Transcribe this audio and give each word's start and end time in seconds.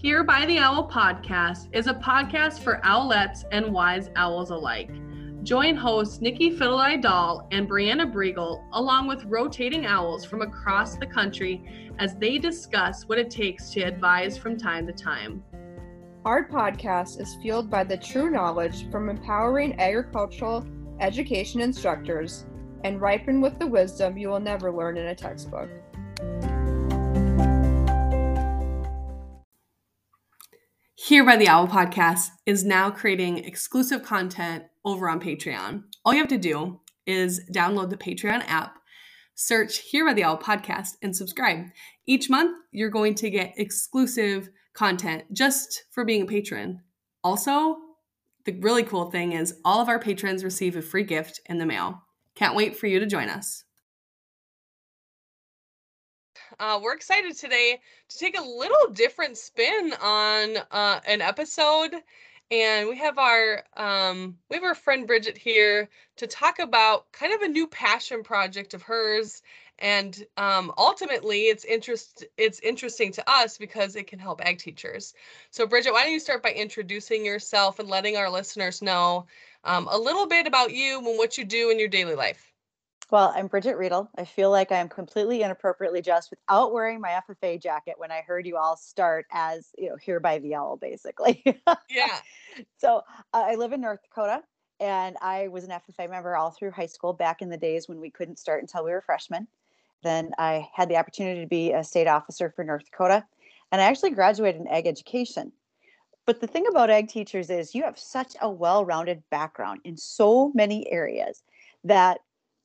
Here 0.00 0.22
by 0.22 0.46
the 0.46 0.60
Owl 0.60 0.88
podcast 0.88 1.70
is 1.72 1.88
a 1.88 1.92
podcast 1.92 2.60
for 2.60 2.80
owlets 2.84 3.44
and 3.50 3.72
wise 3.72 4.10
owls 4.14 4.50
alike. 4.50 4.92
Join 5.42 5.74
hosts 5.74 6.20
Nikki 6.20 6.52
Fiddle 6.52 7.00
Dahl 7.00 7.48
and 7.50 7.68
Brianna 7.68 8.08
Briegel, 8.08 8.62
along 8.74 9.08
with 9.08 9.24
rotating 9.24 9.86
owls 9.86 10.24
from 10.24 10.42
across 10.42 10.96
the 10.96 11.06
country, 11.06 11.92
as 11.98 12.14
they 12.14 12.38
discuss 12.38 13.08
what 13.08 13.18
it 13.18 13.28
takes 13.28 13.70
to 13.70 13.80
advise 13.80 14.38
from 14.38 14.56
time 14.56 14.86
to 14.86 14.92
time. 14.92 15.42
Our 16.24 16.48
podcast 16.48 17.20
is 17.20 17.36
fueled 17.42 17.68
by 17.68 17.82
the 17.82 17.96
true 17.96 18.30
knowledge 18.30 18.88
from 18.92 19.08
empowering 19.08 19.80
agricultural 19.80 20.64
education 21.00 21.60
instructors 21.60 22.46
and 22.84 23.00
ripened 23.00 23.42
with 23.42 23.58
the 23.58 23.66
wisdom 23.66 24.16
you 24.16 24.28
will 24.28 24.38
never 24.38 24.70
learn 24.70 24.96
in 24.96 25.06
a 25.06 25.14
textbook. 25.16 25.68
Here 31.00 31.24
by 31.24 31.36
the 31.36 31.46
Owl 31.46 31.68
Podcast 31.68 32.30
is 32.44 32.64
now 32.64 32.90
creating 32.90 33.38
exclusive 33.44 34.02
content 34.02 34.64
over 34.84 35.08
on 35.08 35.20
Patreon. 35.20 35.84
All 36.04 36.12
you 36.12 36.18
have 36.18 36.28
to 36.28 36.36
do 36.36 36.80
is 37.06 37.40
download 37.54 37.90
the 37.90 37.96
Patreon 37.96 38.42
app, 38.48 38.80
search 39.36 39.78
Here 39.78 40.04
by 40.04 40.12
the 40.12 40.24
Owl 40.24 40.38
Podcast, 40.38 40.96
and 41.00 41.14
subscribe. 41.14 41.66
Each 42.08 42.28
month, 42.28 42.56
you're 42.72 42.90
going 42.90 43.14
to 43.14 43.30
get 43.30 43.54
exclusive 43.56 44.50
content 44.74 45.22
just 45.32 45.84
for 45.92 46.04
being 46.04 46.22
a 46.22 46.26
patron. 46.26 46.80
Also, 47.22 47.76
the 48.44 48.58
really 48.58 48.82
cool 48.82 49.08
thing 49.12 49.32
is 49.32 49.54
all 49.64 49.80
of 49.80 49.88
our 49.88 50.00
patrons 50.00 50.42
receive 50.42 50.74
a 50.74 50.82
free 50.82 51.04
gift 51.04 51.40
in 51.46 51.58
the 51.58 51.64
mail. 51.64 52.02
Can't 52.34 52.56
wait 52.56 52.76
for 52.76 52.88
you 52.88 52.98
to 52.98 53.06
join 53.06 53.28
us. 53.28 53.62
Uh, 56.60 56.80
we're 56.82 56.94
excited 56.94 57.36
today 57.36 57.78
to 58.08 58.18
take 58.18 58.38
a 58.38 58.42
little 58.42 58.88
different 58.92 59.36
spin 59.36 59.92
on 60.02 60.56
uh, 60.72 61.00
an 61.06 61.20
episode, 61.20 61.94
and 62.50 62.88
we 62.88 62.96
have 62.98 63.18
our 63.18 63.62
um, 63.76 64.36
we 64.50 64.56
have 64.56 64.64
our 64.64 64.74
friend 64.74 65.06
Bridget 65.06 65.38
here 65.38 65.88
to 66.16 66.26
talk 66.26 66.58
about 66.58 67.10
kind 67.12 67.32
of 67.32 67.42
a 67.42 67.48
new 67.48 67.66
passion 67.68 68.24
project 68.24 68.74
of 68.74 68.82
hers, 68.82 69.42
and 69.78 70.26
um, 70.36 70.72
ultimately, 70.76 71.42
it's 71.42 71.64
interest 71.64 72.24
it's 72.36 72.58
interesting 72.60 73.12
to 73.12 73.30
us 73.30 73.56
because 73.58 73.94
it 73.94 74.08
can 74.08 74.18
help 74.18 74.44
ag 74.44 74.58
teachers. 74.58 75.14
So, 75.50 75.66
Bridget, 75.66 75.92
why 75.92 76.04
don't 76.04 76.12
you 76.12 76.20
start 76.20 76.42
by 76.42 76.50
introducing 76.52 77.24
yourself 77.24 77.78
and 77.78 77.88
letting 77.88 78.16
our 78.16 78.30
listeners 78.30 78.82
know 78.82 79.26
um, 79.64 79.86
a 79.90 79.98
little 79.98 80.26
bit 80.26 80.46
about 80.48 80.72
you 80.72 80.98
and 80.98 81.18
what 81.18 81.38
you 81.38 81.44
do 81.44 81.70
in 81.70 81.78
your 81.78 81.88
daily 81.88 82.16
life? 82.16 82.47
Well, 83.10 83.32
I'm 83.34 83.46
Bridget 83.46 83.78
Riedel. 83.78 84.10
I 84.18 84.26
feel 84.26 84.50
like 84.50 84.70
I 84.70 84.76
am 84.76 84.88
completely 84.90 85.42
inappropriately 85.42 86.02
dressed 86.02 86.28
without 86.28 86.74
wearing 86.74 87.00
my 87.00 87.18
FFA 87.26 87.60
jacket 87.60 87.94
when 87.96 88.12
I 88.12 88.20
heard 88.20 88.46
you 88.46 88.58
all 88.58 88.76
start 88.76 89.24
as, 89.32 89.70
you 89.78 89.88
know, 89.88 89.96
here 89.96 90.20
by 90.20 90.38
the 90.40 90.54
owl, 90.54 90.76
basically. 90.76 91.42
yeah. 91.88 92.18
So 92.76 93.02
uh, 93.32 93.44
I 93.46 93.54
live 93.54 93.72
in 93.72 93.80
North 93.80 94.00
Dakota 94.02 94.42
and 94.80 95.16
I 95.22 95.46
was 95.46 95.62
an 95.62 95.70
FFA 95.70 96.10
member 96.10 96.36
all 96.36 96.50
through 96.50 96.72
high 96.72 96.86
school 96.86 97.12
back 97.12 97.40
in 97.40 97.50
the 97.50 97.56
days 97.56 97.88
when 97.88 98.00
we 98.00 98.10
couldn't 98.10 98.40
start 98.40 98.62
until 98.62 98.84
we 98.84 98.90
were 98.90 99.00
freshmen. 99.00 99.46
Then 100.02 100.32
I 100.38 100.68
had 100.74 100.88
the 100.88 100.96
opportunity 100.96 101.40
to 101.40 101.46
be 101.46 101.72
a 101.72 101.84
state 101.84 102.08
officer 102.08 102.50
for 102.50 102.64
North 102.64 102.84
Dakota 102.84 103.24
and 103.70 103.80
I 103.80 103.84
actually 103.84 104.10
graduated 104.10 104.60
in 104.60 104.66
ag 104.66 104.88
education. 104.88 105.52
But 106.26 106.40
the 106.40 106.48
thing 106.48 106.66
about 106.68 106.90
ag 106.90 107.08
teachers 107.08 107.48
is 107.48 107.76
you 107.76 107.84
have 107.84 107.98
such 107.98 108.34
a 108.42 108.50
well 108.50 108.84
rounded 108.84 109.22
background 109.30 109.80
in 109.84 109.96
so 109.96 110.50
many 110.54 110.90
areas 110.90 111.44
that 111.84 112.18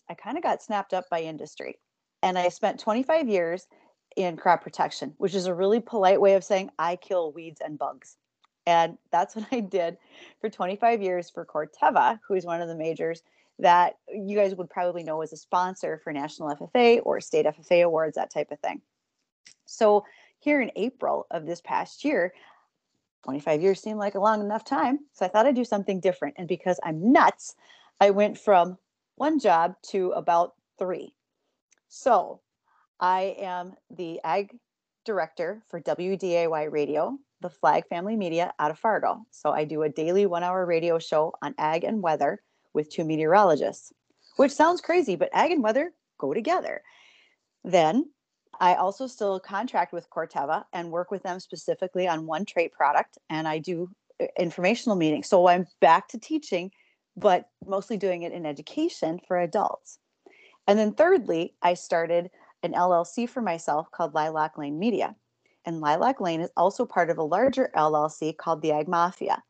I 0.09 0.13
kind 0.13 0.37
of 0.37 0.43
got 0.43 0.61
snapped 0.61 0.93
up 0.93 1.09
by 1.09 1.21
industry. 1.21 1.79
And 2.21 2.37
I 2.37 2.49
spent 2.49 2.79
25 2.79 3.27
years 3.27 3.67
in 4.15 4.37
crop 4.37 4.63
protection, 4.63 5.13
which 5.17 5.35
is 5.35 5.45
a 5.45 5.53
really 5.53 5.79
polite 5.79 6.21
way 6.21 6.33
of 6.33 6.43
saying 6.43 6.69
I 6.79 6.95
kill 6.95 7.31
weeds 7.31 7.61
and 7.63 7.77
bugs. 7.77 8.17
And 8.65 8.97
that's 9.11 9.35
what 9.35 9.47
I 9.51 9.59
did 9.59 9.97
for 10.39 10.49
25 10.49 11.01
years 11.01 11.29
for 11.29 11.45
Corteva, 11.45 12.19
who 12.27 12.35
is 12.35 12.45
one 12.45 12.61
of 12.61 12.67
the 12.67 12.75
majors 12.75 13.21
that 13.59 13.97
you 14.07 14.35
guys 14.35 14.55
would 14.55 14.69
probably 14.69 15.03
know 15.03 15.21
as 15.21 15.31
a 15.31 15.37
sponsor 15.37 16.01
for 16.03 16.11
National 16.11 16.55
FFA 16.55 17.01
or 17.03 17.21
state 17.21 17.45
FFA 17.45 17.85
awards, 17.85 18.15
that 18.15 18.33
type 18.33 18.51
of 18.51 18.59
thing. 18.59 18.81
So 19.65 20.05
here 20.39 20.61
in 20.61 20.71
April 20.75 21.27
of 21.31 21.45
this 21.45 21.61
past 21.61 22.03
year, 22.03 22.33
25 23.23 23.61
years 23.61 23.79
seemed 23.79 23.99
like 23.99 24.15
a 24.15 24.19
long 24.19 24.41
enough 24.41 24.65
time. 24.65 24.99
So 25.13 25.25
I 25.25 25.29
thought 25.29 25.45
I'd 25.45 25.55
do 25.55 25.63
something 25.63 25.99
different. 25.99 26.35
And 26.37 26.47
because 26.47 26.79
I'm 26.83 27.11
nuts, 27.11 27.55
I 28.01 28.09
went 28.09 28.37
from 28.37 28.77
one 29.15 29.39
job 29.39 29.75
to 29.91 30.11
about 30.11 30.53
three. 30.79 31.13
So 31.89 32.41
I 32.99 33.35
am 33.39 33.73
the 33.89 34.19
ag 34.23 34.57
director 35.05 35.63
for 35.69 35.81
WDAY 35.81 36.71
Radio, 36.71 37.17
the 37.41 37.49
Flag 37.49 37.87
Family 37.87 38.15
Media 38.15 38.53
out 38.59 38.71
of 38.71 38.79
Fargo. 38.79 39.25
So 39.31 39.51
I 39.51 39.65
do 39.65 39.83
a 39.83 39.89
daily 39.89 40.25
one 40.25 40.43
hour 40.43 40.65
radio 40.65 40.97
show 40.99 41.33
on 41.41 41.53
ag 41.57 41.83
and 41.83 42.01
weather 42.01 42.41
with 42.73 42.89
two 42.89 43.03
meteorologists, 43.03 43.93
which 44.37 44.51
sounds 44.51 44.81
crazy, 44.81 45.15
but 45.15 45.29
ag 45.33 45.51
and 45.51 45.61
weather 45.61 45.93
go 46.17 46.33
together. 46.33 46.81
Then 47.63 48.09
I 48.59 48.75
also 48.75 49.07
still 49.07 49.39
contract 49.39 49.93
with 49.93 50.09
Corteva 50.09 50.65
and 50.73 50.91
work 50.91 51.11
with 51.11 51.23
them 51.23 51.39
specifically 51.39 52.07
on 52.07 52.25
one 52.25 52.45
trait 52.45 52.71
product, 52.71 53.17
and 53.29 53.47
I 53.47 53.59
do 53.59 53.89
uh, 54.21 54.25
informational 54.37 54.95
meetings. 54.95 55.27
So 55.27 55.47
I'm 55.47 55.67
back 55.81 56.07
to 56.09 56.19
teaching 56.19 56.71
but 57.15 57.49
mostly 57.65 57.97
doing 57.97 58.23
it 58.23 58.31
in 58.31 58.45
education 58.45 59.19
for 59.27 59.39
adults. 59.39 59.99
And 60.67 60.79
then 60.79 60.93
thirdly, 60.93 61.53
I 61.61 61.73
started 61.73 62.29
an 62.63 62.73
LLC 62.73 63.27
for 63.29 63.41
myself 63.41 63.91
called 63.91 64.13
Lilac 64.13 64.57
Lane 64.57 64.79
Media. 64.79 65.15
And 65.65 65.81
Lilac 65.81 66.19
Lane 66.19 66.41
is 66.41 66.51
also 66.57 66.85
part 66.85 67.09
of 67.09 67.17
a 67.17 67.23
larger 67.23 67.71
LLC 67.75 68.35
called 68.35 68.61
the 68.61 68.71
Ag 68.71 68.87
Mafia. 68.87 69.43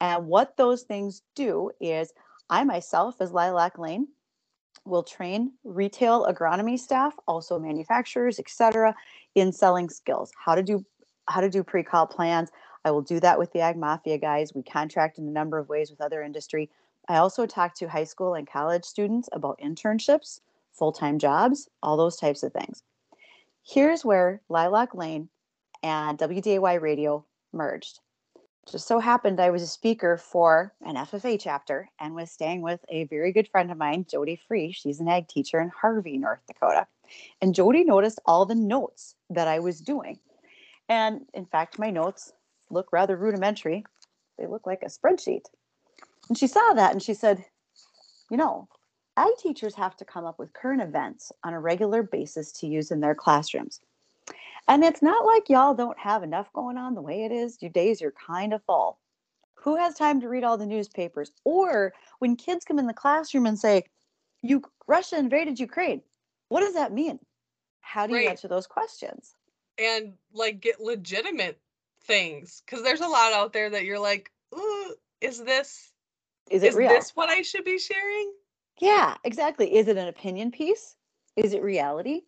And 0.00 0.26
what 0.26 0.56
those 0.56 0.82
things 0.82 1.22
do 1.34 1.70
is 1.80 2.12
I 2.50 2.64
myself, 2.64 3.20
as 3.20 3.32
Lilac 3.32 3.78
Lane, 3.78 4.08
will 4.84 5.02
train 5.02 5.52
retail 5.64 6.26
agronomy 6.26 6.78
staff, 6.78 7.14
also 7.26 7.58
manufacturers, 7.58 8.38
etc., 8.38 8.94
in 9.34 9.52
selling 9.52 9.88
skills, 9.88 10.32
how 10.44 10.54
to 10.54 10.62
do 10.62 10.84
how 11.28 11.42
to 11.42 11.50
do 11.50 11.62
pre-call 11.62 12.06
plans. 12.06 12.50
I 12.84 12.90
will 12.90 13.02
do 13.02 13.20
that 13.20 13.38
with 13.38 13.52
the 13.52 13.60
Ag 13.60 13.76
Mafia 13.76 14.16
guys. 14.16 14.54
We 14.54 14.62
contract 14.62 15.18
in 15.18 15.28
a 15.28 15.30
number 15.30 15.58
of 15.58 15.68
ways 15.68 15.90
with 15.90 16.00
other 16.00 16.22
industry. 16.22 16.70
I 17.08 17.16
also 17.16 17.46
talk 17.46 17.74
to 17.76 17.88
high 17.88 18.04
school 18.04 18.34
and 18.34 18.46
college 18.46 18.84
students 18.84 19.28
about 19.32 19.60
internships, 19.60 20.40
full 20.72 20.92
time 20.92 21.18
jobs, 21.18 21.68
all 21.82 21.96
those 21.96 22.16
types 22.16 22.42
of 22.42 22.52
things. 22.52 22.82
Here's 23.64 24.04
where 24.04 24.40
Lilac 24.48 24.94
Lane 24.94 25.28
and 25.82 26.18
WDAY 26.18 26.80
Radio 26.80 27.24
merged. 27.52 28.00
Just 28.70 28.86
so 28.86 28.98
happened 28.98 29.40
I 29.40 29.48
was 29.48 29.62
a 29.62 29.66
speaker 29.66 30.18
for 30.18 30.74
an 30.82 30.96
FFA 30.96 31.40
chapter 31.40 31.88
and 31.98 32.14
was 32.14 32.30
staying 32.30 32.60
with 32.60 32.84
a 32.90 33.04
very 33.04 33.32
good 33.32 33.48
friend 33.48 33.70
of 33.70 33.78
mine, 33.78 34.04
Jody 34.10 34.38
Free. 34.46 34.72
She's 34.72 35.00
an 35.00 35.08
ag 35.08 35.28
teacher 35.28 35.58
in 35.60 35.70
Harvey, 35.70 36.18
North 36.18 36.40
Dakota. 36.46 36.86
And 37.40 37.54
Jody 37.54 37.84
noticed 37.84 38.20
all 38.26 38.44
the 38.44 38.54
notes 38.54 39.14
that 39.30 39.48
I 39.48 39.60
was 39.60 39.80
doing. 39.80 40.18
And 40.90 41.22
in 41.32 41.46
fact, 41.46 41.78
my 41.78 41.88
notes 41.88 42.34
look 42.68 42.92
rather 42.92 43.16
rudimentary. 43.16 43.86
They 44.38 44.46
look 44.46 44.66
like 44.66 44.82
a 44.82 44.86
spreadsheet. 44.86 45.46
And 46.28 46.36
she 46.36 46.46
saw 46.46 46.74
that 46.74 46.92
and 46.92 47.02
she 47.02 47.14
said, 47.14 47.44
you 48.30 48.36
know, 48.36 48.68
ag 49.16 49.32
teachers 49.38 49.74
have 49.74 49.96
to 49.96 50.04
come 50.04 50.24
up 50.24 50.38
with 50.38 50.52
current 50.52 50.82
events 50.82 51.32
on 51.42 51.54
a 51.54 51.60
regular 51.60 52.02
basis 52.02 52.52
to 52.52 52.66
use 52.66 52.90
in 52.90 53.00
their 53.00 53.14
classrooms. 53.14 53.80
And 54.68 54.84
it's 54.84 55.02
not 55.02 55.24
like 55.24 55.48
y'all 55.48 55.74
don't 55.74 55.98
have 55.98 56.22
enough 56.22 56.52
going 56.52 56.76
on 56.76 56.94
the 56.94 57.00
way 57.00 57.24
it 57.24 57.32
is. 57.32 57.62
Your 57.62 57.70
days 57.70 58.02
are 58.02 58.12
kind 58.12 58.52
of 58.52 58.62
full. 58.64 58.98
Who 59.54 59.76
has 59.76 59.94
time 59.94 60.20
to 60.20 60.28
read 60.28 60.44
all 60.44 60.58
the 60.58 60.66
newspapers? 60.66 61.32
Or 61.44 61.94
when 62.18 62.36
kids 62.36 62.64
come 62.64 62.78
in 62.78 62.86
the 62.86 62.92
classroom 62.92 63.46
and 63.46 63.58
say, 63.58 63.84
you 64.42 64.62
Russia 64.86 65.18
invaded 65.18 65.58
Ukraine, 65.58 66.02
what 66.48 66.60
does 66.60 66.74
that 66.74 66.92
mean? 66.92 67.18
How 67.80 68.06
do 68.06 68.12
you 68.12 68.20
right. 68.20 68.28
answer 68.28 68.46
those 68.46 68.66
questions? 68.66 69.34
And 69.78 70.12
like 70.32 70.60
get 70.60 70.80
legitimate 70.80 71.58
things. 72.04 72.62
Cause 72.66 72.82
there's 72.82 73.00
a 73.00 73.08
lot 73.08 73.32
out 73.32 73.52
there 73.52 73.70
that 73.70 73.84
you're 73.84 73.98
like, 73.98 74.30
is 75.20 75.42
this 75.42 75.90
is 76.50 76.62
it 76.62 76.68
is 76.68 76.74
real? 76.74 76.90
this 76.90 77.10
what 77.14 77.28
I 77.28 77.42
should 77.42 77.64
be 77.64 77.78
sharing? 77.78 78.32
Yeah, 78.80 79.16
exactly. 79.24 79.74
Is 79.76 79.88
it 79.88 79.96
an 79.96 80.08
opinion 80.08 80.50
piece? 80.50 80.96
Is 81.36 81.54
it 81.54 81.62
reality? 81.62 82.22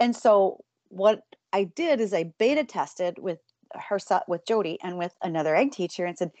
And 0.00 0.14
so 0.14 0.64
what 0.88 1.22
I 1.52 1.64
did 1.64 2.00
is 2.00 2.14
I 2.14 2.32
beta 2.38 2.64
tested 2.64 3.18
with 3.18 3.38
her 3.74 3.98
with 4.26 4.46
Jody 4.46 4.78
and 4.82 4.98
with 4.98 5.14
another 5.22 5.54
ag 5.54 5.72
teacher 5.72 6.04
and 6.04 6.16
said, 6.16 6.32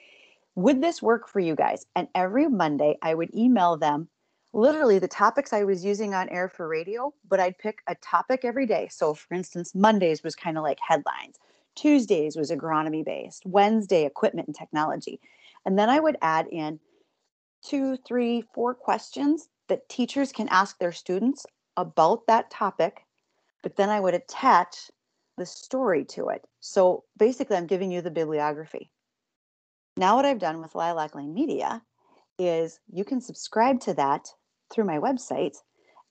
would 0.54 0.82
this 0.82 1.00
work 1.00 1.28
for 1.28 1.40
you 1.40 1.54
guys? 1.54 1.86
And 1.94 2.08
every 2.14 2.48
Monday 2.48 2.98
I 3.02 3.14
would 3.14 3.34
email 3.34 3.76
them 3.76 4.08
literally 4.52 4.98
the 4.98 5.08
topics 5.08 5.52
I 5.52 5.64
was 5.64 5.84
using 5.84 6.12
on 6.12 6.28
air 6.28 6.48
for 6.48 6.66
radio, 6.66 7.14
but 7.28 7.38
I'd 7.38 7.58
pick 7.58 7.78
a 7.86 7.94
topic 7.96 8.40
every 8.44 8.66
day. 8.66 8.88
So 8.90 9.14
for 9.14 9.34
instance, 9.34 9.74
Mondays 9.74 10.22
was 10.22 10.34
kind 10.34 10.58
of 10.58 10.64
like 10.64 10.78
headlines. 10.86 11.38
Tuesdays 11.76 12.36
was 12.36 12.50
agronomy 12.50 13.04
based, 13.04 13.46
Wednesday, 13.46 14.04
equipment 14.04 14.48
and 14.48 14.56
technology. 14.56 15.20
And 15.64 15.78
then 15.78 15.88
I 15.88 16.00
would 16.00 16.16
add 16.20 16.48
in 16.50 16.80
two, 17.62 17.96
three, 18.06 18.44
four 18.54 18.74
questions 18.74 19.48
that 19.68 19.88
teachers 19.88 20.32
can 20.32 20.48
ask 20.48 20.78
their 20.78 20.92
students 20.92 21.46
about 21.76 22.26
that 22.26 22.50
topic. 22.50 23.06
But 23.62 23.76
then 23.76 23.88
I 23.88 24.00
would 24.00 24.14
attach 24.14 24.90
the 25.36 25.46
story 25.46 26.04
to 26.06 26.28
it. 26.28 26.46
So 26.60 27.04
basically, 27.18 27.56
I'm 27.56 27.66
giving 27.66 27.90
you 27.90 28.02
the 28.02 28.10
bibliography. 28.10 28.90
Now, 29.96 30.16
what 30.16 30.24
I've 30.24 30.38
done 30.38 30.60
with 30.60 30.74
Lilac 30.74 31.14
Lane 31.14 31.34
Media 31.34 31.82
is 32.38 32.80
you 32.92 33.04
can 33.04 33.20
subscribe 33.20 33.80
to 33.80 33.94
that 33.94 34.28
through 34.72 34.84
my 34.84 34.98
website. 34.98 35.56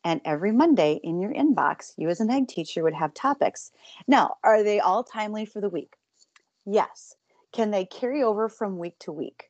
And 0.04 0.22
every 0.25 0.51
Monday 0.51 1.00
in 1.04 1.19
your 1.19 1.34
inbox, 1.34 1.94
you 1.98 2.07
as 2.10 2.22
an 2.22 2.30
ag 2.30 2.48
teacher 2.48 2.84
would 2.84 2.94
have 2.94 3.13
topics. 3.13 3.72
Now, 4.07 4.36
are 4.44 4.63
they 4.63 4.80
all 4.80 5.04
timely 5.04 5.46
for 5.46 5.60
the 5.60 5.69
week? 5.69 5.96
Yes. 6.66 7.16
Can 7.51 7.72
they 7.72 7.86
carry 7.86 8.24
over 8.24 8.48
from 8.48 8.78
week 8.78 8.98
to 9.00 9.12
week? 9.12 9.49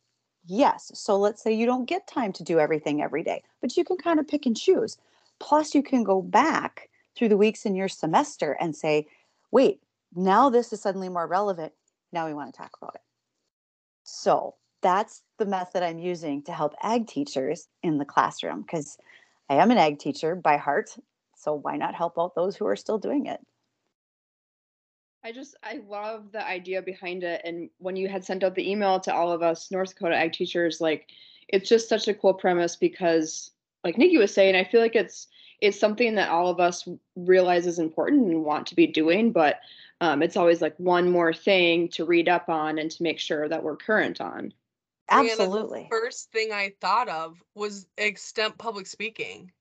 Yes. 0.52 0.92
So 0.96 1.16
let's 1.16 1.44
say 1.44 1.54
you 1.54 1.68
don't 1.68 1.86
get 1.86 2.08
time 2.08 2.34
to 2.34 2.44
do 2.44 2.60
everything 2.60 3.04
every 3.04 3.22
day, 3.22 3.44
but 3.62 3.78
you 3.78 3.84
can 3.84 3.98
kind 3.98 4.20
of 4.20 4.28
pick 4.28 4.48
and 4.48 4.58
choose. 4.58 4.98
Plus, 5.38 5.76
you 5.76 5.84
can 5.84 6.04
go 6.04 6.24
back 6.24 6.90
through 7.16 7.30
the 7.30 7.38
weeks 7.38 7.68
in 7.68 7.76
your 7.76 7.88
semester 7.88 8.58
and 8.60 8.76
say, 8.76 9.06
wait, 9.52 9.80
now 10.16 10.50
this 10.50 10.74
is 10.74 10.82
suddenly 10.82 11.08
more 11.08 11.28
relevant. 11.28 11.74
Now 12.12 12.26
we 12.26 12.34
want 12.34 12.52
to 12.52 12.58
talk 12.58 12.72
about 12.82 12.96
it. 12.96 13.02
So 14.04 14.56
that's 14.82 15.22
the 15.38 15.46
method 15.46 15.84
I'm 15.84 16.00
using 16.00 16.42
to 16.44 16.52
help 16.52 16.74
ag 16.82 17.06
teachers 17.06 17.68
in 17.84 18.00
the 18.00 18.06
classroom 18.06 18.62
because 18.64 18.98
I 19.52 19.56
am 19.56 19.70
an 19.70 19.78
ag 19.78 20.00
teacher 20.00 20.34
by 20.34 20.58
heart. 20.58 20.98
So 21.36 21.54
why 21.54 21.78
not 21.78 21.94
help 21.94 22.18
out 22.18 22.34
those 22.34 22.56
who 22.56 22.66
are 22.66 22.76
still 22.76 22.98
doing 22.98 23.28
it? 23.28 23.40
I 25.24 25.32
just 25.32 25.56
I 25.64 25.82
love 25.88 26.32
the 26.32 26.46
idea 26.46 26.82
behind 26.82 27.24
it. 27.24 27.42
And 27.44 27.70
when 27.78 27.96
you 27.96 28.08
had 28.08 28.24
sent 28.24 28.44
out 28.44 28.56
the 28.56 28.70
email 28.70 29.00
to 29.02 29.14
all 29.14 29.32
of 29.32 29.42
us 29.42 29.72
North 29.72 29.90
Dakota 29.90 30.16
ag 30.16 30.34
teachers, 30.34 30.80
like 30.80 31.10
it's 31.48 31.68
just 31.68 31.90
such 31.90 32.08
a 32.08 32.14
cool 32.14 32.34
premise 32.34 32.76
because 32.76 33.52
like 33.84 33.98
Nikki 33.98 34.18
was 34.18 34.34
saying, 34.34 34.56
I 34.56 34.64
feel 34.64 34.82
like 34.82 34.96
it's 34.96 35.28
it's 35.62 35.80
something 35.80 36.16
that 36.16 36.30
all 36.30 36.48
of 36.48 36.60
us 36.60 36.88
realize 37.16 37.68
is 37.68 37.80
important 37.80 38.28
and 38.28 38.46
want 38.46 38.68
to 38.68 38.76
be 38.76 38.88
doing, 38.88 39.32
but 39.32 39.60
um, 40.02 40.24
it's 40.24 40.38
always 40.38 40.62
like 40.62 40.76
one 40.78 41.12
more 41.12 41.34
thing 41.34 41.90
to 41.90 42.06
read 42.06 42.30
up 42.30 42.48
on 42.48 42.80
and 42.80 42.90
to 42.92 43.04
make 43.04 43.20
sure 43.20 43.50
that 43.50 43.62
we're 43.62 43.76
current 43.76 44.22
on. 44.22 44.54
Absolutely. 45.10 45.84
the 45.84 45.90
first 45.90 46.32
thing 46.32 46.54
I 46.54 46.74
thought 46.80 47.10
of 47.10 47.44
was 47.56 47.88
extemp 47.98 48.58
public 48.58 48.88
speaking. 48.88 49.52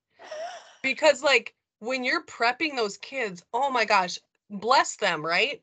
Because 0.83 1.23
like 1.23 1.55
when 1.81 2.05
you're 2.05 2.25
prepping 2.25 2.77
those 2.77 2.97
kids, 2.99 3.43
oh 3.53 3.71
my 3.71 3.85
gosh, 3.85 4.19
bless 4.51 4.97
them, 4.97 5.25
right? 5.25 5.63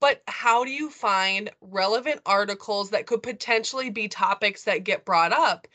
But 0.00 0.22
how 0.26 0.64
do 0.64 0.70
you 0.70 0.90
find 0.90 1.50
relevant 1.60 2.20
articles 2.26 2.90
that 2.90 3.06
could 3.06 3.22
potentially 3.22 3.90
be 3.90 4.08
topics 4.08 4.64
that 4.64 4.84
get 4.84 5.04
brought 5.04 5.32
up? 5.32 5.68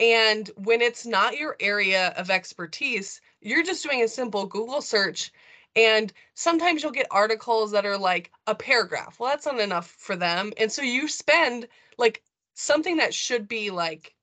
And 0.00 0.50
when 0.56 0.82
it's 0.82 1.06
not 1.06 1.36
your 1.36 1.56
area 1.60 2.14
of 2.16 2.30
expertise, 2.30 3.20
you're 3.40 3.62
just 3.62 3.82
doing 3.82 4.02
a 4.02 4.08
simple 4.08 4.46
Google 4.46 4.82
search. 4.82 5.32
And 5.74 6.12
sometimes 6.34 6.82
you'll 6.82 6.92
get 6.92 7.06
articles 7.10 7.70
that 7.72 7.84
are 7.84 7.98
like 7.98 8.30
a 8.46 8.54
paragraph. 8.54 9.18
Well, 9.18 9.30
that's 9.30 9.46
not 9.46 9.60
enough 9.60 9.88
for 9.98 10.16
them. 10.16 10.52
And 10.58 10.72
so 10.72 10.82
you 10.82 11.06
spend 11.08 11.68
like 11.98 12.22
something 12.54 12.96
that 12.96 13.14
should 13.14 13.46
be 13.46 13.70
like 13.70 14.14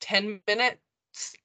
10 0.00 0.40
minutes 0.46 0.78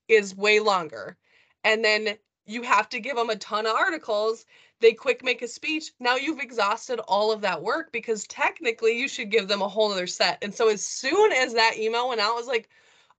is 0.07 0.35
way 0.35 0.59
longer. 0.59 1.17
And 1.63 1.83
then 1.83 2.17
you 2.45 2.61
have 2.61 2.89
to 2.89 2.99
give 2.99 3.15
them 3.15 3.29
a 3.29 3.35
ton 3.35 3.65
of 3.65 3.75
articles. 3.75 4.45
They 4.81 4.93
quick 4.93 5.23
make 5.23 5.41
a 5.41 5.47
speech. 5.47 5.91
Now 5.99 6.15
you've 6.15 6.39
exhausted 6.39 6.99
all 6.99 7.31
of 7.31 7.41
that 7.41 7.61
work 7.61 7.91
because 7.91 8.27
technically 8.27 8.99
you 8.99 9.07
should 9.07 9.31
give 9.31 9.47
them 9.47 9.61
a 9.61 9.67
whole 9.67 9.91
other 9.91 10.07
set. 10.07 10.37
And 10.41 10.53
so 10.53 10.69
as 10.69 10.85
soon 10.85 11.31
as 11.31 11.53
that 11.53 11.77
email 11.77 12.09
went 12.09 12.21
out, 12.21 12.33
I 12.33 12.35
was 12.35 12.47
like, 12.47 12.69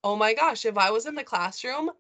oh 0.05 0.17
my 0.17 0.35
gosh, 0.35 0.65
if 0.65 0.77
I 0.77 0.91
was 0.91 1.07
in 1.07 1.15
the 1.15 1.25
classroom, 1.25 1.91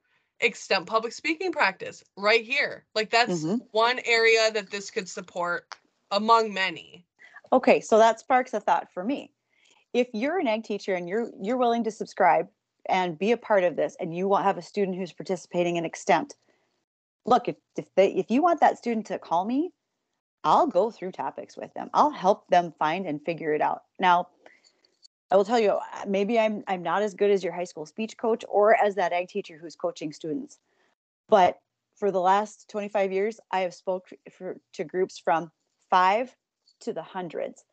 extemp 0.42 0.86
public 0.86 1.12
speaking 1.12 1.52
practice 1.52 2.04
right 2.16 2.44
here. 2.44 2.84
Like 2.94 3.10
that's 3.10 3.42
mm-hmm. 3.42 3.56
one 3.70 3.98
area 4.04 4.52
that 4.52 4.70
this 4.70 4.90
could 4.90 5.08
support 5.08 5.74
among 6.10 6.52
many. 6.52 7.06
Okay, 7.52 7.80
so 7.80 7.98
that 7.98 8.20
sparks 8.20 8.52
a 8.52 8.60
thought 8.60 8.92
for 8.92 9.02
me 9.02 9.30
if 9.96 10.08
you're 10.12 10.38
an 10.38 10.46
ag 10.46 10.62
teacher 10.62 10.94
and 10.94 11.08
you're 11.08 11.30
you're 11.40 11.56
willing 11.56 11.82
to 11.82 11.90
subscribe 11.90 12.46
and 12.88 13.18
be 13.18 13.32
a 13.32 13.36
part 13.36 13.64
of 13.64 13.76
this 13.76 13.96
and 13.98 14.14
you 14.14 14.28
will 14.28 14.36
have 14.36 14.58
a 14.58 14.62
student 14.62 14.96
who's 14.96 15.12
participating 15.12 15.76
in 15.76 15.84
extemp 15.84 16.32
look 17.26 17.48
if 17.48 17.56
if 17.76 17.86
they 17.94 18.08
if 18.14 18.30
you 18.30 18.42
want 18.42 18.60
that 18.60 18.78
student 18.78 19.06
to 19.06 19.18
call 19.18 19.44
me 19.44 19.70
i'll 20.44 20.66
go 20.66 20.90
through 20.90 21.10
topics 21.10 21.56
with 21.56 21.72
them. 21.74 21.90
I'll 21.92 22.10
help 22.10 22.46
them 22.48 22.72
find 22.78 23.06
and 23.06 23.20
figure 23.24 23.52
it 23.52 23.60
out. 23.60 23.82
Now 23.98 24.28
i 25.30 25.36
will 25.36 25.44
tell 25.44 25.58
you 25.58 25.78
maybe 26.06 26.38
i'm 26.38 26.62
i'm 26.68 26.82
not 26.82 27.02
as 27.02 27.14
good 27.14 27.30
as 27.30 27.42
your 27.42 27.52
high 27.52 27.64
school 27.64 27.86
speech 27.86 28.16
coach 28.16 28.44
or 28.48 28.76
as 28.76 28.94
that 28.94 29.12
ag 29.12 29.28
teacher 29.28 29.58
who's 29.60 29.74
coaching 29.74 30.12
students 30.12 30.58
but 31.28 31.58
for 31.96 32.12
the 32.12 32.20
last 32.20 32.68
25 32.70 33.10
years 33.10 33.40
i 33.50 33.60
have 33.60 33.74
spoke 33.74 34.06
for, 34.30 34.56
to 34.72 34.84
groups 34.84 35.18
from 35.18 35.50
five 35.90 36.32
to 36.78 36.92
the 36.92 37.02
hundreds 37.02 37.64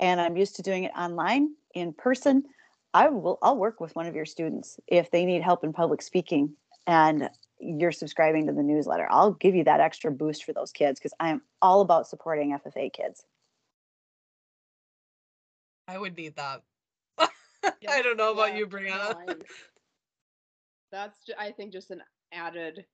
and 0.00 0.22
i'm 0.22 0.38
used 0.38 0.56
to 0.56 0.62
doing 0.62 0.84
it 0.84 0.92
online 0.96 1.50
in 1.74 1.92
person, 1.92 2.44
I 2.94 3.08
will 3.08 3.38
I'll 3.42 3.56
work 3.56 3.80
with 3.80 3.94
one 3.96 4.06
of 4.06 4.14
your 4.14 4.26
students 4.26 4.78
if 4.86 5.10
they 5.10 5.24
need 5.24 5.42
help 5.42 5.64
in 5.64 5.72
public 5.72 6.02
speaking 6.02 6.54
and 6.86 7.30
you're 7.62 7.92
subscribing 7.92 8.46
to 8.46 8.52
the 8.52 8.62
newsletter. 8.62 9.06
I'll 9.10 9.32
give 9.32 9.54
you 9.54 9.64
that 9.64 9.80
extra 9.80 10.10
boost 10.10 10.44
for 10.44 10.52
those 10.52 10.72
kids 10.72 10.98
because 10.98 11.14
I 11.20 11.30
am 11.30 11.42
all 11.60 11.80
about 11.80 12.08
supporting 12.08 12.58
FFA 12.58 12.92
kids. 12.92 13.24
I 15.86 15.98
would 15.98 16.16
need 16.16 16.36
that. 16.36 16.62
I 17.18 18.02
don't 18.02 18.16
know 18.16 18.32
about 18.32 18.52
yeah, 18.52 18.58
you, 18.58 18.66
Brianna. 18.66 19.26
No, 19.26 19.34
that's 20.90 21.18
I 21.38 21.50
think 21.52 21.72
just 21.72 21.90
an 21.90 22.02
added 22.32 22.84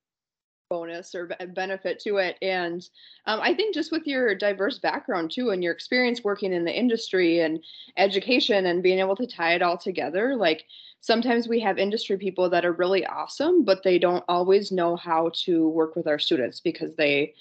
bonus 0.69 1.15
or 1.15 1.29
benefit 1.55 1.99
to 1.99 2.17
it. 2.17 2.37
And 2.41 2.87
um, 3.25 3.39
I 3.41 3.53
think 3.53 3.73
just 3.73 3.91
with 3.91 4.05
your 4.05 4.35
diverse 4.35 4.79
background 4.79 5.31
too, 5.31 5.49
and 5.49 5.63
your 5.63 5.73
experience 5.73 6.23
working 6.23 6.53
in 6.53 6.63
the 6.63 6.77
industry 6.77 7.39
and 7.39 7.59
education 7.97 8.67
and 8.67 8.83
being 8.83 8.99
able 8.99 9.15
to 9.17 9.27
tie 9.27 9.55
it 9.55 9.61
all 9.61 9.77
together, 9.77 10.35
like 10.35 10.65
sometimes 11.01 11.47
we 11.47 11.59
have 11.59 11.77
industry 11.79 12.17
people 12.17 12.49
that 12.51 12.65
are 12.65 12.73
really 12.73 13.05
awesome, 13.05 13.65
but 13.65 13.83
they 13.83 13.97
don't 13.97 14.23
always 14.29 14.71
know 14.71 14.95
how 14.95 15.31
to 15.33 15.67
work 15.69 15.95
with 15.95 16.07
our 16.07 16.19
students 16.19 16.59
because 16.59 16.95
they, 16.95 17.33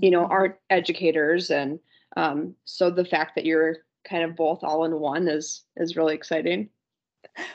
you 0.00 0.10
know, 0.10 0.22
mm-hmm. 0.22 0.32
aren't 0.32 0.56
educators. 0.70 1.50
And 1.50 1.78
um, 2.16 2.54
so 2.64 2.90
the 2.90 3.04
fact 3.04 3.34
that 3.34 3.44
you're 3.44 3.76
kind 4.04 4.24
of 4.24 4.34
both 4.34 4.60
all 4.64 4.84
in 4.84 4.98
one 4.98 5.28
is 5.28 5.64
is 5.76 5.96
really 5.96 6.14
exciting 6.14 6.70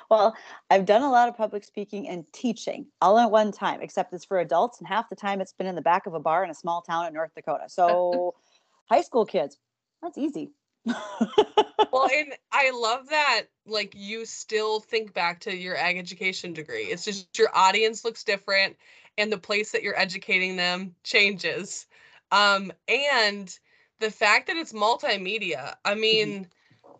well, 0.09 0.35
I've 0.69 0.85
done 0.85 1.01
a 1.01 1.11
lot 1.11 1.29
of 1.29 1.37
public 1.37 1.63
speaking 1.63 2.07
and 2.07 2.25
teaching 2.33 2.87
all 3.01 3.17
at 3.17 3.31
one 3.31 3.51
time, 3.51 3.81
except 3.81 4.13
it's 4.13 4.25
for 4.25 4.39
adults, 4.39 4.79
and 4.79 4.87
half 4.87 5.09
the 5.09 5.15
time 5.15 5.41
it's 5.41 5.53
been 5.53 5.67
in 5.67 5.75
the 5.75 5.81
back 5.81 6.05
of 6.05 6.13
a 6.13 6.19
bar 6.19 6.43
in 6.43 6.49
a 6.49 6.55
small 6.55 6.81
town 6.81 7.07
in 7.07 7.13
North 7.13 7.31
Dakota. 7.35 7.65
So, 7.67 8.35
high 8.89 9.01
school 9.01 9.25
kids, 9.25 9.57
that's 10.01 10.17
easy. 10.17 10.51
well, 10.85 12.09
and 12.13 12.33
I 12.51 12.71
love 12.71 13.09
that 13.09 13.43
like 13.65 13.93
you 13.95 14.25
still 14.25 14.79
think 14.79 15.13
back 15.13 15.41
to 15.41 15.55
your 15.55 15.75
ag 15.75 15.97
education 15.97 16.53
degree. 16.53 16.85
It's 16.85 17.05
just 17.05 17.37
your 17.37 17.49
audience 17.55 18.05
looks 18.05 18.23
different 18.23 18.77
and 19.17 19.31
the 19.31 19.37
place 19.37 19.71
that 19.71 19.81
you're 19.81 19.99
educating 19.99 20.57
them 20.57 20.93
changes. 21.03 21.87
Um 22.31 22.71
and 22.87 23.57
the 23.99 24.11
fact 24.11 24.47
that 24.47 24.57
it's 24.57 24.73
multimedia. 24.73 25.73
I 25.83 25.91
mm-hmm. 25.91 25.99
mean, 25.99 26.27
mm-hmm 26.27 26.43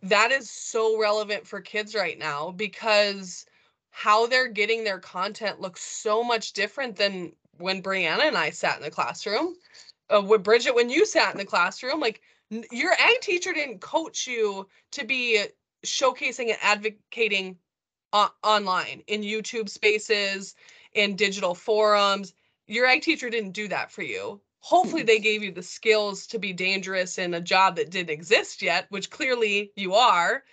that 0.09 0.31
is 0.31 0.49
so 0.49 0.99
relevant 0.99 1.47
for 1.47 1.61
kids 1.61 1.95
right 1.95 2.17
now 2.17 2.51
because 2.51 3.45
how 3.89 4.27
they're 4.27 4.49
getting 4.49 4.83
their 4.83 4.99
content 4.99 5.61
looks 5.61 5.81
so 5.81 6.23
much 6.23 6.53
different 6.53 6.95
than 6.95 7.31
when 7.57 7.81
Brianna 7.81 8.27
and 8.27 8.37
I 8.37 8.49
sat 8.49 8.77
in 8.77 8.83
the 8.83 8.91
classroom. 8.91 9.55
Uh, 10.13 10.21
with 10.21 10.43
Bridget, 10.43 10.75
when 10.75 10.89
you 10.89 11.05
sat 11.05 11.31
in 11.31 11.37
the 11.39 11.45
classroom, 11.45 11.99
like 11.99 12.21
your 12.71 12.91
ag 12.91 13.21
teacher 13.21 13.53
didn't 13.53 13.81
coach 13.81 14.27
you 14.27 14.67
to 14.91 15.05
be 15.05 15.43
showcasing 15.85 16.49
and 16.49 16.57
advocating 16.61 17.57
uh, 18.13 18.29
online 18.43 19.01
in 19.07 19.21
YouTube 19.21 19.69
spaces, 19.69 20.55
in 20.93 21.15
digital 21.15 21.55
forums. 21.55 22.33
Your 22.67 22.85
ag 22.85 23.01
teacher 23.01 23.29
didn't 23.29 23.51
do 23.51 23.67
that 23.69 23.91
for 23.91 24.03
you 24.03 24.41
hopefully 24.65 25.03
they 25.03 25.19
gave 25.19 25.43
you 25.43 25.51
the 25.51 25.61
skills 25.61 26.25
to 26.25 26.39
be 26.39 26.51
dangerous 26.51 27.19
in 27.19 27.35
a 27.35 27.39
job 27.39 27.75
that 27.75 27.91
didn't 27.91 28.09
exist 28.09 28.63
yet 28.63 28.87
which 28.89 29.11
clearly 29.11 29.71
you 29.75 29.93
are 29.93 30.43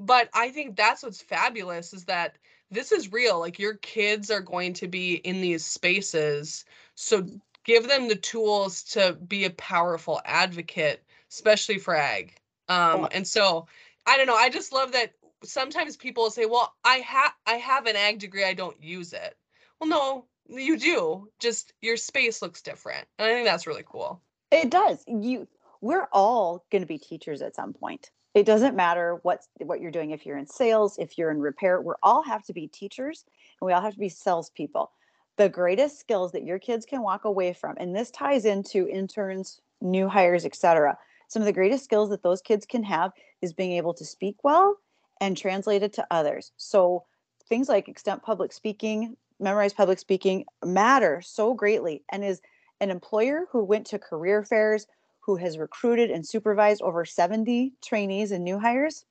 but 0.00 0.28
i 0.34 0.48
think 0.48 0.74
that's 0.74 1.04
what's 1.04 1.22
fabulous 1.22 1.94
is 1.94 2.04
that 2.04 2.36
this 2.72 2.90
is 2.90 3.12
real 3.12 3.38
like 3.38 3.60
your 3.60 3.74
kids 3.74 4.28
are 4.28 4.40
going 4.40 4.72
to 4.72 4.88
be 4.88 5.14
in 5.14 5.40
these 5.40 5.64
spaces 5.64 6.64
so 6.96 7.24
give 7.64 7.86
them 7.86 8.08
the 8.08 8.16
tools 8.16 8.82
to 8.82 9.16
be 9.28 9.44
a 9.44 9.50
powerful 9.50 10.20
advocate 10.24 11.04
especially 11.30 11.78
for 11.78 11.94
ag 11.94 12.34
um, 12.68 13.06
and 13.12 13.24
so 13.24 13.68
i 14.04 14.16
don't 14.16 14.26
know 14.26 14.34
i 14.34 14.48
just 14.48 14.72
love 14.72 14.90
that 14.90 15.12
sometimes 15.44 15.96
people 15.96 16.28
say 16.28 16.44
well 16.44 16.74
i 16.84 16.96
have 16.96 17.32
i 17.46 17.54
have 17.54 17.86
an 17.86 17.94
ag 17.94 18.18
degree 18.18 18.44
i 18.44 18.52
don't 18.52 18.82
use 18.82 19.12
it. 19.12 19.36
Well 19.78 19.88
no 19.88 20.24
you 20.50 20.78
do 20.78 21.28
just 21.38 21.72
your 21.80 21.96
space 21.96 22.42
looks 22.42 22.62
different 22.62 23.06
and 23.18 23.28
i 23.28 23.32
think 23.32 23.46
that's 23.46 23.66
really 23.66 23.84
cool. 23.86 24.20
It 24.50 24.70
does 24.70 25.04
you 25.06 25.46
we're 25.80 26.08
all 26.12 26.64
going 26.70 26.82
to 26.82 26.86
be 26.86 26.98
teachers 26.98 27.40
at 27.40 27.54
some 27.54 27.72
point. 27.72 28.10
It 28.34 28.44
doesn't 28.44 28.76
matter 28.76 29.18
what 29.22 29.40
what 29.60 29.80
you're 29.80 29.90
doing 29.90 30.10
if 30.10 30.26
you're 30.26 30.38
in 30.38 30.46
sales 30.46 30.98
if 30.98 31.16
you're 31.16 31.30
in 31.30 31.40
repair 31.40 31.80
we 31.80 31.94
all 32.02 32.22
have 32.22 32.44
to 32.44 32.52
be 32.52 32.66
teachers 32.66 33.24
and 33.60 33.66
we 33.66 33.72
all 33.72 33.82
have 33.82 33.94
to 33.94 33.98
be 33.98 34.08
salespeople. 34.08 34.90
The 35.36 35.48
greatest 35.48 35.98
skills 36.00 36.32
that 36.32 36.44
your 36.44 36.58
kids 36.58 36.84
can 36.84 37.02
walk 37.02 37.24
away 37.24 37.52
from 37.52 37.76
and 37.78 37.94
this 37.94 38.10
ties 38.10 38.44
into 38.44 38.88
interns 38.88 39.60
new 39.80 40.08
hires 40.08 40.44
etc 40.44 40.98
some 41.30 41.42
of 41.42 41.46
the 41.46 41.52
greatest 41.52 41.84
skills 41.84 42.10
that 42.10 42.24
those 42.24 42.42
kids 42.42 42.66
can 42.66 42.82
have 42.82 43.12
is 43.40 43.52
being 43.52 43.72
able 43.72 43.94
to 43.94 44.04
speak 44.04 44.42
well 44.42 44.76
and 45.20 45.36
translate 45.36 45.84
it 45.84 45.92
to 45.92 46.06
others. 46.10 46.50
So 46.56 47.04
things 47.48 47.68
like 47.68 47.86
extemp 47.86 48.22
public 48.22 48.52
speaking, 48.52 49.16
memorize 49.40 49.72
public 49.72 49.98
speaking 49.98 50.44
matter 50.64 51.20
so 51.22 51.54
greatly 51.54 52.02
and 52.10 52.24
is 52.24 52.40
an 52.80 52.90
employer 52.90 53.46
who 53.50 53.64
went 53.64 53.86
to 53.86 53.98
career 53.98 54.42
fairs, 54.42 54.86
who 55.20 55.36
has 55.36 55.58
recruited 55.58 56.10
and 56.10 56.26
supervised 56.26 56.82
over 56.82 57.04
70 57.04 57.72
trainees 57.82 58.32
and 58.32 58.44
new 58.44 58.58
hires. 58.58 59.04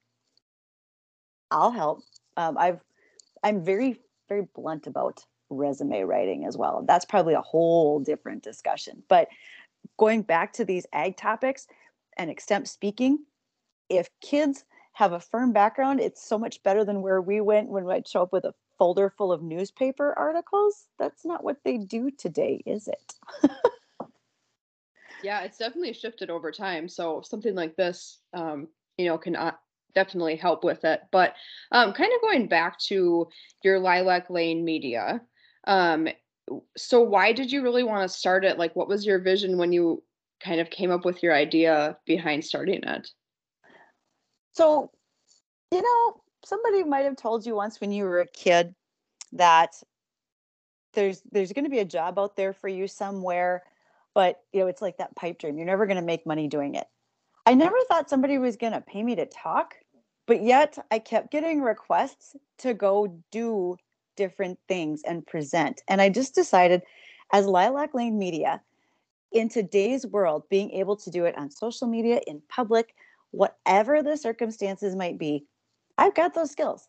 I'll 1.51 1.71
help. 1.71 2.03
Um, 2.37 2.57
I've 2.57 2.79
I'm 3.43 3.63
very 3.63 3.99
very 4.27 4.47
blunt 4.53 4.85
about 4.85 5.25
resume 5.49 6.01
writing 6.01 6.45
as 6.45 6.55
well. 6.55 6.83
That's 6.87 7.05
probably 7.05 7.33
a 7.33 7.41
whole 7.41 7.99
different 7.99 8.43
discussion. 8.43 9.03
But 9.07 9.27
going 9.97 10.21
back 10.21 10.53
to 10.53 10.65
these 10.65 10.85
ag 10.93 11.17
topics 11.17 11.67
and 12.17 12.29
extemp 12.29 12.67
speaking, 12.67 13.19
if 13.89 14.09
kids 14.21 14.65
have 14.93 15.13
a 15.13 15.19
firm 15.19 15.51
background, 15.51 15.99
it's 15.99 16.23
so 16.23 16.37
much 16.37 16.61
better 16.61 16.85
than 16.85 17.01
where 17.01 17.21
we 17.21 17.41
went 17.41 17.69
when 17.69 17.89
I'd 17.89 18.07
show 18.07 18.21
up 18.21 18.33
with 18.33 18.45
a 18.45 18.53
folder 18.79 19.13
full 19.15 19.31
of 19.31 19.43
newspaper 19.43 20.17
articles. 20.17 20.87
That's 20.97 21.25
not 21.25 21.43
what 21.43 21.57
they 21.63 21.77
do 21.77 22.09
today, 22.09 22.63
is 22.65 22.87
it? 22.87 23.13
yeah, 25.23 25.41
it's 25.41 25.57
definitely 25.57 25.93
shifted 25.93 26.29
over 26.29 26.51
time. 26.51 26.87
So 26.87 27.21
something 27.21 27.53
like 27.53 27.75
this, 27.75 28.19
um, 28.33 28.69
you 28.97 29.05
know, 29.05 29.17
can 29.17 29.35
uh, 29.35 29.51
definitely 29.93 30.37
help 30.37 30.63
with 30.63 30.85
it. 30.85 31.01
But 31.11 31.35
um, 31.71 31.93
kind 31.93 32.11
of 32.15 32.21
going 32.21 32.47
back 32.47 32.79
to 32.87 33.27
your 33.63 33.79
Lilac 33.79 34.29
Lane 34.29 34.65
Media, 34.65 35.21
um, 35.67 36.07
so 36.75 37.01
why 37.01 37.31
did 37.33 37.51
you 37.51 37.61
really 37.61 37.83
want 37.83 38.09
to 38.09 38.17
start 38.17 38.43
it? 38.43 38.57
Like, 38.57 38.75
what 38.75 38.87
was 38.87 39.05
your 39.05 39.19
vision 39.19 39.57
when 39.57 39.71
you 39.71 40.01
kind 40.39 40.59
of 40.59 40.69
came 40.69 40.89
up 40.89 41.05
with 41.05 41.21
your 41.21 41.35
idea 41.35 41.97
behind 42.05 42.43
starting 42.43 42.81
it? 42.83 43.09
So, 44.53 44.91
you 45.71 45.81
know, 45.81 46.21
somebody 46.45 46.83
might 46.83 47.05
have 47.05 47.15
told 47.15 47.45
you 47.45 47.55
once 47.55 47.81
when 47.81 47.91
you 47.91 48.03
were 48.03 48.21
a 48.21 48.27
kid 48.27 48.73
that 49.33 49.75
there's 50.93 51.21
there's 51.31 51.53
going 51.53 51.65
to 51.65 51.71
be 51.71 51.79
a 51.79 51.85
job 51.85 52.17
out 52.17 52.35
there 52.35 52.53
for 52.53 52.67
you 52.67 52.87
somewhere, 52.87 53.63
but 54.13 54.41
you 54.53 54.59
know, 54.61 54.67
it's 54.67 54.81
like 54.81 54.97
that 54.97 55.15
pipe 55.15 55.39
dream. 55.39 55.57
You're 55.57 55.67
never 55.67 55.85
going 55.85 55.99
to 55.99 56.03
make 56.03 56.25
money 56.25 56.47
doing 56.47 56.75
it. 56.75 56.87
I 57.45 57.53
never 57.53 57.77
thought 57.87 58.09
somebody 58.09 58.37
was 58.37 58.57
going 58.57 58.73
to 58.73 58.81
pay 58.81 59.01
me 59.01 59.15
to 59.15 59.25
talk, 59.25 59.75
but 60.27 60.41
yet 60.43 60.77
I 60.91 60.99
kept 60.99 61.31
getting 61.31 61.61
requests 61.61 62.35
to 62.59 62.73
go 62.73 63.21
do 63.31 63.77
different 64.15 64.59
things 64.67 65.01
and 65.07 65.25
present. 65.25 65.81
And 65.87 66.01
I 66.01 66.09
just 66.09 66.35
decided 66.35 66.81
as 67.31 67.45
Lilac 67.45 67.93
Lane 67.93 68.17
Media, 68.19 68.61
in 69.31 69.49
today's 69.49 70.05
world, 70.05 70.43
being 70.49 70.71
able 70.71 70.95
to 70.97 71.09
do 71.09 71.25
it 71.25 71.37
on 71.37 71.49
social 71.49 71.87
media, 71.87 72.19
in 72.27 72.41
public, 72.49 72.95
whatever 73.31 74.01
the 74.01 74.17
circumstances 74.17 74.95
might 74.95 75.17
be, 75.17 75.45
I've 75.99 76.15
got 76.15 76.33
those 76.33 76.49
skills. 76.49 76.87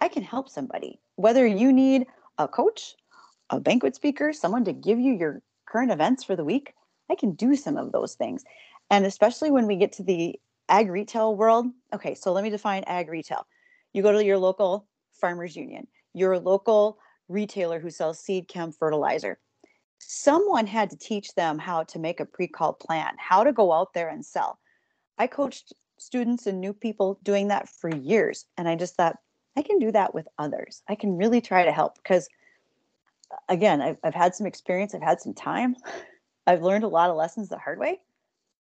I 0.00 0.08
can 0.08 0.24
help 0.24 0.48
somebody. 0.48 0.98
Whether 1.14 1.46
you 1.46 1.72
need 1.72 2.08
a 2.38 2.48
coach, 2.48 2.96
a 3.50 3.60
banquet 3.60 3.94
speaker, 3.94 4.32
someone 4.32 4.64
to 4.64 4.72
give 4.72 4.98
you 4.98 5.14
your 5.14 5.42
current 5.68 5.92
events 5.92 6.24
for 6.24 6.34
the 6.34 6.44
week, 6.44 6.74
I 7.08 7.14
can 7.14 7.34
do 7.34 7.54
some 7.54 7.76
of 7.76 7.92
those 7.92 8.16
things. 8.16 8.42
And 8.90 9.06
especially 9.06 9.52
when 9.52 9.68
we 9.68 9.76
get 9.76 9.92
to 9.92 10.02
the 10.02 10.40
ag 10.68 10.90
retail 10.90 11.36
world, 11.36 11.66
okay, 11.94 12.16
so 12.16 12.32
let 12.32 12.42
me 12.42 12.50
define 12.50 12.82
ag 12.88 13.08
retail. 13.08 13.46
You 13.92 14.02
go 14.02 14.10
to 14.10 14.24
your 14.24 14.38
local 14.38 14.88
farmers 15.12 15.54
union, 15.54 15.86
your 16.12 16.36
local 16.36 16.98
retailer 17.28 17.78
who 17.78 17.90
sells 17.90 18.18
seed 18.18 18.48
chem 18.48 18.72
fertilizer. 18.72 19.38
Someone 20.00 20.66
had 20.66 20.90
to 20.90 20.98
teach 20.98 21.32
them 21.36 21.60
how 21.60 21.84
to 21.84 22.00
make 22.00 22.18
a 22.18 22.26
pre 22.26 22.48
call 22.48 22.72
plan, 22.72 23.14
how 23.18 23.44
to 23.44 23.52
go 23.52 23.72
out 23.72 23.94
there 23.94 24.08
and 24.08 24.26
sell. 24.26 24.58
I 25.16 25.28
coached 25.28 25.72
students 25.98 26.46
and 26.46 26.60
new 26.60 26.72
people 26.72 27.18
doing 27.22 27.48
that 27.48 27.68
for 27.68 27.94
years. 27.94 28.46
And 28.56 28.68
I 28.68 28.76
just 28.76 28.94
thought, 28.94 29.16
I 29.56 29.62
can 29.62 29.78
do 29.78 29.90
that 29.92 30.14
with 30.14 30.28
others. 30.38 30.82
I 30.88 30.94
can 30.94 31.16
really 31.16 31.40
try 31.40 31.64
to 31.64 31.72
help 31.72 31.96
because, 31.96 32.28
again, 33.48 33.80
I've, 33.80 33.98
I've 34.04 34.14
had 34.14 34.34
some 34.34 34.46
experience, 34.46 34.94
I've 34.94 35.02
had 35.02 35.20
some 35.20 35.34
time, 35.34 35.76
I've 36.46 36.62
learned 36.62 36.84
a 36.84 36.88
lot 36.88 37.10
of 37.10 37.16
lessons 37.16 37.48
the 37.48 37.58
hard 37.58 37.78
way. 37.78 38.00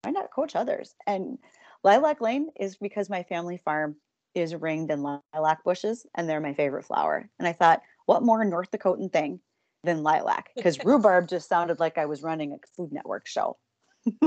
Why 0.03 0.11
not 0.11 0.31
coach 0.31 0.55
others? 0.55 0.95
And 1.05 1.37
Lilac 1.83 2.21
Lane 2.21 2.49
is 2.59 2.77
because 2.77 3.09
my 3.09 3.23
family 3.23 3.57
farm 3.57 3.95
is 4.33 4.55
ringed 4.55 4.91
in 4.91 5.03
lilac 5.03 5.63
bushes 5.63 6.05
and 6.15 6.27
they're 6.27 6.39
my 6.39 6.53
favorite 6.53 6.85
flower. 6.85 7.29
And 7.39 7.47
I 7.47 7.53
thought, 7.53 7.81
what 8.05 8.23
more 8.23 8.43
North 8.43 8.71
Dakotan 8.71 9.11
thing 9.11 9.39
than 9.83 10.03
lilac? 10.03 10.49
Because 10.55 10.79
rhubarb 10.85 11.27
just 11.27 11.49
sounded 11.49 11.79
like 11.79 11.97
I 11.97 12.05
was 12.05 12.23
running 12.23 12.53
a 12.53 12.57
Food 12.75 12.91
Network 12.91 13.27
show. 13.27 13.57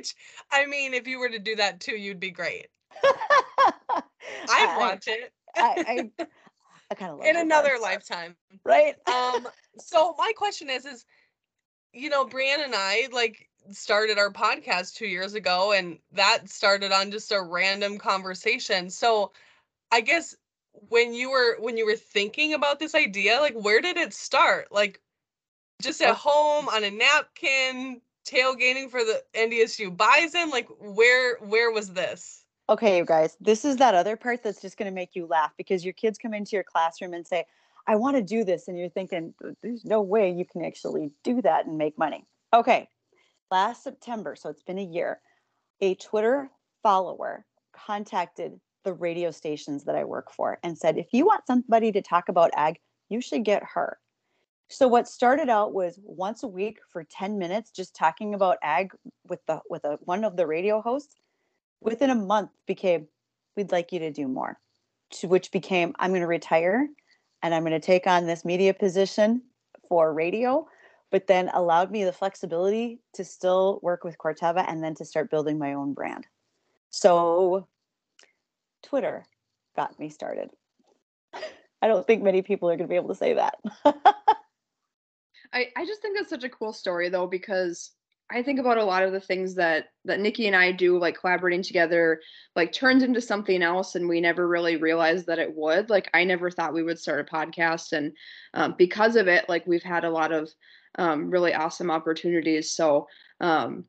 Which, 0.00 0.14
I 0.50 0.64
mean, 0.64 0.94
if 0.94 1.06
you 1.06 1.18
were 1.18 1.28
to 1.28 1.38
do 1.38 1.56
that 1.56 1.78
too, 1.78 1.92
you'd 1.92 2.20
be 2.20 2.30
great. 2.30 2.68
I'd 4.48 4.78
watch 4.78 5.06
it. 5.08 5.30
I, 5.54 6.10
I, 6.18 6.24
I 6.90 6.94
kind 6.94 7.12
of 7.12 7.20
in 7.22 7.36
another 7.36 7.76
lifetime, 7.82 8.34
right? 8.64 8.94
um. 9.06 9.46
So 9.76 10.14
my 10.16 10.32
question 10.34 10.70
is, 10.70 10.86
is 10.86 11.04
you 11.92 12.08
know, 12.08 12.24
Brianne 12.24 12.64
and 12.64 12.74
I 12.74 13.08
like 13.12 13.50
started 13.72 14.16
our 14.16 14.32
podcast 14.32 14.94
two 14.94 15.06
years 15.06 15.34
ago, 15.34 15.72
and 15.72 15.98
that 16.12 16.48
started 16.48 16.92
on 16.92 17.10
just 17.10 17.30
a 17.30 17.42
random 17.42 17.98
conversation. 17.98 18.88
So, 18.88 19.32
I 19.92 20.00
guess 20.00 20.34
when 20.88 21.12
you 21.12 21.30
were 21.30 21.58
when 21.60 21.76
you 21.76 21.84
were 21.84 21.96
thinking 21.96 22.54
about 22.54 22.78
this 22.78 22.94
idea, 22.94 23.38
like 23.38 23.52
where 23.52 23.82
did 23.82 23.98
it 23.98 24.14
start? 24.14 24.72
Like 24.72 24.98
just 25.82 26.00
at 26.00 26.14
home 26.14 26.70
on 26.70 26.84
a 26.84 26.90
napkin, 26.90 28.00
tailgating 28.26 28.90
for 28.90 29.00
the 29.00 29.22
NDSU 29.34 29.96
Bison? 29.96 30.50
Like 30.50 30.68
where 30.78 31.36
where 31.38 31.70
was 31.70 31.92
this? 31.92 32.44
Okay, 32.68 32.98
you 32.98 33.04
guys, 33.04 33.36
this 33.40 33.64
is 33.64 33.78
that 33.78 33.96
other 33.96 34.16
part 34.16 34.44
that's 34.44 34.62
just 34.62 34.76
going 34.76 34.88
to 34.88 34.94
make 34.94 35.16
you 35.16 35.26
laugh 35.26 35.52
because 35.56 35.84
your 35.84 35.92
kids 35.92 36.18
come 36.18 36.32
into 36.32 36.54
your 36.54 36.62
classroom 36.62 37.14
and 37.14 37.26
say, 37.26 37.44
"I 37.88 37.96
want 37.96 38.16
to 38.16 38.22
do 38.22 38.44
this," 38.44 38.68
and 38.68 38.78
you're 38.78 38.88
thinking, 38.88 39.34
"There's 39.62 39.84
no 39.84 40.00
way 40.00 40.30
you 40.30 40.44
can 40.44 40.64
actually 40.64 41.10
do 41.24 41.42
that 41.42 41.66
and 41.66 41.78
make 41.78 41.98
money." 41.98 42.26
Okay, 42.54 42.88
last 43.50 43.82
September, 43.82 44.36
so 44.36 44.50
it's 44.50 44.62
been 44.62 44.78
a 44.78 44.84
year, 44.84 45.20
a 45.80 45.96
Twitter 45.96 46.50
follower 46.82 47.44
contacted 47.72 48.60
the 48.84 48.92
radio 48.92 49.30
stations 49.30 49.84
that 49.84 49.96
I 49.96 50.04
work 50.04 50.30
for 50.30 50.58
and 50.62 50.78
said, 50.78 50.96
"If 50.96 51.12
you 51.12 51.26
want 51.26 51.46
somebody 51.46 51.90
to 51.92 52.02
talk 52.02 52.28
about 52.28 52.52
ag, 52.54 52.78
you 53.08 53.20
should 53.20 53.44
get 53.44 53.62
her." 53.74 53.98
So 54.72 54.86
what 54.86 55.08
started 55.08 55.48
out 55.48 55.74
was 55.74 55.98
once 56.04 56.44
a 56.44 56.48
week 56.48 56.78
for 56.88 57.02
10 57.02 57.38
minutes 57.38 57.72
just 57.72 57.92
talking 57.92 58.34
about 58.34 58.56
ag 58.62 58.92
with 59.28 59.44
the 59.46 59.60
with 59.68 59.84
a 59.84 59.98
one 60.04 60.22
of 60.22 60.36
the 60.36 60.46
radio 60.46 60.80
hosts. 60.80 61.16
Within 61.80 62.10
a 62.10 62.14
month 62.14 62.50
became 62.66 63.08
we'd 63.56 63.72
like 63.72 63.90
you 63.90 63.98
to 63.98 64.12
do 64.12 64.28
more. 64.28 64.60
To 65.14 65.26
which 65.26 65.50
became 65.50 65.92
I'm 65.98 66.12
going 66.12 66.20
to 66.20 66.28
retire 66.28 66.86
and 67.42 67.52
I'm 67.52 67.62
going 67.62 67.72
to 67.72 67.80
take 67.80 68.06
on 68.06 68.26
this 68.26 68.44
media 68.44 68.72
position 68.72 69.42
for 69.88 70.14
radio, 70.14 70.68
but 71.10 71.26
then 71.26 71.50
allowed 71.52 71.90
me 71.90 72.04
the 72.04 72.12
flexibility 72.12 73.00
to 73.14 73.24
still 73.24 73.80
work 73.82 74.04
with 74.04 74.18
Corteva 74.18 74.64
and 74.68 74.84
then 74.84 74.94
to 74.94 75.04
start 75.04 75.32
building 75.32 75.58
my 75.58 75.72
own 75.72 75.94
brand. 75.94 76.28
So 76.90 77.66
Twitter 78.84 79.26
got 79.74 79.98
me 79.98 80.10
started. 80.10 80.50
I 81.82 81.88
don't 81.88 82.06
think 82.06 82.22
many 82.22 82.42
people 82.42 82.70
are 82.70 82.76
going 82.76 82.86
to 82.86 82.92
be 82.92 82.96
able 82.96 83.08
to 83.08 83.14
say 83.16 83.34
that. 83.34 83.56
I, 85.52 85.68
I 85.76 85.84
just 85.84 86.00
think 86.00 86.16
that's 86.16 86.30
such 86.30 86.44
a 86.44 86.48
cool 86.48 86.72
story 86.72 87.08
though 87.08 87.26
because 87.26 87.92
I 88.32 88.42
think 88.42 88.60
about 88.60 88.78
a 88.78 88.84
lot 88.84 89.02
of 89.02 89.12
the 89.12 89.20
things 89.20 89.54
that 89.56 89.86
that 90.04 90.20
Nikki 90.20 90.46
and 90.46 90.54
I 90.54 90.70
do, 90.70 90.98
like 90.98 91.18
collaborating 91.18 91.62
together, 91.62 92.20
like 92.54 92.72
turns 92.72 93.02
into 93.02 93.20
something 93.20 93.62
else, 93.62 93.96
and 93.96 94.08
we 94.08 94.20
never 94.20 94.46
really 94.46 94.76
realized 94.76 95.26
that 95.26 95.40
it 95.40 95.54
would. 95.54 95.90
Like 95.90 96.08
I 96.14 96.24
never 96.24 96.50
thought 96.50 96.72
we 96.72 96.84
would 96.84 96.98
start 96.98 97.20
a 97.20 97.24
podcast, 97.24 97.92
and 97.92 98.12
um, 98.54 98.76
because 98.78 99.16
of 99.16 99.26
it, 99.26 99.48
like 99.48 99.66
we've 99.66 99.82
had 99.82 100.04
a 100.04 100.10
lot 100.10 100.30
of 100.32 100.48
um, 100.96 101.30
really 101.30 101.54
awesome 101.54 101.90
opportunities. 101.90 102.70
So 102.70 103.08
um, 103.40 103.84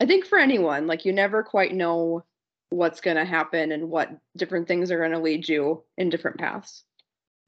I 0.00 0.06
think 0.06 0.24
for 0.24 0.38
anyone, 0.38 0.86
like 0.86 1.04
you 1.04 1.12
never 1.12 1.42
quite 1.42 1.74
know 1.74 2.24
what's 2.70 3.00
going 3.00 3.16
to 3.16 3.24
happen 3.24 3.70
and 3.70 3.90
what 3.90 4.10
different 4.36 4.66
things 4.66 4.90
are 4.90 4.98
going 4.98 5.12
to 5.12 5.18
lead 5.18 5.48
you 5.48 5.84
in 5.98 6.08
different 6.08 6.38
paths. 6.38 6.84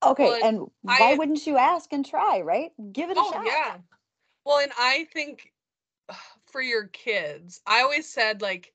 Okay, 0.07 0.25
well, 0.25 0.45
and 0.45 0.61
why 0.83 1.13
I, 1.13 1.15
wouldn't 1.15 1.47
you 1.47 1.57
ask 1.57 1.93
and 1.93 2.05
try, 2.05 2.41
right? 2.41 2.73
Give 2.93 3.11
it 3.11 3.17
a 3.17 3.21
oh, 3.21 3.33
shot. 3.33 3.45
Yeah. 3.47 3.77
Well, 4.45 4.61
and 4.61 4.73
I 4.79 5.07
think 5.13 5.53
for 6.47 6.63
your 6.63 6.85
kids, 6.89 7.61
I 7.67 7.83
always 7.83 8.09
said 8.09 8.43
like 8.43 8.73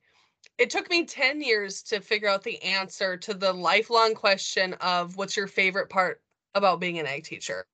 it 0.58 0.70
took 0.70 0.90
me 0.90 1.06
10 1.06 1.42
years 1.42 1.82
to 1.84 2.02
figure 2.02 2.28
out 2.28 2.44
the 2.44 2.62
answer 2.62 3.18
to 3.18 3.34
the 3.34 3.54
lifelong 3.54 4.14
question 4.14 4.74
of 4.76 5.18
what's 5.18 5.36
your 5.36 5.48
favorite 5.48 5.90
part 5.90 6.22
about 6.54 6.80
being 6.80 7.00
an 7.00 7.08
ag 7.08 7.24
teacher. 7.24 7.66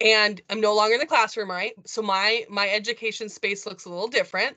And 0.00 0.40
I'm 0.50 0.60
no 0.60 0.74
longer 0.74 0.94
in 0.94 1.00
the 1.00 1.06
classroom, 1.06 1.50
right? 1.50 1.72
So 1.84 2.02
my 2.02 2.44
my 2.48 2.68
education 2.68 3.28
space 3.28 3.64
looks 3.66 3.84
a 3.84 3.90
little 3.90 4.08
different 4.08 4.56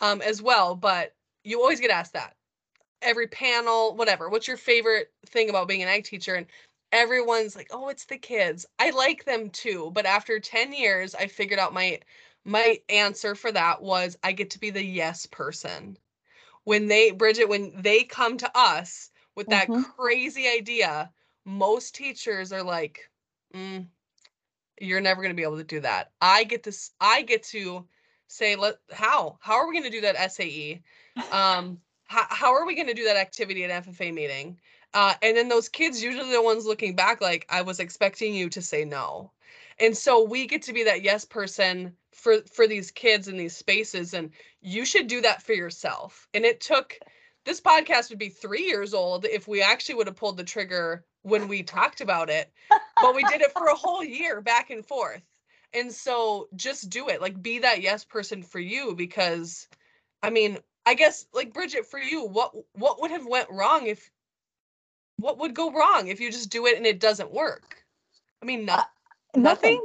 um, 0.00 0.20
as 0.22 0.42
well, 0.42 0.74
but 0.74 1.14
you 1.44 1.60
always 1.60 1.80
get 1.80 1.90
asked 1.90 2.14
that. 2.14 2.34
Every 3.00 3.28
panel, 3.28 3.94
whatever. 3.94 4.28
What's 4.28 4.48
your 4.48 4.56
favorite 4.56 5.12
thing 5.26 5.50
about 5.50 5.68
being 5.68 5.82
an 5.82 5.88
ag 5.88 6.04
teacher? 6.04 6.34
And 6.34 6.46
everyone's 6.92 7.56
like, 7.56 7.68
"Oh, 7.72 7.88
it's 7.88 8.06
the 8.06 8.18
kids." 8.18 8.66
I 8.78 8.90
like 8.90 9.24
them 9.24 9.50
too, 9.50 9.90
but 9.92 10.06
after 10.06 10.38
10 10.40 10.72
years, 10.72 11.14
I 11.14 11.26
figured 11.28 11.58
out 11.60 11.74
my 11.74 12.00
my 12.44 12.80
answer 12.88 13.34
for 13.34 13.52
that 13.52 13.82
was 13.82 14.16
I 14.22 14.32
get 14.32 14.50
to 14.50 14.60
be 14.60 14.70
the 14.70 14.84
yes 14.84 15.26
person. 15.26 15.98
When 16.64 16.88
they, 16.88 17.10
Bridget, 17.12 17.48
when 17.48 17.72
they 17.82 18.04
come 18.04 18.36
to 18.38 18.50
us 18.58 19.10
with 19.36 19.50
that 19.50 19.72
Mhm. 19.72 19.84
crazy 19.96 20.48
idea, 20.48 21.12
most 21.44 21.94
teachers 21.94 22.52
are 22.52 22.62
like, 22.62 23.10
mm, 23.54 23.88
you're 24.80 25.00
never 25.00 25.22
going 25.22 25.30
to 25.34 25.36
be 25.36 25.42
able 25.42 25.58
to 25.58 25.64
do 25.64 25.80
that. 25.80 26.12
I 26.20 26.44
get 26.44 26.62
this, 26.62 26.92
I 27.00 27.22
get 27.22 27.42
to 27.44 27.86
say, 28.26 28.56
let, 28.56 28.76
how, 28.92 29.38
how 29.40 29.54
are 29.54 29.66
we 29.68 29.74
going 29.74 29.90
to 29.90 29.90
do 29.90 30.02
that 30.02 30.16
SAE? 30.16 30.82
Um, 31.30 31.80
how, 32.04 32.26
how 32.28 32.54
are 32.54 32.66
we 32.66 32.74
going 32.74 32.88
to 32.88 32.94
do 32.94 33.04
that 33.04 33.16
activity 33.16 33.64
at 33.64 33.84
FFA 33.84 34.12
meeting? 34.12 34.60
Uh, 34.94 35.14
and 35.22 35.36
then 35.36 35.48
those 35.48 35.68
kids 35.68 36.02
usually 36.02 36.30
the 36.30 36.42
ones 36.42 36.66
looking 36.66 36.94
back 36.94 37.20
like 37.20 37.46
i 37.48 37.62
was 37.62 37.80
expecting 37.80 38.34
you 38.34 38.48
to 38.48 38.62
say 38.62 38.84
no. 38.84 39.30
And 39.80 39.96
so 39.96 40.22
we 40.22 40.46
get 40.46 40.62
to 40.62 40.72
be 40.72 40.84
that 40.84 41.02
yes 41.02 41.24
person 41.24 41.96
for 42.12 42.42
for 42.42 42.66
these 42.66 42.90
kids 42.90 43.28
in 43.28 43.36
these 43.36 43.56
spaces 43.56 44.14
and 44.14 44.30
you 44.60 44.84
should 44.84 45.06
do 45.06 45.20
that 45.22 45.42
for 45.42 45.54
yourself. 45.54 46.28
And 46.34 46.44
it 46.44 46.60
took 46.60 46.98
this 47.44 47.60
podcast 47.60 48.10
would 48.10 48.18
be 48.18 48.28
three 48.28 48.66
years 48.66 48.94
old 48.94 49.24
if 49.24 49.48
we 49.48 49.62
actually 49.62 49.96
would 49.96 50.06
have 50.06 50.16
pulled 50.16 50.36
the 50.36 50.44
trigger 50.44 51.04
when 51.22 51.48
we 51.48 51.62
talked 51.62 52.00
about 52.00 52.30
it 52.30 52.52
but 53.02 53.14
we 53.14 53.24
did 53.24 53.40
it 53.40 53.52
for 53.52 53.66
a 53.66 53.74
whole 53.74 54.04
year 54.04 54.40
back 54.40 54.70
and 54.70 54.86
forth. 54.86 55.22
And 55.74 55.92
so 55.92 56.48
just 56.54 56.90
do 56.90 57.08
it 57.08 57.20
like 57.20 57.42
be 57.42 57.58
that 57.60 57.80
yes 57.80 58.04
person 58.04 58.42
for 58.42 58.60
you 58.60 58.94
because 58.94 59.68
i 60.22 60.28
mean 60.28 60.58
i 60.84 60.92
guess 60.94 61.26
like 61.32 61.54
bridget 61.54 61.86
for 61.86 61.98
you 61.98 62.26
what 62.26 62.52
what 62.74 63.00
would 63.00 63.10
have 63.10 63.26
went 63.26 63.48
wrong 63.50 63.86
if 63.86 64.10
what 65.18 65.38
would 65.38 65.54
go 65.54 65.70
wrong 65.70 66.08
if 66.08 66.20
you 66.20 66.30
just 66.30 66.50
do 66.50 66.66
it 66.66 66.76
and 66.76 66.86
it 66.86 67.00
doesn't 67.00 67.32
work 67.32 67.84
i 68.42 68.46
mean 68.46 68.64
no, 68.66 68.74
Uh, 68.74 68.82
nothing 69.36 69.80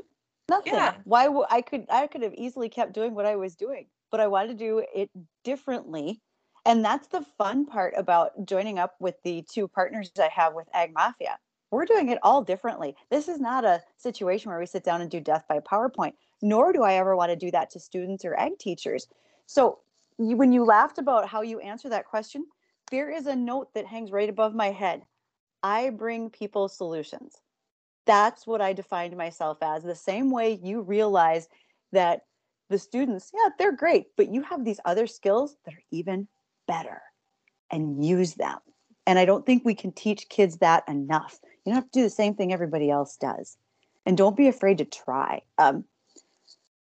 Nothing. 0.50 0.74
Yeah. 0.74 0.96
Why 1.04 1.28
would 1.28 1.48
I 1.50 1.62
could 1.62 1.86
I 1.90 2.08
could 2.08 2.22
have 2.22 2.34
easily 2.36 2.70
kept 2.70 2.94
doing 2.94 3.14
what 3.14 3.26
I 3.26 3.36
was 3.36 3.56
doing, 3.56 3.88
but 4.12 4.20
I 4.20 4.28
wanted 4.28 4.58
to 4.58 4.66
do 4.66 4.84
it 4.96 5.10
differently. 5.44 6.22
And 6.66 6.84
that's 6.84 7.08
the 7.08 7.26
fun 7.38 7.66
part 7.66 7.94
about 7.98 8.46
joining 8.46 8.80
up 8.80 8.96
with 9.00 9.16
the 9.24 9.46
two 9.50 9.68
partners 9.68 10.12
I 10.20 10.30
have 10.34 10.54
with 10.54 10.68
Ag 10.74 10.94
Mafia. 10.94 11.38
We're 11.72 11.86
doing 11.86 12.10
it 12.10 12.20
all 12.24 12.42
differently. 12.42 12.96
This 13.10 13.28
is 13.28 13.40
not 13.40 13.66
a 13.66 13.82
situation 13.98 14.50
where 14.50 14.60
we 14.60 14.66
sit 14.66 14.84
down 14.84 15.02
and 15.02 15.12
do 15.12 15.20
death 15.20 15.44
by 15.50 15.60
PowerPoint, 15.60 16.14
nor 16.42 16.72
do 16.72 16.84
I 16.84 16.94
ever 16.94 17.16
want 17.16 17.30
to 17.30 17.36
do 17.36 17.52
that 17.52 17.70
to 17.72 17.80
students 17.80 18.24
or 18.24 18.38
ag 18.40 18.58
teachers. 18.58 19.08
So 19.48 19.80
you, 20.18 20.38
when 20.38 20.54
you 20.54 20.64
laughed 20.64 20.98
about 20.98 21.28
how 21.28 21.42
you 21.42 21.60
answer 21.60 21.90
that 21.90 22.06
question, 22.06 22.46
there 22.90 23.10
is 23.10 23.28
a 23.28 23.36
note 23.36 23.74
that 23.74 23.86
hangs 23.86 24.12
right 24.12 24.30
above 24.30 24.56
my 24.56 24.72
head. 24.72 25.04
I 25.64 25.90
bring 25.90 26.30
people 26.30 26.68
solutions 26.68 27.42
that's 28.08 28.48
what 28.48 28.62
I 28.62 28.74
defined 28.74 29.16
myself 29.16 29.60
as. 29.62 29.84
The 29.84 29.94
same 29.94 30.32
way 30.32 30.60
you 30.64 30.82
realize 30.82 31.48
that 31.92 32.22
the 32.70 32.80
students, 32.80 33.32
yeah, 33.34 33.50
they're 33.60 33.76
great, 33.76 34.08
but 34.16 34.34
you 34.34 34.42
have 34.42 34.66
these 34.66 34.80
other 34.86 35.06
skills 35.06 35.56
that 35.66 35.76
are 35.76 35.84
even 35.92 36.28
better 36.68 37.02
and 37.70 38.04
use 38.04 38.34
them. 38.34 38.58
And 39.06 39.20
I 39.20 39.26
don't 39.26 39.46
think 39.46 39.64
we 39.64 39.76
can 39.76 39.92
teach 39.92 40.30
kids 40.30 40.58
that 40.58 40.84
enough. 40.88 41.40
You 41.44 41.72
don't 41.72 41.76
have 41.76 41.92
to 41.92 42.00
do 42.00 42.04
the 42.04 42.10
same 42.10 42.34
thing 42.34 42.52
everybody 42.52 42.90
else 42.90 43.16
does. 43.18 43.58
And 44.06 44.18
don't 44.18 44.36
be 44.36 44.48
afraid 44.48 44.80
to 44.80 44.86
try. 44.86 45.42
Um, 45.58 45.86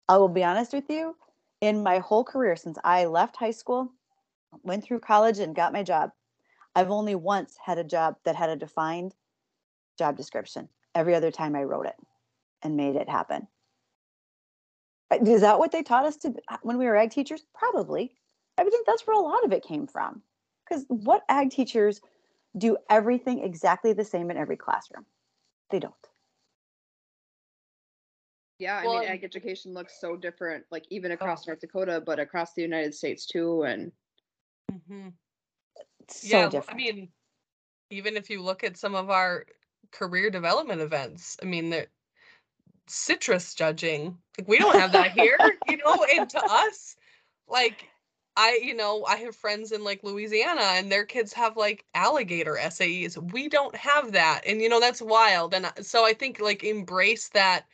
I 0.08 0.18
will 0.18 0.30
be 0.30 0.44
honest 0.44 0.74
with 0.74 0.90
you, 0.90 1.16
in 1.62 1.84
my 1.84 2.00
whole 2.00 2.24
career 2.24 2.56
since 2.56 2.78
I 2.84 3.06
left 3.06 3.36
high 3.36 3.52
school, 3.52 3.94
went 4.64 4.84
through 4.84 5.00
college, 5.00 5.40
and 5.40 5.56
got 5.56 5.74
my 5.74 5.84
job, 5.84 6.12
I've 6.76 6.92
only 6.92 7.16
once 7.16 7.58
had 7.58 7.78
a 7.78 7.84
job 7.84 8.18
that 8.24 8.36
had 8.36 8.50
a 8.50 8.56
defined 8.56 9.16
job 9.98 10.18
description 10.18 10.70
every 10.96 11.16
other 11.16 11.32
time 11.32 11.56
I 11.56 11.64
wrote 11.64 11.88
it 11.88 12.00
and 12.64 12.78
made 12.78 12.96
it 12.96 13.10
happen. 13.10 13.48
Uh, 15.12 15.18
Is 15.26 15.42
that 15.42 15.60
what 15.60 15.72
they 15.72 15.84
taught 15.84 16.06
us 16.06 16.18
to 16.18 16.34
when 16.64 16.78
we 16.78 16.86
were 16.86 16.96
ag 16.96 17.12
teachers? 17.12 17.46
Probably. 17.54 18.16
I 18.58 18.64
think 18.64 18.86
that's 18.86 19.06
where 19.08 19.16
a 19.16 19.20
lot 19.20 19.44
of 19.44 19.52
it 19.52 19.64
came 19.64 19.88
from. 19.88 20.24
Because 20.66 20.86
what 20.88 21.24
ag 21.30 21.50
teachers 21.50 22.02
do 22.58 22.78
everything 22.90 23.40
exactly 23.44 23.94
the 23.94 24.06
same 24.06 24.32
in 24.32 24.38
every 24.38 24.58
classroom? 24.58 25.06
They 25.70 25.80
don't. 25.80 25.96
Yeah, 28.60 28.78
I 28.78 28.86
Well, 28.86 29.00
mean, 29.00 29.10
ag 29.10 29.24
education 29.24 29.74
looks 29.74 30.00
so 30.00 30.16
different, 30.16 30.66
like 30.72 30.86
even 30.90 31.12
across 31.12 31.48
North 31.48 31.60
Dakota, 31.60 32.00
but 32.06 32.20
across 32.20 32.54
the 32.54 32.62
United 32.62 32.94
States 32.94 33.26
too. 33.26 33.64
And 33.64 33.92
Mhm. 34.72 35.21
So 36.10 36.28
yeah 36.28 36.50
different. 36.50 36.72
i 36.72 36.84
mean 36.84 37.10
even 37.90 38.16
if 38.18 38.30
you 38.30 38.42
look 38.42 38.64
at 38.64 38.78
some 38.78 38.96
of 38.96 39.10
our 39.10 39.46
career 39.92 40.30
development 40.30 40.82
events 40.82 41.38
i 41.42 41.46
mean 41.46 41.70
the 41.70 41.88
citrus 42.88 43.54
judging 43.54 44.18
like 44.38 44.48
we 44.48 44.58
don't 44.58 44.76
have 44.78 44.92
that 44.92 45.12
here 45.12 45.38
you 45.68 45.78
know 45.78 46.06
and 46.14 46.30
to 46.30 46.42
us 46.50 46.96
like 47.48 47.88
i 48.36 48.60
you 48.64 48.76
know 48.76 49.06
i 49.08 49.16
have 49.18 49.36
friends 49.36 49.72
in 49.72 49.84
like 49.84 50.04
louisiana 50.04 50.62
and 50.62 50.92
their 50.92 51.06
kids 51.06 51.34
have 51.34 51.56
like 51.58 51.86
alligator 51.94 52.58
saes 52.70 53.18
we 53.32 53.48
don't 53.48 53.76
have 53.76 54.12
that 54.12 54.42
and 54.46 54.62
you 54.62 54.70
know 54.70 54.80
that's 54.80 55.02
wild 55.02 55.54
and 55.54 55.72
so 55.82 56.06
i 56.06 56.14
think 56.14 56.40
like 56.40 56.64
embrace 56.64 57.30
that 57.30 57.66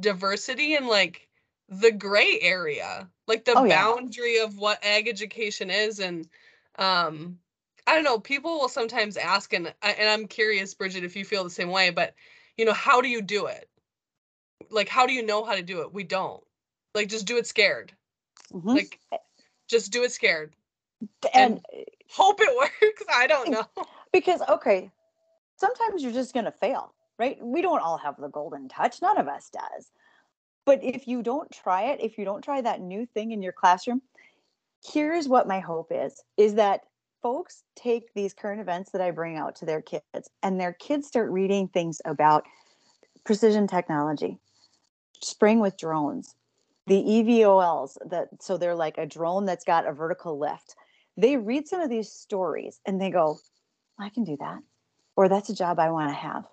diversity 0.00 0.74
and 0.74 0.86
like 0.86 1.28
the 1.68 1.92
gray 1.92 2.38
area 2.40 3.08
like 3.26 3.44
the 3.44 3.54
Oh, 3.54 3.64
yeah. 3.64 3.84
boundary 3.84 4.38
of 4.38 4.56
what 4.56 4.82
ag 4.84 5.08
education 5.08 5.70
is 5.70 6.00
and 6.00 6.28
um 6.78 7.38
i 7.88 7.94
don't 7.94 8.04
know 8.04 8.18
people 8.18 8.58
will 8.58 8.68
sometimes 8.68 9.16
ask 9.16 9.52
and 9.52 9.74
I- 9.82 9.92
and 9.92 10.08
i'm 10.08 10.28
curious 10.28 10.74
bridget 10.74 11.04
if 11.04 11.16
you 11.16 11.24
feel 11.24 11.44
the 11.44 11.50
same 11.50 11.70
way 11.70 11.90
but 11.90 12.14
you 12.58 12.64
know 12.64 12.72
how 12.72 13.00
do 13.00 13.08
you 13.08 13.22
do 13.22 13.46
it? 13.46 13.70
Like 14.70 14.88
how 14.88 15.06
do 15.06 15.12
you 15.14 15.24
know 15.24 15.44
how 15.44 15.54
to 15.54 15.62
do 15.62 15.80
it? 15.80 15.94
We 15.94 16.04
don't. 16.04 16.42
Like 16.94 17.08
just 17.08 17.26
do 17.26 17.38
it 17.38 17.46
scared. 17.46 17.94
Mhm. 18.52 18.74
like 18.74 19.00
just 19.68 19.92
do 19.92 20.02
it 20.02 20.12
scared. 20.12 20.54
And 21.32 21.60
eh, 21.72 21.84
hope 22.10 22.40
it 22.40 22.54
works. 22.82 23.04
I 23.14 23.26
don't 23.26 23.48
eh, 23.48 23.52
know. 23.52 23.84
because 24.12 24.42
okay 24.48 24.90
sometimes 25.56 26.02
you're 26.02 26.12
just 26.12 26.34
going 26.34 26.44
to 26.44 26.52
fail 26.52 26.92
right? 27.18 27.38
We 27.42 27.62
don't 27.62 27.80
all 27.80 27.98
have 27.98 28.16
the 28.16 28.28
golden 28.28 28.68
touch. 28.68 29.02
None 29.02 29.18
of 29.18 29.26
us 29.26 29.50
does. 29.50 29.90
But 30.66 30.84
if 30.84 31.08
you 31.08 31.22
don't 31.22 31.50
try 31.50 31.84
it 31.92 32.00
if 32.02 32.18
you 32.18 32.24
don't 32.24 32.42
try 32.42 32.60
that 32.60 32.80
new 32.80 33.06
thing 33.06 33.30
in 33.30 33.40
your 33.42 33.52
classroom 33.52 34.02
here's 34.92 35.28
what 35.28 35.48
my 35.48 35.58
hope 35.58 35.90
is 35.90 36.22
is 36.36 36.54
that 36.54 36.82
folks 37.22 37.62
take 37.76 38.12
these 38.14 38.34
current 38.34 38.60
events 38.60 38.90
that 38.90 39.00
i 39.00 39.10
bring 39.10 39.36
out 39.36 39.56
to 39.56 39.64
their 39.64 39.82
kids 39.82 40.28
and 40.42 40.60
their 40.60 40.72
kids 40.72 41.06
start 41.06 41.30
reading 41.30 41.68
things 41.68 42.00
about 42.04 42.44
precision 43.24 43.66
technology 43.66 44.38
spraying 45.20 45.60
with 45.60 45.76
drones 45.76 46.34
the 46.86 47.02
eVTOLs 47.02 47.98
that 48.08 48.28
so 48.40 48.56
they're 48.56 48.74
like 48.74 48.96
a 48.98 49.06
drone 49.06 49.44
that's 49.44 49.64
got 49.64 49.86
a 49.86 49.92
vertical 49.92 50.38
lift 50.38 50.76
they 51.16 51.36
read 51.36 51.66
some 51.66 51.80
of 51.80 51.90
these 51.90 52.10
stories 52.10 52.80
and 52.86 53.00
they 53.00 53.10
go 53.10 53.38
I 53.98 54.08
can 54.08 54.24
do 54.24 54.36
that. 54.38 54.60
Or 55.16 55.28
that's 55.28 55.48
a 55.48 55.54
job 55.54 55.78
I 55.78 55.90
want 55.90 56.10
to 56.10 56.14
have. 56.14 56.44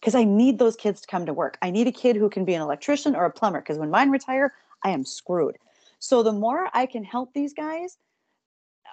Because 0.00 0.14
I 0.14 0.24
need 0.24 0.58
those 0.58 0.76
kids 0.76 1.00
to 1.00 1.06
come 1.06 1.26
to 1.26 1.32
work. 1.32 1.58
I 1.62 1.70
need 1.70 1.86
a 1.86 1.92
kid 1.92 2.16
who 2.16 2.28
can 2.28 2.44
be 2.44 2.54
an 2.54 2.62
electrician 2.62 3.14
or 3.14 3.24
a 3.24 3.30
plumber. 3.30 3.60
Because 3.60 3.78
when 3.78 3.90
mine 3.90 4.10
retire, 4.10 4.54
I 4.82 4.90
am 4.90 5.04
screwed. 5.04 5.58
So 5.98 6.22
the 6.22 6.32
more 6.32 6.68
I 6.74 6.86
can 6.86 7.04
help 7.04 7.32
these 7.32 7.52
guys, 7.52 7.98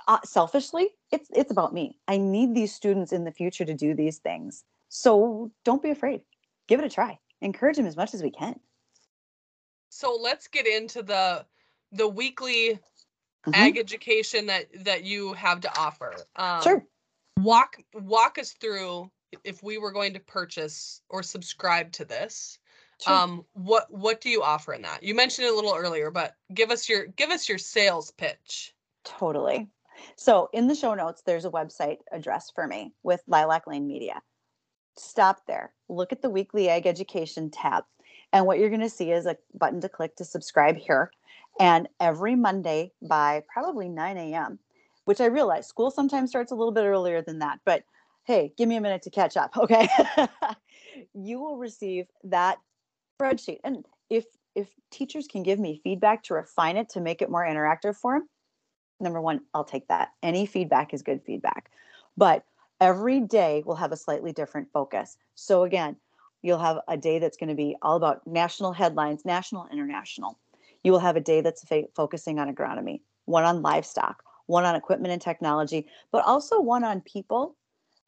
uh, 0.08 0.20
selfishly, 0.24 0.90
it's 1.12 1.30
it's 1.34 1.52
about 1.52 1.74
me. 1.74 1.98
I 2.08 2.18
need 2.18 2.54
these 2.56 2.74
students 2.74 3.12
in 3.12 3.24
the 3.24 3.32
future 3.32 3.66
to 3.66 3.74
do 3.74 3.94
these 3.94 4.18
things. 4.18 4.64
So 4.90 5.52
don't 5.64 5.82
be 5.84 5.90
afraid. 5.92 6.22
Give 6.68 6.80
it 6.80 6.86
a 6.86 6.90
try. 6.90 7.20
Encourage 7.42 7.78
them 7.78 7.86
as 7.86 7.96
much 7.98 8.14
as 8.14 8.24
we 8.24 8.32
can. 8.32 8.60
so 9.92 10.16
let's 10.22 10.48
get 10.48 10.68
into 10.68 11.02
the 11.02 11.46
the 11.92 12.08
weekly 12.08 12.80
Mhm. 13.48 13.54
ag 13.56 13.78
education 13.78 14.46
that 14.48 14.68
that 14.86 15.04
you 15.04 15.34
have 15.34 15.62
to 15.62 15.80
offer 15.80 16.14
um 16.36 16.62
Sure. 16.64 16.86
walk 17.38 17.78
walk 17.94 18.38
us 18.38 18.52
through 18.54 19.10
if 19.44 19.64
we 19.64 19.78
were 19.80 19.92
going 19.92 20.14
to 20.14 20.20
purchase 20.20 21.02
or 21.10 21.24
subscribe 21.24 21.92
to 21.94 22.06
this 22.06 22.60
Sure. 23.02 23.14
um 23.16 23.46
what 23.54 23.90
what 23.92 24.22
do 24.22 24.30
you 24.30 24.44
offer 24.44 24.74
in 24.74 24.82
that 24.84 25.02
you 25.02 25.16
mentioned 25.16 25.48
it 25.48 25.54
a 25.54 25.56
little 25.56 25.74
earlier 25.76 26.12
but 26.12 26.36
give 26.54 26.70
us 26.70 26.88
your 26.90 27.08
give 27.08 27.32
us 27.32 27.48
your 27.50 27.58
sales 27.58 28.12
pitch 28.12 28.76
Totally. 29.06 29.68
So 30.16 30.50
in 30.54 30.68
the 30.68 30.76
show 30.76 30.94
notes, 30.94 31.24
there's 31.26 31.46
a 31.46 31.52
website 31.52 31.98
address 32.12 32.52
for 32.54 32.68
me 32.68 32.94
with 33.04 33.22
Lilac 33.28 33.68
Lane 33.68 33.88
Media. 33.88 34.22
Stop 34.98 35.46
there. 35.48 35.74
Look 35.88 36.12
at 36.12 36.22
the 36.22 36.30
weekly 36.30 36.70
ag 36.70 36.86
education 36.86 37.50
tab. 37.50 37.84
And 38.34 38.46
what 38.46 38.60
you're 38.60 38.70
going 38.70 38.82
to 38.82 38.90
see 38.90 39.12
is 39.12 39.26
a 39.26 39.38
button 39.54 39.82
to 39.82 39.90
click 39.90 40.16
to 40.18 40.26
subscribe 40.26 40.78
here. 40.78 41.12
And 41.60 41.88
every 42.00 42.36
Monday 42.36 42.92
by 43.02 43.44
probably 43.52 43.90
9 43.90 44.18
a.m., 44.18 44.60
which 45.06 45.22
I 45.22 45.26
realize 45.26 45.68
school 45.68 45.90
sometimes 45.90 46.30
starts 46.30 46.52
a 46.52 46.56
little 46.56 46.72
bit 46.72 46.86
earlier 46.86 47.22
than 47.22 47.40
that, 47.40 47.60
but 47.66 47.84
hey, 48.26 48.54
give 48.58 48.70
me 48.70 48.76
a 48.76 48.82
minute 48.82 49.02
to 49.02 49.10
catch 49.10 49.36
up, 49.36 49.52
okay? 49.58 49.88
you 51.14 51.40
will 51.40 51.58
receive 51.58 52.06
that 52.26 52.60
spreadsheet. 53.20 53.60
And 53.64 53.86
if 54.10 54.26
if 54.56 54.68
teachers 54.92 55.28
can 55.28 55.44
give 55.44 55.60
me 55.60 55.80
feedback 55.84 56.24
to 56.24 56.34
refine 56.34 56.76
it 56.76 56.90
to 56.90 57.02
make 57.02 57.22
it 57.22 57.30
more 57.30 57.46
interactive 57.46 57.96
for 57.96 58.14
them, 58.14 58.28
number 59.00 59.22
one, 59.22 59.42
I'll 59.54 59.64
take 59.64 59.88
that. 59.88 60.10
Any 60.24 60.46
feedback 60.46 60.94
is 60.94 61.02
good 61.02 61.22
feedback. 61.24 61.72
But 62.18 62.44
every 62.82 63.22
day 63.22 63.64
will 63.66 63.76
have 63.76 63.92
a 63.92 63.98
slightly 63.98 64.32
different 64.32 64.72
focus. 64.72 65.18
So 65.36 65.64
again, 65.64 65.96
you'll 66.42 66.60
have 66.60 66.80
a 66.88 66.98
day 66.98 67.20
that's 67.20 67.38
going 67.38 67.50
to 67.50 67.56
be 67.56 67.76
all 67.82 67.96
about 67.96 68.26
national 68.26 68.74
headlines, 68.74 69.26
national, 69.26 69.68
international. 69.72 70.40
You 70.84 70.92
will 70.92 71.00
have 71.00 71.16
a 71.16 71.22
day 71.22 71.42
that's 71.42 71.66
focusing 71.96 72.40
on 72.40 72.54
agronomy, 72.54 73.02
one 73.26 73.44
on 73.44 73.62
livestock, 73.62 74.24
one 74.46 74.66
on 74.66 74.76
equipment 74.76 75.12
and 75.12 75.22
technology, 75.22 75.88
but 76.12 76.26
also 76.26 76.62
one 76.62 76.84
on 76.84 77.02
people 77.02 77.56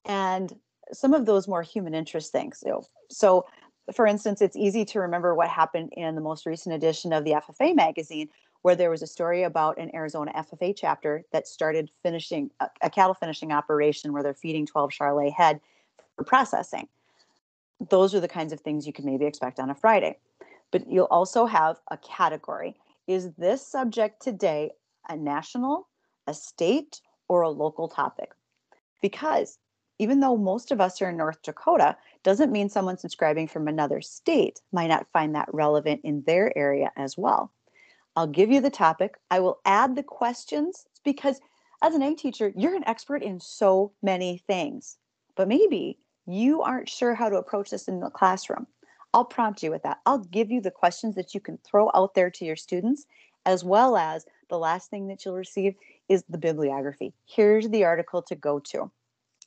and 0.06 0.58
some 0.94 1.14
of 1.14 1.26
those 1.26 1.48
more 1.48 1.62
human 1.62 1.94
interest 1.94 2.32
things. 2.32 2.64
Know, 2.66 2.84
so, 3.10 3.46
for 3.94 4.08
instance, 4.08 4.42
it's 4.42 4.56
easy 4.56 4.86
to 4.86 5.00
remember 5.00 5.36
what 5.36 5.50
happened 5.50 5.92
in 5.94 6.16
the 6.16 6.22
most 6.22 6.46
recent 6.46 6.74
edition 6.74 7.14
of 7.14 7.26
the 7.26 7.32
FFA 7.32 7.76
magazine, 7.76 8.30
where 8.62 8.76
there 8.76 8.90
was 8.90 9.02
a 9.02 9.08
story 9.08 9.44
about 9.44 9.78
an 9.78 9.94
Arizona 9.96 10.32
FFA 10.34 10.74
chapter 10.76 11.24
that 11.32 11.48
started 11.48 11.90
finishing 12.04 12.52
a, 12.60 12.68
a 12.82 12.90
cattle 12.90 13.14
finishing 13.14 13.52
operation 13.52 14.14
where 14.14 14.24
they're 14.24 14.34
feeding 14.34 14.66
12 14.66 14.92
Charolais 14.92 15.34
head 15.34 15.60
for 16.16 16.24
processing. 16.24 16.88
Those 17.90 18.14
are 18.14 18.20
the 18.20 18.28
kinds 18.28 18.54
of 18.54 18.60
things 18.60 18.86
you 18.86 18.94
can 18.94 19.06
maybe 19.06 19.26
expect 19.26 19.60
on 19.60 19.70
a 19.70 19.76
Friday. 19.76 20.18
But 20.72 20.90
you'll 20.90 21.06
also 21.06 21.46
have 21.46 21.78
a 21.90 21.98
category. 21.98 22.76
Is 23.08 23.32
this 23.34 23.66
subject 23.66 24.22
today 24.22 24.72
a 25.10 25.18
national, 25.18 25.88
a 26.28 26.34
state, 26.34 27.02
or 27.28 27.42
a 27.42 27.50
local 27.50 27.88
topic? 27.88 28.32
Because 29.02 29.58
even 29.98 30.20
though 30.20 30.38
most 30.38 30.72
of 30.72 30.80
us 30.80 31.02
are 31.02 31.10
in 31.10 31.18
North 31.18 31.42
Dakota, 31.44 31.98
doesn't 32.24 32.52
mean 32.52 32.70
someone 32.70 32.98
subscribing 32.98 33.48
from 33.48 33.68
another 33.68 34.02
state 34.02 34.62
might 34.72 34.88
not 34.88 35.08
find 35.12 35.36
that 35.36 35.54
relevant 35.54 36.02
in 36.04 36.24
their 36.24 36.56
area 36.58 36.92
as 36.96 37.18
well. 37.18 37.52
I'll 38.16 38.28
give 38.28 38.52
you 38.52 38.62
the 38.62 38.70
topic. 38.70 39.18
I 39.30 39.40
will 39.40 39.60
add 39.66 39.96
the 39.96 40.04
questions 40.04 40.86
because 41.04 41.40
as 41.82 41.96
an 41.96 42.02
A 42.02 42.14
teacher, 42.14 42.52
you're 42.56 42.76
an 42.76 42.88
expert 42.88 43.24
in 43.24 43.40
so 43.40 43.94
many 44.04 44.38
things, 44.48 44.98
but 45.36 45.48
maybe 45.48 45.98
you 46.28 46.62
aren't 46.62 46.90
sure 46.90 47.16
how 47.16 47.30
to 47.30 47.38
approach 47.38 47.72
this 47.72 47.88
in 47.88 48.00
the 48.00 48.10
classroom. 48.10 48.68
I'll 49.14 49.26
prompt 49.26 49.64
you 49.64 49.72
with 49.72 49.84
that. 49.84 50.00
I'll 50.06 50.20
give 50.20 50.52
you 50.52 50.62
the 50.62 50.72
questions 50.72 51.16
that 51.16 51.34
you 51.34 51.40
can 51.40 51.58
throw 51.58 51.90
out 51.94 52.14
there 52.14 52.30
to 52.30 52.46
your 52.46 52.56
students, 52.56 53.06
as 53.46 53.64
well 53.64 53.98
as 53.98 54.26
the 54.50 54.60
last 54.60 54.90
thing 54.90 55.08
that 55.08 55.26
you'll 55.26 55.36
receive 55.36 55.76
is 56.08 56.24
the 56.30 56.38
bibliography. 56.38 57.14
Here's 57.26 57.70
the 57.70 57.84
article 57.84 58.22
to 58.24 58.36
go 58.36 58.60
to. 58.60 58.92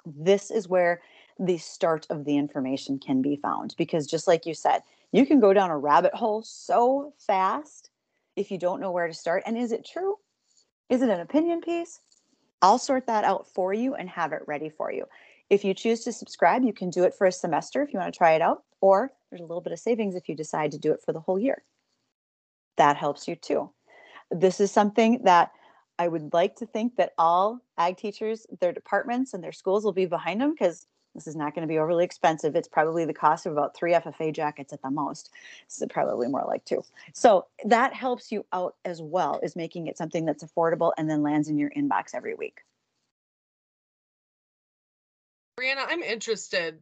This 0.05 0.51
is 0.51 0.69
where 0.69 1.01
the 1.39 1.59
start 1.59 2.07
of 2.11 2.25
the 2.25 2.37
information 2.37 2.99
can 2.99 3.23
be 3.23 3.37
found 3.37 3.75
because 3.79 4.07
just 4.07 4.27
like 4.27 4.47
you 4.47 4.55
said, 4.55 4.83
you 5.13 5.27
can 5.27 5.41
go 5.41 5.53
down 5.53 5.71
a 5.71 5.79
rabbit 5.79 6.15
hole 6.15 6.43
so 6.43 7.13
fast 7.19 7.91
if 8.37 8.51
you 8.51 8.59
don't 8.59 8.81
know 8.81 8.91
where 8.91 9.07
to 9.07 9.15
start. 9.15 9.43
And 9.47 9.57
is 9.57 9.73
it 9.73 9.87
true? 9.87 10.17
Is 10.89 11.03
it 11.03 11.09
an 11.09 11.21
opinion 11.21 11.61
piece? 11.61 12.01
I'll 12.63 12.79
sort 12.79 13.07
that 13.07 13.25
out 13.25 13.47
for 13.49 13.73
you 13.75 13.95
and 13.95 14.09
have 14.09 14.33
it 14.33 14.43
ready 14.47 14.71
for 14.71 14.91
you. 14.93 15.05
If 15.51 15.65
you 15.65 15.75
choose 15.75 16.01
to 16.05 16.13
subscribe, 16.13 16.65
you 16.65 16.73
can 16.73 16.91
do 16.91 17.05
it 17.05 17.15
for 17.15 17.27
a 17.27 17.33
semester 17.33 17.83
if 17.83 17.93
you 17.93 17.99
want 17.99 18.13
to 18.13 18.17
try 18.17 18.33
it 18.33 18.43
out, 18.43 18.63
or 18.81 19.13
there's 19.31 19.43
a 19.43 19.45
little 19.45 19.61
bit 19.61 19.73
of 19.73 19.79
savings 19.79 20.15
if 20.15 20.29
you 20.29 20.35
decide 20.35 20.73
to 20.73 20.79
do 20.79 20.93
it 20.93 21.03
for 21.05 21.13
the 21.13 21.21
whole 21.21 21.39
year. 21.39 21.63
That 22.77 22.97
helps 22.97 23.29
you 23.29 23.37
too. 23.37 23.71
This 24.31 24.61
is 24.61 24.73
something 24.73 25.23
that 25.25 25.53
I 25.99 26.09
would 26.09 26.33
like 26.33 26.57
to 26.57 26.67
think 26.67 26.97
that 26.97 27.13
all 27.19 27.61
ag 27.79 27.99
teachers, 27.99 28.47
their 28.61 28.73
departments 28.73 29.35
and 29.35 29.45
their 29.45 29.53
schools 29.53 29.85
will 29.85 29.93
be 29.93 30.07
behind 30.07 30.41
them 30.41 30.53
because 30.53 30.87
this 31.15 31.27
is 31.27 31.37
not 31.37 31.55
going 31.55 31.67
to 31.67 31.73
be 31.73 31.79
overly 31.79 32.05
expensive. 32.05 32.57
It's 32.57 32.69
probably 32.69 33.05
the 33.05 33.15
cost 33.15 33.47
of 33.47 33.53
about 33.53 33.77
three 33.77 33.93
FFA 33.93 34.35
jackets 34.35 34.73
at 34.73 34.83
the 34.83 34.91
most. 34.91 35.31
So 35.69 35.87
probably 35.87 36.29
more 36.29 36.45
like 36.47 36.65
two. 36.65 36.83
So 37.13 37.47
that 37.65 37.95
helps 37.95 38.33
you 38.33 38.45
out 38.53 38.75
as 38.85 39.01
well, 39.01 39.41
is 39.43 39.55
making 39.55 39.87
it 39.87 39.97
something 39.97 40.25
that's 40.25 40.43
affordable 40.43 40.93
and 40.99 41.09
then 41.09 41.23
lands 41.23 41.49
in 41.49 41.59
your 41.59 41.71
inbox 41.71 42.15
every 42.15 42.35
week. 42.35 42.61
Brianna, 45.59 45.85
I'm 45.89 46.03
interested 46.03 46.81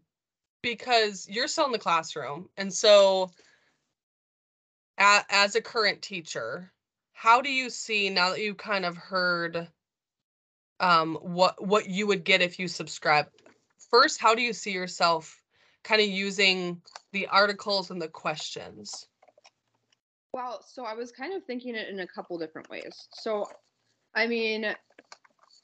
because 0.63 1.29
you're 1.29 1.49
still 1.49 1.67
in 1.67 1.73
the 1.73 1.79
classroom. 1.79 2.49
And 2.57 2.73
so 2.73 3.31
as 4.97 5.57
a 5.57 5.61
current 5.61 6.01
teacher, 6.01 6.73
how 7.13 7.43
do 7.43 7.51
you 7.51 7.69
see 7.69 8.09
now 8.09 8.31
that 8.31 8.41
you 8.41 8.55
kind 8.55 8.85
of 8.85 8.97
heard 8.97 9.69
um, 10.81 11.17
what 11.23 11.65
what 11.65 11.89
you 11.89 12.07
would 12.09 12.25
get 12.25 12.43
if 12.43 12.59
you 12.59 12.67
subscribe 12.67 13.29
first, 13.93 14.21
how 14.21 14.35
do 14.35 14.43
you 14.43 14.53
see 14.53 14.73
yourself 14.73 15.41
kind 15.85 16.01
of 16.01 16.09
using 16.09 16.81
the 17.13 17.27
articles 17.29 17.91
and 17.91 18.01
the 18.01 18.09
questions? 18.09 19.07
Well, 20.33 20.65
so 20.67 20.85
I 20.85 20.95
was 20.95 21.13
kind 21.13 21.35
of 21.35 21.45
thinking 21.45 21.75
it 21.77 21.89
in 21.89 22.01
a 22.01 22.07
couple 22.07 22.39
different 22.39 22.71
ways. 22.71 23.09
So, 23.13 23.47
I 24.15 24.27
mean, 24.27 24.75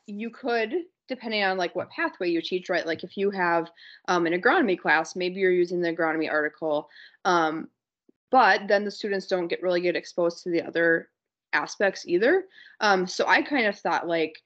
you 0.06 0.30
could, 0.30 0.74
depending 1.08 1.42
on 1.42 1.56
like 1.56 1.74
what 1.74 1.90
pathway 1.90 2.28
you 2.28 2.42
teach, 2.42 2.68
right? 2.68 2.86
Like 2.86 3.02
if 3.02 3.16
you 3.16 3.30
have 3.30 3.70
um, 4.08 4.26
an 4.26 4.38
agronomy 4.38 4.78
class, 4.78 5.16
maybe 5.16 5.40
you're 5.40 5.50
using 5.50 5.80
the 5.80 5.94
agronomy 5.94 6.30
article, 6.30 6.88
um, 7.24 7.68
but 8.30 8.68
then 8.68 8.84
the 8.84 8.90
students 8.90 9.26
don't 9.26 9.48
get 9.48 9.62
really 9.62 9.80
get 9.80 9.96
exposed 9.96 10.42
to 10.42 10.50
the 10.50 10.62
other 10.62 11.08
aspects 11.54 12.06
either. 12.06 12.44
Um, 12.80 13.06
so 13.06 13.26
I 13.26 13.40
kind 13.40 13.66
of 13.66 13.78
thought 13.78 14.06
like 14.06 14.42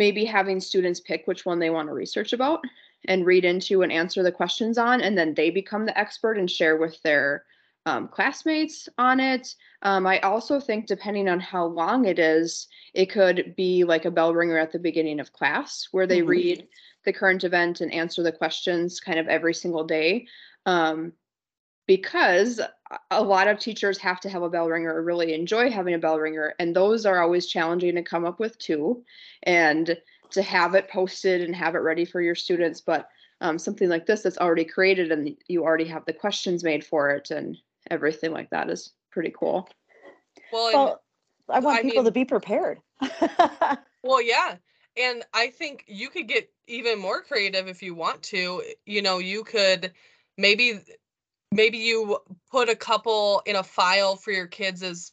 maybe 0.00 0.24
having 0.24 0.58
students 0.60 0.98
pick 0.98 1.26
which 1.26 1.44
one 1.44 1.58
they 1.58 1.68
want 1.68 1.86
to 1.86 1.92
research 1.92 2.32
about 2.32 2.60
and 3.06 3.26
read 3.26 3.44
into 3.44 3.82
and 3.82 3.92
answer 3.92 4.22
the 4.22 4.32
questions 4.32 4.78
on, 4.78 5.02
and 5.02 5.16
then 5.16 5.34
they 5.34 5.50
become 5.50 5.84
the 5.84 5.98
expert 5.98 6.38
and 6.38 6.50
share 6.50 6.78
with 6.78 7.00
their 7.02 7.44
um, 7.84 8.08
classmates 8.08 8.88
on 8.96 9.20
it. 9.20 9.54
Um, 9.82 10.06
I 10.06 10.18
also 10.20 10.58
think, 10.58 10.86
depending 10.86 11.28
on 11.28 11.38
how 11.38 11.66
long 11.66 12.06
it 12.06 12.18
is, 12.18 12.66
it 12.94 13.10
could 13.10 13.54
be 13.56 13.84
like 13.84 14.06
a 14.06 14.10
bell 14.10 14.32
ringer 14.32 14.58
at 14.58 14.72
the 14.72 14.78
beginning 14.78 15.20
of 15.20 15.34
class 15.34 15.88
where 15.92 16.06
they 16.06 16.20
mm-hmm. 16.20 16.36
read 16.38 16.68
the 17.04 17.12
current 17.12 17.44
event 17.44 17.82
and 17.82 17.92
answer 17.92 18.22
the 18.22 18.32
questions 18.32 19.00
kind 19.00 19.18
of 19.18 19.28
every 19.28 19.54
single 19.54 19.84
day. 19.84 20.26
Um, 20.64 21.12
because 21.90 22.60
a 23.10 23.20
lot 23.20 23.48
of 23.48 23.58
teachers 23.58 23.98
have 23.98 24.20
to 24.20 24.28
have 24.28 24.42
a 24.42 24.48
bell 24.48 24.68
ringer 24.68 24.94
or 24.94 25.02
really 25.02 25.34
enjoy 25.34 25.68
having 25.68 25.92
a 25.92 25.98
bell 25.98 26.20
ringer 26.20 26.54
and 26.60 26.76
those 26.76 27.04
are 27.04 27.20
always 27.20 27.48
challenging 27.48 27.96
to 27.96 28.02
come 28.04 28.24
up 28.24 28.38
with 28.38 28.56
too 28.58 29.02
and 29.42 29.98
to 30.30 30.40
have 30.40 30.76
it 30.76 30.88
posted 30.88 31.40
and 31.42 31.56
have 31.56 31.74
it 31.74 31.80
ready 31.80 32.04
for 32.04 32.20
your 32.20 32.36
students. 32.36 32.80
But 32.80 33.08
um, 33.40 33.58
something 33.58 33.88
like 33.88 34.06
this 34.06 34.22
that's 34.22 34.38
already 34.38 34.64
created 34.64 35.10
and 35.10 35.36
you 35.48 35.64
already 35.64 35.86
have 35.86 36.04
the 36.04 36.12
questions 36.12 36.62
made 36.62 36.84
for 36.84 37.10
it 37.10 37.32
and 37.32 37.58
everything 37.90 38.30
like 38.30 38.50
that 38.50 38.70
is 38.70 38.92
pretty 39.10 39.34
cool. 39.36 39.68
Well, 40.52 40.72
well 40.72 41.02
i 41.48 41.58
want 41.58 41.80
I 41.80 41.82
people 41.82 42.04
mean, 42.04 42.04
to 42.04 42.12
be 42.12 42.24
prepared. 42.24 42.78
Well 44.04 44.22
yeah 44.22 44.54
and 44.96 45.24
i 45.34 45.48
think 45.48 45.84
you 45.88 46.08
could 46.08 46.28
get 46.28 46.48
even 46.68 47.00
more 47.00 47.20
creative 47.20 47.66
if 47.66 47.82
you 47.82 47.96
want 47.96 48.22
to. 48.34 48.62
You 48.86 49.02
know 49.02 49.18
you 49.18 49.42
could 49.42 49.92
maybe 50.38 50.80
maybe 51.52 51.78
you 51.78 52.18
put 52.50 52.68
a 52.68 52.76
couple 52.76 53.42
in 53.46 53.56
a 53.56 53.62
file 53.62 54.16
for 54.16 54.30
your 54.32 54.46
kids 54.46 54.82
as 54.82 55.12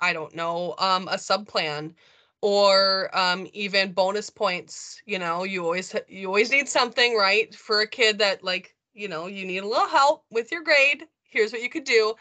i 0.00 0.12
don't 0.12 0.34
know 0.34 0.74
um, 0.78 1.08
a 1.08 1.18
sub 1.18 1.46
plan 1.46 1.94
or 2.42 3.10
um, 3.16 3.46
even 3.52 3.92
bonus 3.92 4.30
points 4.30 5.02
you 5.06 5.18
know 5.18 5.44
you 5.44 5.64
always 5.64 5.94
you 6.08 6.26
always 6.26 6.50
need 6.50 6.68
something 6.68 7.16
right 7.16 7.54
for 7.54 7.80
a 7.80 7.86
kid 7.86 8.18
that 8.18 8.42
like 8.42 8.74
you 8.94 9.08
know 9.08 9.26
you 9.26 9.44
need 9.44 9.62
a 9.62 9.68
little 9.68 9.88
help 9.88 10.24
with 10.30 10.50
your 10.50 10.62
grade 10.62 11.06
here's 11.30 11.52
what 11.52 11.62
you 11.62 11.70
could 11.70 11.84
do. 11.84 12.14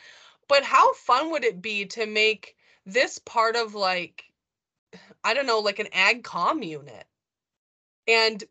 But 0.48 0.64
how 0.64 0.94
fun 0.94 1.32
would 1.32 1.44
it 1.44 1.62
be 1.62 1.86
to 1.88 2.06
make 2.06 2.56
this 2.86 3.20
part 3.20 3.56
of 3.56 3.76
like 3.76 4.24
i 5.24 5.34
don't 5.34 5.46
know 5.46 5.60
like 5.60 5.80
an 5.80 5.90
ag 5.92 6.24
com 6.24 6.64
unit? 6.64 7.06
And 8.08 8.44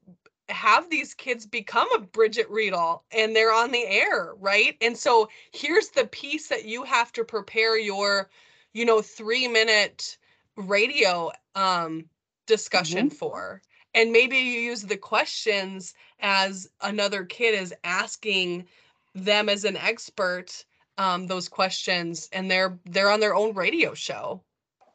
have 0.49 0.89
these 0.91 1.15
kids 1.15 1.47
become 1.47 1.89
a 1.95 2.01
Bridget 2.01 2.49
Riedel 2.49 3.03
and 3.13 3.35
they're 3.35 3.53
on 3.53 3.71
the 3.71 3.87
air, 3.87 4.35
right? 4.39 4.77
And 4.81 4.97
so 4.97 5.29
here's 5.53 5.89
the 5.91 6.07
piece 6.07 6.49
that 6.49 6.65
you 6.65 6.85
have 6.85 7.13
to 7.13 7.25
prepare 7.25 7.79
your, 7.79 8.31
you 8.73 8.85
know, 8.85 9.03
three 9.03 9.49
minute 9.49 10.17
radio 10.57 11.31
um, 11.55 12.07
discussion 12.47 13.09
mm-hmm. 13.09 13.17
for. 13.17 13.63
And 13.95 14.13
maybe 14.13 14.37
you 14.37 14.61
use 14.61 14.83
the 14.83 14.97
questions 14.97 15.95
as 16.21 16.69
another 16.83 17.25
kid 17.25 17.59
is 17.59 17.75
asking 17.85 18.67
them 19.15 19.49
as 19.49 19.65
an 19.65 19.77
expert 19.77 20.65
um, 20.99 21.27
those 21.27 21.49
questions 21.49 22.29
and 22.33 22.51
they're 22.51 22.77
they're 22.85 23.11
on 23.11 23.21
their 23.21 23.35
own 23.35 23.55
radio 23.55 23.95
show. 23.95 24.43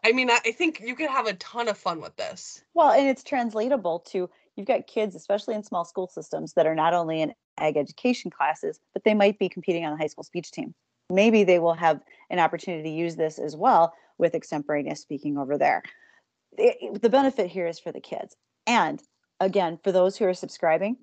I 0.04 0.12
mean, 0.12 0.30
I, 0.30 0.40
I 0.46 0.52
think 0.52 0.82
you 0.82 0.96
could 0.96 1.10
have 1.10 1.28
a 1.28 1.34
ton 1.36 1.70
of 1.70 1.78
fun 1.78 2.02
with 2.02 2.16
this. 2.18 2.62
Well, 2.74 2.92
and 2.92 3.08
it's 3.08 3.24
translatable 3.24 4.00
to 4.12 4.30
you've 4.56 4.68
got 4.68 4.88
kids, 4.88 5.16
especially 5.16 5.56
in 5.56 5.64
small 5.64 5.86
school 5.86 6.08
systems, 6.08 6.54
that 6.54 6.66
are 6.66 6.76
not 6.76 6.94
only 6.94 7.22
in 7.22 7.34
ag 7.58 7.78
education 7.78 8.32
classes, 8.32 8.80
but 8.94 9.04
they 9.04 9.14
might 9.14 9.40
be 9.40 9.50
competing 9.50 9.86
on 9.86 9.92
the 9.92 9.98
high 9.98 10.08
school 10.08 10.24
speech 10.24 10.52
team. 10.52 10.74
Maybe 11.10 11.44
they 11.44 11.60
will 11.60 11.74
have 11.74 12.02
an 12.30 12.40
opportunity 12.40 12.84
to 12.84 12.96
use 12.96 13.16
this 13.16 13.40
as 13.40 13.56
well 13.56 13.94
with 14.18 14.36
extemporaneous 14.36 15.02
speaking 15.02 15.38
over 15.38 15.58
there. 15.58 15.84
It, 16.58 17.02
the 17.02 17.10
benefit 17.10 17.48
here 17.48 17.68
is 17.68 17.80
for 17.80 17.92
the 17.92 18.00
kids. 18.00 18.36
And 18.68 19.02
again, 19.40 19.80
for 19.84 19.92
those 19.92 20.18
who 20.18 20.26
are 20.26 20.34
subscribing, 20.34 20.98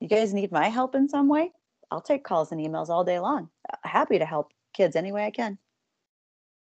you 0.00 0.08
guys 0.08 0.34
need 0.34 0.52
my 0.52 0.68
help 0.68 0.94
in 0.94 1.08
some 1.08 1.28
way? 1.28 1.52
I'll 1.90 2.00
take 2.00 2.24
calls 2.24 2.52
and 2.52 2.60
emails 2.60 2.88
all 2.88 3.04
day 3.04 3.18
long. 3.18 3.50
Happy 3.84 4.18
to 4.18 4.24
help 4.24 4.52
kids 4.72 4.96
any 4.96 5.12
way 5.12 5.26
I 5.26 5.30
can. 5.30 5.58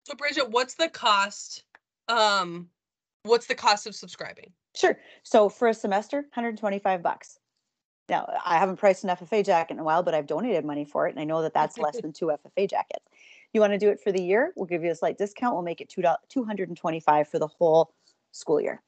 So 0.04 0.14
Bridget, 0.14 0.50
what's 0.50 0.74
the 0.74 0.88
cost? 0.88 1.64
Um, 2.08 2.68
what's 3.22 3.46
the 3.46 3.54
cost 3.54 3.86
of 3.86 3.94
subscribing? 3.94 4.52
Sure. 4.76 4.98
So 5.22 5.48
for 5.48 5.68
a 5.68 5.74
semester, 5.74 6.18
125 6.18 7.02
bucks. 7.02 7.38
Now, 8.08 8.32
I 8.44 8.58
haven't 8.58 8.76
priced 8.76 9.02
an 9.02 9.10
FFA 9.10 9.44
jacket 9.44 9.74
in 9.74 9.80
a 9.80 9.84
while, 9.84 10.02
but 10.02 10.14
I've 10.14 10.26
donated 10.26 10.64
money 10.64 10.84
for 10.84 11.08
it, 11.08 11.10
and 11.10 11.18
I 11.18 11.24
know 11.24 11.42
that 11.42 11.54
that's 11.54 11.76
less 11.78 12.00
than 12.00 12.12
two 12.12 12.26
FFA 12.26 12.70
jackets. 12.70 13.04
You 13.52 13.60
want 13.60 13.72
to 13.72 13.78
do 13.78 13.88
it 13.88 14.00
for 14.00 14.12
the 14.12 14.22
year? 14.22 14.52
We'll 14.54 14.66
give 14.66 14.84
you 14.84 14.90
a 14.90 14.94
slight 14.94 15.18
discount. 15.18 15.54
We'll 15.54 15.64
make 15.64 15.80
it 15.80 15.88
two 15.88 16.02
two 16.28 16.44
hundred 16.44 16.68
and 16.68 16.76
twenty-five 16.76 17.26
for 17.26 17.38
the 17.38 17.48
whole 17.48 17.94
school 18.30 18.60
year. 18.60 18.82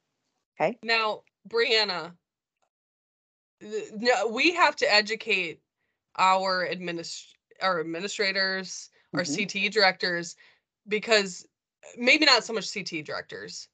Okay. 0.60 0.78
Now, 0.82 1.22
Brianna, 1.48 2.12
no, 3.60 4.28
we 4.28 4.52
have 4.52 4.76
to 4.76 4.92
educate 4.92 5.60
our 6.16 6.68
administ- 6.70 7.32
our 7.60 7.80
administrators, 7.80 8.90
our 9.14 9.22
Mhm. 9.22 9.36
CTE 9.36 9.68
directors, 9.70 10.36
because 10.86 11.46
maybe 11.96 12.24
not 12.24 12.44
so 12.44 12.52
much 12.52 12.68
CTE 12.68 13.02
directors, 13.02 13.68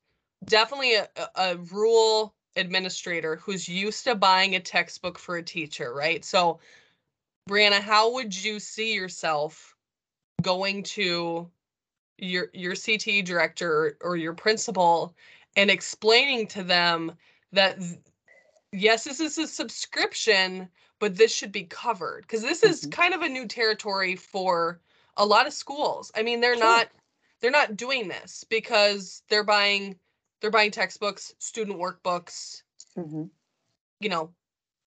definitely 0.46 0.94
a, 0.94 1.08
a, 1.36 1.56
rural 1.56 2.34
administrator 2.56 3.36
who's 3.36 3.68
used 3.68 4.04
to 4.04 4.14
buying 4.14 4.54
a 4.54 4.60
textbook 4.60 5.18
for 5.18 5.36
a 5.36 5.42
teacher, 5.42 5.92
right? 5.92 6.24
So, 6.24 6.60
Brianna, 7.48 7.80
how 7.80 8.12
would 8.12 8.34
you 8.34 8.60
see 8.60 8.94
yourself 8.94 9.74
going 10.42 10.82
to 10.82 11.50
your 12.18 12.48
your 12.52 12.74
CTE 12.74 13.24
director 13.24 13.96
or 14.00 14.16
your 14.16 14.34
principal 14.34 15.14
and 15.56 15.70
explaining 15.70 16.46
to 16.48 16.62
them 16.62 17.12
that 17.52 17.78
th- 17.78 17.98
yes, 18.72 19.04
this 19.04 19.20
is 19.20 19.38
a 19.38 19.46
subscription, 19.46 20.68
but 21.00 21.16
this 21.16 21.34
should 21.34 21.52
be 21.52 21.64
covered 21.64 22.22
because 22.22 22.42
this 22.42 22.62
is 22.62 22.86
Mhm. 22.86 22.92
kind 22.92 23.14
of 23.14 23.22
a 23.22 23.28
new 23.28 23.46
territory 23.46 24.16
for 24.16 24.80
a 25.16 25.26
lot 25.26 25.46
of 25.46 25.52
schools. 25.52 26.10
I 26.14 26.22
mean, 26.22 26.40
they're 26.40 26.54
Sure. 26.54 26.64
not 26.64 26.88
they're 27.40 27.50
not 27.50 27.76
doing 27.76 28.08
this 28.08 28.44
because 28.44 29.22
they're 29.28 29.44
buying 29.44 29.98
they're 30.44 30.50
buying 30.50 30.70
textbooks, 30.70 31.32
student 31.38 31.78
workbooks, 31.78 32.64
Mhm. 32.96 33.30
you 33.98 34.10
know. 34.10 34.34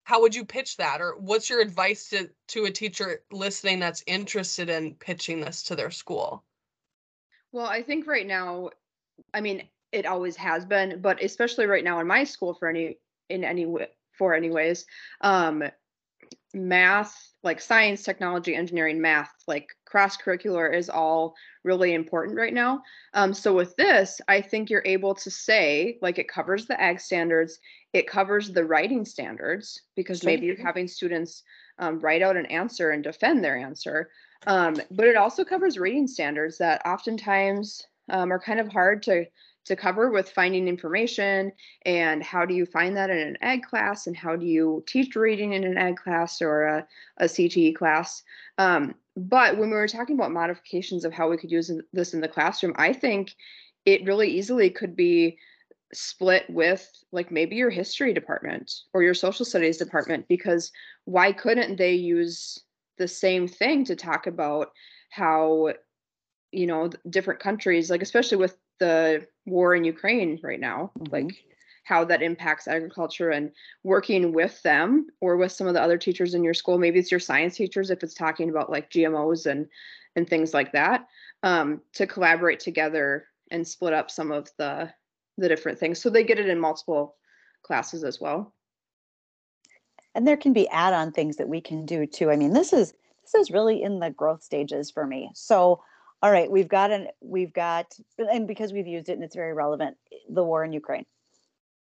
How 0.06 0.22
would 0.22 0.34
you 0.34 0.46
pitch 0.46 0.78
that 0.78 1.00
or 1.00 1.16
what's 1.18 1.48
your 1.50 1.62
advice 1.62 2.10
to 2.10 2.32
to 2.48 2.66
a 2.66 2.72
teacher 2.72 3.24
listening 3.32 3.80
that's 3.80 4.04
interested 4.08 4.68
in 4.70 4.96
pitching 4.96 5.42
this 5.42 5.62
to 5.66 5.76
their 5.76 5.92
school? 5.92 6.44
Well, 7.52 7.68
I 7.68 7.84
think 7.84 8.08
right 8.08 8.26
now, 8.26 8.72
I 9.34 9.42
mean, 9.42 9.70
it 9.92 10.08
always 10.08 10.36
has 10.38 10.66
been, 10.66 11.02
but 11.02 11.24
especially 11.24 11.68
right 11.68 11.84
now 11.84 12.00
in 12.00 12.08
my 12.08 12.24
school 12.24 12.56
for 12.56 12.68
any 12.68 12.98
in 13.30 13.44
any 13.44 13.68
way 13.68 13.90
for 14.18 14.34
anyways, 14.34 14.88
um 15.22 15.64
math, 16.54 17.33
like 17.44 17.60
science, 17.60 18.04
technology, 18.04 18.56
engineering, 18.56 19.02
math, 19.02 19.32
like 19.48 19.68
cross 19.86 20.18
curricular 20.18 20.74
is 20.74 20.90
all 20.90 21.36
really 21.64 21.94
important 21.94 22.38
right 22.38 22.54
now. 22.54 22.82
Um, 23.14 23.34
so 23.34 23.54
with 23.54 23.76
this, 23.76 24.22
I 24.28 24.42
think 24.42 24.70
you're 24.70 24.84
able 24.86 25.14
to 25.16 25.30
say 25.30 25.98
like 26.02 26.18
it 26.18 26.28
covers 26.28 26.66
the 26.66 26.80
ag 26.82 27.00
standards, 27.00 27.60
it 27.92 28.08
covers 28.08 28.52
the 28.52 28.66
writing 28.66 29.06
standards 29.06 29.82
because 29.96 30.20
Sure. 30.22 30.30
maybe 30.32 30.48
you're 30.48 30.62
having 30.62 30.88
students 30.88 31.44
um, 31.80 32.00
write 32.00 32.22
out 32.22 32.38
an 32.38 32.46
answer 32.48 32.92
and 32.92 33.04
defend 33.04 33.44
their 33.44 33.58
answer. 33.58 34.10
Um, 34.48 34.76
but 34.92 35.08
it 35.08 35.16
also 35.16 35.44
covers 35.44 35.78
reading 35.78 36.08
standards 36.08 36.58
that 36.58 36.86
oftentimes 36.86 37.86
um, 38.10 38.32
are 38.32 38.40
kind 38.40 38.60
of 38.60 38.68
hard 38.68 39.04
to 39.04 39.26
to 39.66 39.76
cover 39.76 40.12
with 40.12 40.30
finding 40.30 40.68
information 40.68 41.52
and 41.86 42.22
how 42.22 42.46
do 42.46 42.54
you 42.54 42.66
find 42.66 42.98
that 42.98 43.10
in 43.10 43.18
an 43.18 43.38
ag 43.42 43.64
class 43.64 44.08
and 44.08 44.16
how 44.16 44.36
do 44.36 44.46
you 44.46 44.84
teach 44.88 45.16
reading 45.16 45.54
in 45.54 45.64
an 45.64 45.78
ag 45.78 45.98
class 45.98 46.42
or 46.42 46.64
a, 46.64 46.88
a 47.18 47.26
CTE 47.26 47.76
class. 47.76 48.24
Um, 48.58 48.96
but 49.16 49.58
when 49.58 49.70
we 49.70 49.76
were 49.76 49.88
talking 49.88 50.16
about 50.16 50.32
modifications 50.32 51.06
of 51.06 51.14
how 51.14 51.30
we 51.30 51.38
could 51.38 51.52
use 51.52 51.72
this 51.94 52.14
in 52.14 52.22
the 52.22 52.28
classroom, 52.28 52.74
I 52.78 52.94
think 52.94 53.36
it 53.86 54.06
really 54.06 54.30
easily 54.30 54.70
could 54.70 54.96
be 54.96 55.38
split 55.94 56.50
with 56.50 56.90
like 57.12 57.32
maybe 57.32 57.56
your 57.56 57.70
history 57.70 58.14
department 58.14 58.72
or 58.94 59.04
your 59.04 59.14
social 59.14 59.46
studies 59.46 59.78
department 59.78 60.28
because 60.28 60.72
why 61.06 61.32
couldn't 61.32 61.78
they 61.78 61.94
use 61.94 62.60
the 62.98 63.08
same 63.08 63.48
thing 63.48 63.86
to 63.86 63.96
talk 63.96 64.28
about 64.28 64.72
how 65.10 65.72
you 66.52 66.66
know 66.66 66.90
different 67.10 67.40
countries 67.40 67.90
like 67.90 68.02
especially 68.02 68.38
with 68.38 68.58
the 68.84 69.26
war 69.46 69.76
in 69.76 69.84
Ukraine 69.96 70.40
right 70.44 70.60
now 70.60 70.92
Mhm. 71.00 71.12
like 71.12 71.32
how 71.86 72.06
that 72.06 72.22
impacts 72.22 72.68
agriculture 72.68 73.30
and 73.32 73.52
working 73.84 74.32
with 74.40 74.62
them 74.64 75.08
or 75.20 75.36
with 75.36 75.52
some 75.52 75.68
of 75.68 75.74
the 75.74 75.82
other 75.82 75.98
teachers 75.98 76.34
in 76.34 76.44
your 76.44 76.54
school. 76.54 76.78
Maybe 76.78 77.00
it's 77.00 77.12
your 77.12 77.20
science 77.20 77.56
teachers 77.58 77.90
if 77.90 78.04
it's 78.04 78.14
talking 78.14 78.50
about 78.50 78.70
like 78.76 78.90
GMOs 78.90 79.46
and 79.52 79.68
and 80.16 80.30
things 80.30 80.54
like 80.54 80.72
that 80.72 81.08
um, 81.44 81.82
to 81.94 82.08
collaborate 82.08 82.60
together 82.60 83.28
and 83.52 83.68
split 83.68 83.94
up 83.94 84.10
some 84.12 84.32
of 84.32 84.50
the 84.58 84.92
the 85.38 85.50
different 85.50 85.80
things. 85.80 86.00
So 86.00 86.10
they 86.10 86.24
get 86.24 86.40
it 86.40 86.48
in 86.54 86.60
multiple 86.60 87.16
classes 87.64 88.04
as 88.04 88.22
well. 88.22 88.54
And 90.16 90.28
there 90.28 90.38
can 90.38 90.54
be 90.54 90.70
add-on 90.70 91.12
things 91.12 91.38
that 91.38 91.50
we 91.50 91.60
can 91.60 91.86
do 91.86 92.06
too. 92.06 92.30
I 92.32 92.38
mean 92.38 92.54
this 92.54 92.72
is 92.74 92.94
this 93.24 93.36
is 93.36 93.52
really 93.52 93.82
in 93.82 94.00
the 94.00 94.12
growth 94.12 94.44
stages 94.44 94.92
for 94.92 95.06
me. 95.06 95.32
So 95.34 95.82
all 96.24 96.32
right 96.32 96.50
we've 96.50 96.70
got 96.70 96.90
an 96.90 97.10
we've 97.22 97.54
got 97.54 97.94
and 98.18 98.48
because 98.48 98.72
we've 98.72 98.88
used 98.88 99.10
it 99.10 99.14
and 99.14 99.24
it's 99.24 99.36
very 99.36 99.54
relevant 99.54 99.98
eh, 100.12 100.16
the 100.30 100.44
war 100.44 100.64
in 100.64 100.74
ukraine. 100.74 101.06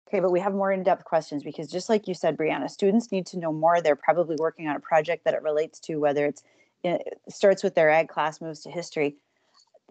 Okay 0.09 0.21
but 0.21 0.33
we 0.33 0.41
have 0.41 0.55
more 0.55 0.73
in-depth 0.73 1.05
questions 1.05 1.45
because 1.45 1.71
just 1.71 1.89
like 1.91 2.09
you 2.09 2.15
said 2.15 2.37
brianna 2.37 2.69
students 2.69 3.13
need 3.13 3.27
to 3.27 3.39
know 3.39 3.53
more. 3.53 3.81
They're 3.81 3.95
probably 3.95 4.37
working 4.41 4.67
on 4.67 4.75
a 4.75 4.81
project 4.81 5.25
that 5.27 5.35
it 5.35 5.43
relates 5.43 5.79
to 5.81 5.97
whether 5.97 6.27
it's 6.27 6.43
it 6.83 7.21
starts 7.29 7.63
with 7.63 7.75
their 7.75 7.91
ag 7.91 8.09
class 8.09 8.41
moves 8.41 8.63
to 8.63 8.71
history. 8.71 9.17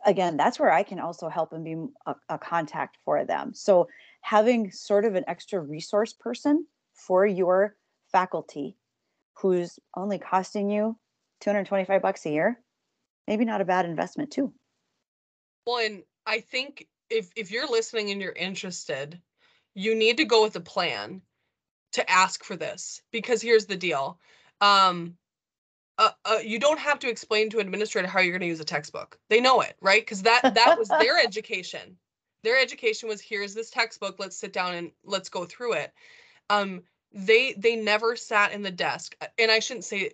Again 0.05 0.35
that's 0.37 0.59
where 0.59 0.73
i 0.73 0.81
can 0.81 0.99
also 0.99 1.29
help 1.29 1.53
and 1.53 1.63
be 1.63 1.75
a, 2.07 2.15
a 2.29 2.39
contact 2.39 2.97
for 3.05 3.23
them. 3.23 3.53
So 3.53 3.87
having 4.21 4.71
sort 4.71 5.05
of 5.05 5.13
an 5.13 5.23
extra 5.27 5.59
resource 5.59 6.13
person 6.13 6.65
for 6.95 7.27
your 7.27 7.75
faculty 8.11 8.75
who's 9.33 9.79
only 9.95 10.17
costing 10.17 10.69
you 10.71 10.97
225 11.41 12.01
bucks 12.01 12.25
a 12.25 12.31
year 12.31 12.59
maybe 13.27 13.45
not 13.45 13.61
a 13.61 13.65
bad 13.65 13.85
investment 13.85 14.31
too 14.31 14.53
Well, 15.65 15.85
and 15.85 16.03
I 16.25 16.39
think 16.39 16.87
if 17.09 17.29
if 17.35 17.51
you're 17.51 17.69
listening 17.69 18.09
and 18.11 18.21
you're 18.21 18.31
interested, 18.31 19.19
you 19.75 19.95
need 19.95 20.17
to 20.17 20.25
go 20.25 20.43
with 20.43 20.55
a 20.55 20.61
plan 20.61 21.21
to 21.93 22.09
ask 22.09 22.43
for 22.43 22.55
this 22.55 23.01
because 23.11 23.41
here's 23.41 23.65
the 23.65 23.77
deal. 23.77 24.19
Um 24.59 25.17
uh, 25.97 26.09
uh, 26.25 26.37
you 26.43 26.57
don't 26.57 26.79
have 26.79 26.97
to 26.97 27.09
explain 27.09 27.47
to 27.47 27.59
an 27.59 27.67
administrator 27.67 28.07
how 28.07 28.19
you're 28.19 28.31
going 28.31 28.41
to 28.41 28.47
use 28.47 28.59
a 28.59 28.65
textbook. 28.65 29.19
They 29.29 29.39
know 29.39 29.61
it, 29.61 29.75
right? 29.81 30.01
Because 30.01 30.23
that 30.23 30.41
that 30.55 30.75
was 30.79 30.87
their 30.87 31.19
education. 31.23 31.97
Their 32.43 32.57
education 32.57 33.07
was 33.07 33.21
here's 33.21 33.53
this 33.53 33.69
textbook. 33.69 34.15
Let's 34.17 34.37
sit 34.37 34.51
down 34.51 34.73
and 34.73 34.91
let's 35.03 35.29
go 35.29 35.45
through 35.45 35.73
it. 35.73 35.93
Um, 36.49 36.81
they 37.13 37.53
they 37.53 37.75
never 37.75 38.15
sat 38.15 38.51
in 38.51 38.63
the 38.63 38.71
desk, 38.71 39.15
and 39.37 39.51
I 39.51 39.59
shouldn't 39.59 39.85
say 39.85 40.11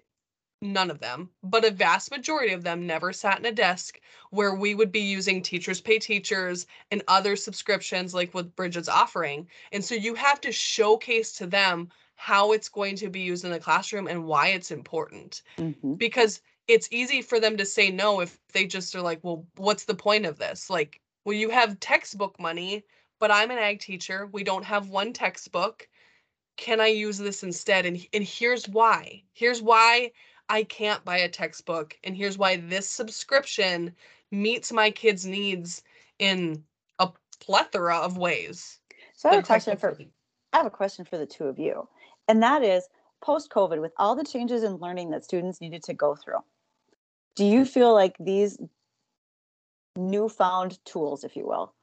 none 0.62 0.90
of 0.90 1.00
them, 1.00 1.30
but 1.44 1.66
a 1.66 1.72
vast 1.72 2.12
majority 2.12 2.54
of 2.54 2.64
them 2.64 2.88
never 2.88 3.14
sat 3.14 3.40
in 3.40 3.46
a 3.46 3.52
desk 3.52 4.00
where 4.32 4.56
we 4.56 4.74
would 4.76 4.92
be 4.92 5.00
using 5.02 5.42
teachers 5.42 5.82
pay 5.82 6.00
teachers 6.00 6.66
and 6.92 7.04
other 7.08 7.36
subscriptions 7.36 8.14
like 8.14 8.34
what 8.34 8.56
Bridget's 8.56 8.90
offering. 8.90 9.48
And 9.72 9.84
so 9.86 9.96
you 9.96 10.16
have 10.16 10.42
to 10.42 10.52
showcase 10.52 11.34
to 11.34 11.48
them 11.48 11.90
how 12.16 12.52
it's 12.52 12.70
going 12.70 12.96
to 12.98 13.10
be 13.10 13.20
used 13.22 13.46
in 13.46 13.52
the 13.52 13.60
classroom 13.60 14.08
and 14.08 14.26
why 14.26 14.48
it's 14.50 14.72
important 14.72 15.44
Mhm. 15.58 15.98
because 15.98 16.42
it's 16.68 16.90
easy 16.92 17.22
for 17.22 17.40
them 17.40 17.56
to 17.58 17.66
say 17.66 17.92
no 17.92 18.20
if 18.20 18.40
they 18.54 18.66
just 18.66 18.96
are 18.96 19.02
like, 19.02 19.24
well, 19.24 19.46
what's 19.56 19.86
the 19.86 19.96
point 19.96 20.26
of 20.26 20.38
this? 20.40 20.70
Like, 20.70 21.02
well, 21.26 21.36
you 21.36 21.50
have 21.50 21.80
textbook 21.80 22.40
money, 22.40 22.84
but 23.20 23.32
I'm 23.32 23.52
an 23.52 23.58
ag 23.60 23.80
teacher. 23.80 24.28
We 24.28 24.44
don't 24.44 24.66
have 24.66 24.90
one 24.90 25.14
textbook. 25.14 25.88
Can 26.58 26.82
I 26.82 26.88
use 26.88 27.18
this 27.20 27.44
instead? 27.44 27.86
And 27.86 28.06
and 28.14 28.24
here's 28.24 28.68
why. 28.68 29.24
Here's 29.34 29.62
why 29.62 30.12
I 30.50 30.64
can't 30.64 31.04
buy 31.04 31.18
a 31.18 31.30
textbook, 31.30 31.98
and 32.04 32.16
here's 32.16 32.38
why 32.38 32.58
this 32.58 32.90
subscription 32.90 33.94
meets 34.32 34.72
my 34.72 34.92
kids' 34.92 35.26
needs 35.26 35.84
in 36.20 36.64
a 37.00 37.10
plethora 37.40 37.98
of 37.98 38.18
ways. 38.18 38.80
so 39.16 39.30
i 39.30 39.36
have 39.36 39.44
a 39.44 39.48
question 39.48 39.78
for 39.78 39.98
i 40.54 40.58
have 40.58 40.66
a 40.66 40.72
question 40.72 41.06
for 41.06 41.18
the 41.18 41.26
two 41.26 41.46
of 41.46 41.60
you 41.60 41.88
and 42.28 42.42
that 42.44 42.64
is 42.64 42.88
post 43.22 43.50
covid 43.50 43.80
with 43.82 43.94
all 43.98 44.16
the 44.16 44.24
changes 44.24 44.64
in 44.64 44.76
learning 44.78 45.12
that 45.12 45.24
students 45.24 45.62
needed 45.62 45.84
to 45.84 45.94
go 45.94 46.16
through 46.16 46.40
do 47.36 47.46
you 47.46 47.66
feel 47.66 47.94
like 47.94 48.16
these 48.20 48.58
newfound 49.96 50.84
tools 50.86 51.24
if 51.24 51.36
you 51.36 51.46
will 51.48 51.74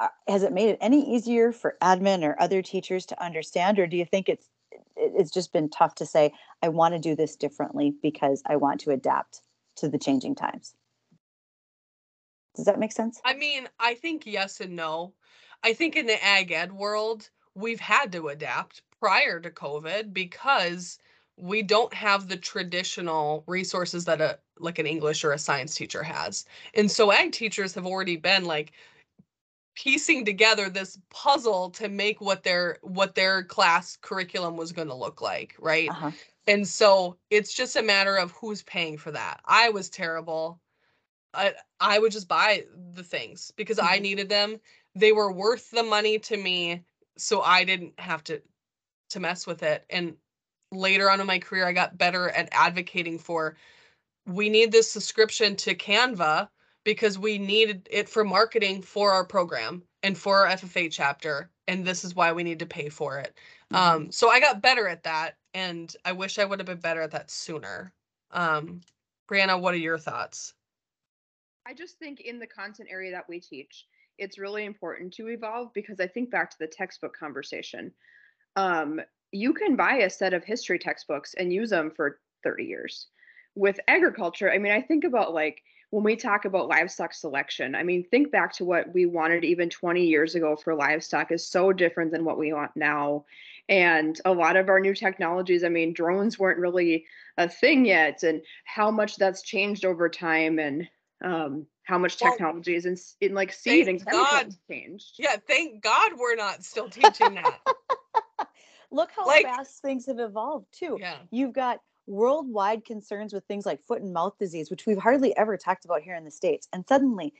uh, 0.00 0.08
has 0.26 0.42
it 0.42 0.52
made 0.52 0.68
it 0.68 0.78
any 0.80 1.14
easier 1.14 1.52
for 1.52 1.76
admin 1.82 2.22
or 2.22 2.40
other 2.40 2.62
teachers 2.62 3.06
to 3.06 3.22
understand 3.22 3.78
or 3.78 3.86
do 3.86 3.96
you 3.96 4.04
think 4.04 4.28
it's 4.28 4.46
it- 4.46 4.50
it's 4.98 5.30
just 5.30 5.52
been 5.52 5.68
tough 5.70 5.94
to 5.94 6.06
say 6.06 6.32
i 6.62 6.68
want 6.68 6.94
to 6.94 7.00
do 7.00 7.14
this 7.14 7.36
differently 7.36 7.94
because 8.02 8.42
i 8.46 8.56
want 8.56 8.80
to 8.80 8.90
adapt 8.90 9.42
to 9.76 9.88
the 9.88 9.98
changing 9.98 10.34
times 10.34 10.74
does 12.58 12.64
that 12.64 12.80
make 12.80 12.92
sense 12.92 13.20
I 13.24 13.34
mean, 13.34 13.68
I 13.78 13.94
think 13.94 14.26
yes 14.26 14.60
and 14.60 14.74
no. 14.74 15.14
I 15.62 15.72
think 15.72 15.94
in 15.94 16.06
the 16.06 16.22
ag 16.24 16.50
ed 16.50 16.72
world, 16.72 17.30
we've 17.54 17.80
had 17.80 18.10
to 18.12 18.28
adapt 18.28 18.82
prior 19.00 19.40
to 19.40 19.50
COVID 19.50 20.12
because 20.12 20.98
we 21.36 21.62
don't 21.62 21.94
have 21.94 22.28
the 22.28 22.36
traditional 22.36 23.44
resources 23.46 24.04
that 24.06 24.20
a 24.20 24.38
like 24.58 24.80
an 24.80 24.86
English 24.86 25.22
or 25.22 25.32
a 25.32 25.38
science 25.38 25.76
teacher 25.76 26.02
has. 26.02 26.44
And 26.74 26.90
so 26.90 27.12
ag 27.12 27.30
teachers 27.30 27.74
have 27.74 27.86
already 27.86 28.16
been 28.16 28.44
like 28.44 28.72
piecing 29.78 30.24
together 30.24 30.68
this 30.68 30.98
puzzle 31.10 31.70
to 31.70 31.88
make 31.88 32.20
what 32.20 32.42
their 32.42 32.78
what 32.82 33.14
their 33.14 33.44
class 33.44 33.96
curriculum 33.96 34.56
was 34.56 34.72
going 34.72 34.88
to 34.88 34.94
look 34.94 35.22
like, 35.22 35.54
right? 35.60 35.94
uh-huh. 35.94 36.12
And 36.48 36.66
so 36.66 37.18
it's 37.30 37.54
just 37.54 37.76
a 37.76 37.82
matter 37.82 38.16
of 38.16 38.32
who's 38.32 38.62
paying 38.62 38.98
for 38.98 39.12
that. 39.12 39.40
I 39.44 39.70
was 39.70 39.88
terrible. 39.90 40.60
I, 41.34 41.54
I 41.80 41.98
would 42.00 42.12
just 42.12 42.28
buy 42.28 42.66
the 42.94 43.04
things 43.04 43.52
because 43.56 43.78
I 43.78 43.98
Mhm. 43.98 44.02
needed 44.02 44.28
them. 44.28 44.60
They 44.94 45.12
were 45.12 45.32
worth 45.32 45.70
the 45.70 45.84
money 45.84 46.18
to 46.20 46.36
me, 46.36 46.84
so 47.18 47.42
I 47.42 47.64
didn't 47.64 47.98
have 48.00 48.24
to 48.24 48.42
to 49.10 49.20
mess 49.20 49.46
with 49.46 49.62
it. 49.62 49.86
And 49.90 50.16
later 50.72 51.10
on 51.10 51.20
in 51.20 51.26
my 51.28 51.38
career, 51.40 51.66
I 51.66 51.72
got 51.72 51.98
better 51.98 52.30
at 52.30 52.48
advocating 52.52 53.18
for 53.18 53.56
we 54.26 54.50
need 54.50 54.72
this 54.72 54.90
subscription 54.90 55.56
to 55.56 55.74
Canva 55.74 56.48
because 56.84 57.18
we 57.18 57.38
needed 57.38 57.88
it 57.90 58.08
for 58.08 58.24
marketing 58.24 58.82
for 58.82 59.12
our 59.12 59.24
program 59.24 59.82
and 60.02 60.16
for 60.16 60.38
our 60.38 60.56
FFA 60.56 60.90
chapter. 60.90 61.50
And 61.66 61.84
this 61.84 62.04
is 62.04 62.14
why 62.14 62.32
we 62.32 62.44
need 62.44 62.60
to 62.60 62.66
pay 62.66 62.88
for 62.88 63.18
it. 63.18 63.38
Um, 63.72 64.10
so 64.10 64.30
I 64.30 64.40
got 64.40 64.62
better 64.62 64.88
at 64.88 65.02
that. 65.04 65.36
And 65.54 65.94
I 66.04 66.12
wish 66.12 66.38
I 66.38 66.44
would 66.44 66.58
have 66.58 66.66
been 66.66 66.80
better 66.80 67.02
at 67.02 67.10
that 67.10 67.30
sooner. 67.30 67.92
Um, 68.30 68.80
Brianna, 69.30 69.60
what 69.60 69.74
are 69.74 69.78
your 69.78 69.98
thoughts? 69.98 70.54
I 71.66 71.74
just 71.74 71.98
think 71.98 72.20
in 72.20 72.38
the 72.38 72.46
content 72.46 72.88
area 72.90 73.10
that 73.10 73.28
we 73.28 73.40
teach, 73.40 73.86
it's 74.16 74.38
really 74.38 74.64
important 74.64 75.12
to 75.14 75.28
evolve 75.28 75.72
because 75.74 76.00
I 76.00 76.06
think 76.06 76.30
back 76.30 76.50
to 76.50 76.58
the 76.58 76.66
textbook 76.66 77.16
conversation. 77.16 77.92
Um, 78.56 79.00
you 79.32 79.52
can 79.52 79.76
buy 79.76 79.96
a 79.96 80.10
set 80.10 80.32
of 80.32 80.44
history 80.44 80.78
textbooks 80.78 81.34
and 81.34 81.52
use 81.52 81.70
them 81.70 81.92
for 81.94 82.20
30 82.42 82.64
years. 82.64 83.08
With 83.54 83.78
agriculture, 83.88 84.50
I 84.50 84.58
mean, 84.58 84.72
I 84.72 84.80
think 84.80 85.04
about 85.04 85.34
like 85.34 85.62
when 85.90 86.04
we 86.04 86.16
talk 86.16 86.44
about 86.44 86.68
livestock 86.68 87.14
selection, 87.14 87.74
I 87.74 87.82
mean, 87.82 88.04
think 88.04 88.30
back 88.30 88.52
to 88.54 88.64
what 88.64 88.92
we 88.92 89.06
wanted 89.06 89.44
even 89.44 89.70
20 89.70 90.04
years 90.04 90.34
ago 90.34 90.54
for 90.56 90.74
livestock 90.74 91.32
is 91.32 91.46
so 91.46 91.72
different 91.72 92.12
than 92.12 92.24
what 92.24 92.38
we 92.38 92.52
want 92.52 92.72
now. 92.76 93.24
And 93.70 94.18
a 94.24 94.32
lot 94.32 94.56
of 94.56 94.68
our 94.68 94.80
new 94.80 94.94
technologies, 94.94 95.64
I 95.64 95.68
mean, 95.68 95.92
drones 95.94 96.38
weren't 96.38 96.58
really 96.58 97.06
a 97.36 97.48
thing 97.48 97.84
yet, 97.86 98.22
and 98.22 98.42
how 98.64 98.90
much 98.90 99.16
that's 99.16 99.42
changed 99.42 99.84
over 99.84 100.08
time, 100.08 100.58
and 100.58 100.88
um, 101.22 101.66
how 101.84 101.98
much 101.98 102.16
Well, 102.20 102.32
technology 102.32 102.74
is 102.74 102.86
in, 102.86 102.96
in 103.20 103.34
like 103.34 103.52
seed 103.52 103.88
and 103.88 104.00
thank 104.00 104.10
God. 104.12 104.54
changed. 104.70 105.14
Yeah, 105.18 105.36
thank 105.46 105.82
God 105.82 106.12
we're 106.18 106.36
not 106.36 106.64
still 106.64 106.88
teaching 106.88 107.34
that. 107.34 107.60
Look 108.90 109.10
how 109.14 109.26
Like- 109.26 109.44
fast 109.44 109.82
things 109.82 110.06
have 110.06 110.18
evolved 110.18 110.66
too. 110.72 110.96
yeah. 111.00 111.16
You've 111.30 111.52
got 111.52 111.80
worldwide 112.08 112.84
concerns 112.84 113.32
with 113.32 113.44
things 113.44 113.66
like 113.66 113.84
foot 113.86 114.02
and 114.02 114.12
mouth 114.12 114.34
disease, 114.38 114.70
which 114.70 114.86
we've 114.86 114.98
hardly 114.98 115.36
ever 115.36 115.56
talked 115.56 115.84
about 115.84 116.02
here 116.02 116.14
in 116.14 116.24
the 116.24 116.30
States. 116.30 116.66
And 116.72 116.84
suddenly 116.88 117.34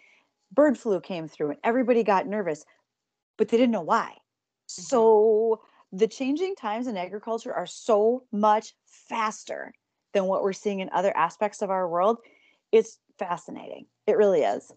bird 0.53 0.79
flu 0.79 1.01
came 1.01 1.29
through 1.29 1.51
and 1.51 1.59
everybody 1.65 2.03
got 2.03 2.27
nervous, 2.27 2.65
but 3.37 3.49
they 3.49 3.57
didn't 3.57 3.73
know 3.73 3.81
why. 3.81 4.11
Mm-hmm. 4.11 4.83
So 4.83 5.63
the 5.93 6.07
changing 6.07 6.55
times 6.55 6.87
in 6.87 6.97
agriculture 6.97 7.53
are 7.53 7.67
so 7.67 8.25
much 8.31 8.75
faster 8.87 9.73
than 10.13 10.25
what 10.25 10.43
we're 10.43 10.53
seeing 10.53 10.81
in 10.81 10.91
other 10.93 11.17
aspects 11.17 11.63
of 11.63 11.71
our 11.71 11.89
world. 11.89 12.19
It's 12.71 12.99
fascinating. 13.19 13.87
It 14.07 14.17
really 14.17 14.43
is. 14.43 14.71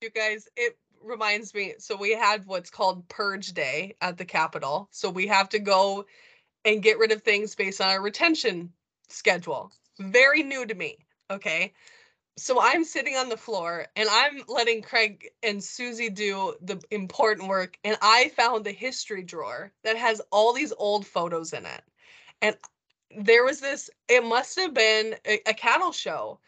You 0.00 0.10
guys, 0.10 0.48
it 0.56 0.78
reminds 1.02 1.54
me. 1.54 1.74
So 1.78 1.96
we 1.96 2.12
had 2.12 2.46
what's 2.46 2.70
called 2.70 3.08
Purge 3.08 3.52
Day 3.52 3.96
at 4.00 4.16
the 4.16 4.24
Capitol. 4.24 4.88
So 4.92 5.10
we 5.10 5.26
have 5.26 5.48
to 5.50 5.58
go 5.58 6.06
and 6.64 6.82
get 6.82 6.98
rid 6.98 7.12
of 7.12 7.22
things 7.22 7.54
based 7.54 7.80
on 7.80 7.88
our 7.88 8.02
retention 8.02 8.72
schedule. 9.08 9.72
Very 9.98 10.42
new 10.42 10.66
to 10.66 10.74
me. 10.74 10.98
Okay. 11.30 11.72
So 12.38 12.60
I'm 12.60 12.84
sitting 12.84 13.16
on 13.16 13.30
the 13.30 13.36
floor 13.36 13.86
and 13.96 14.08
I'm 14.10 14.42
letting 14.46 14.82
Craig 14.82 15.30
and 15.42 15.62
Susie 15.62 16.10
do 16.10 16.54
the 16.60 16.80
important 16.90 17.48
work. 17.48 17.78
And 17.82 17.96
I 18.02 18.30
found 18.36 18.64
the 18.64 18.72
history 18.72 19.22
drawer 19.22 19.72
that 19.84 19.96
has 19.96 20.20
all 20.30 20.52
these 20.52 20.72
old 20.76 21.06
photos 21.06 21.54
in 21.54 21.64
it. 21.64 21.82
And 22.42 22.56
there 23.18 23.44
was 23.44 23.60
this, 23.60 23.88
it 24.08 24.22
must 24.22 24.58
have 24.58 24.74
been 24.74 25.14
a, 25.26 25.40
a 25.48 25.54
cattle 25.54 25.92
show. 25.92 26.38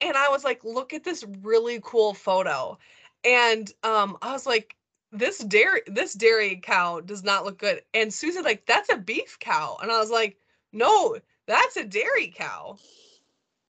And 0.00 0.16
I 0.16 0.28
was 0.28 0.42
like, 0.42 0.64
look 0.64 0.92
at 0.92 1.04
this 1.04 1.24
really 1.42 1.78
cool 1.84 2.14
photo. 2.14 2.76
And 3.24 3.70
um, 3.84 4.18
I 4.22 4.32
was 4.32 4.46
like, 4.46 4.74
this 5.12 5.38
dairy, 5.38 5.82
this 5.86 6.14
dairy 6.14 6.56
cow 6.56 7.00
does 7.00 7.22
not 7.22 7.44
look 7.44 7.58
good. 7.58 7.82
And 7.94 8.12
Susie 8.12 8.40
like, 8.42 8.66
that's 8.66 8.90
a 8.90 8.96
beef 8.96 9.38
cow. 9.38 9.76
And 9.80 9.92
I 9.92 10.00
was 10.00 10.10
like, 10.10 10.38
no, 10.72 11.18
that's 11.46 11.76
a 11.76 11.84
dairy 11.84 12.32
cow. 12.36 12.76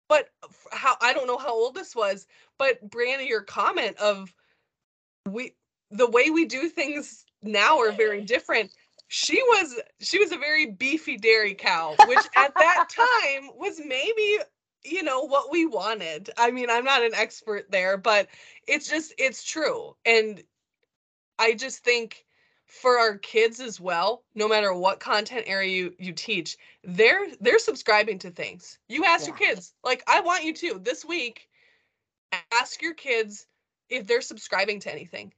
But 0.09 0.29
how 0.73 0.97
I 1.01 1.13
don't 1.13 1.27
know 1.27 1.39
how 1.39 1.53
old 1.53 1.75
this 1.75 1.95
was, 1.95 2.27
but 2.59 2.89
Brianna, 2.91 3.29
your 3.29 3.43
comment 3.43 3.97
of 3.99 4.35
we 5.29 5.55
the 5.91 6.11
way 6.11 6.31
we 6.31 6.47
do 6.47 6.69
things 6.69 7.25
now 7.43 7.79
are 7.79 7.93
very 7.93 8.21
different. 8.25 8.73
She 9.09 9.41
was 9.43 9.81
she 10.01 10.19
was 10.19 10.33
a 10.33 10.37
very 10.37 10.67
beefy 10.67 11.17
dairy 11.17 11.55
cow, 11.55 11.95
which 12.07 12.25
at 12.37 12.53
that 12.55 12.89
time 12.97 13.51
was 13.57 13.81
maybe 13.85 14.39
you 14.85 15.03
know 15.03 15.23
what 15.23 15.51
we 15.51 15.67
wanted. 15.67 16.31
I 16.37 16.51
mean, 16.51 16.71
I'm 16.71 16.85
not 16.85 17.03
an 17.03 17.15
expert 17.15 17.71
there, 17.71 17.97
but 17.97 18.29
it's 18.67 18.89
just 18.89 19.13
it's 19.19 19.45
true. 19.45 19.95
And 20.05 20.43
I 21.39 21.55
just 21.55 21.85
think 21.85 22.25
for 22.71 22.99
our 22.99 23.19
kids 23.19 23.61
as 23.61 23.81
well, 23.81 24.23
no 24.35 24.49
matter 24.49 24.73
what 24.73 25.01
content 25.01 25.45
area 25.47 25.71
you, 25.71 25.95
you 25.99 26.13
teach, 26.13 26.57
they're 26.85 27.27
they're 27.41 27.59
subscribing 27.59 28.19
to 28.21 28.31
things. 28.31 28.79
You 28.89 29.05
ask 29.05 29.27
your 29.27 29.37
kids, 29.37 29.75
like 29.83 30.03
I 30.07 30.21
want 30.21 30.45
you 30.45 30.55
to 30.55 30.81
this 30.83 31.05
week, 31.05 31.49
ask 32.53 32.81
your 32.81 32.95
kids 32.95 33.47
if 33.89 34.07
they're 34.07 34.21
subscribing 34.21 34.81
to 34.81 34.93
anything. 34.93 35.33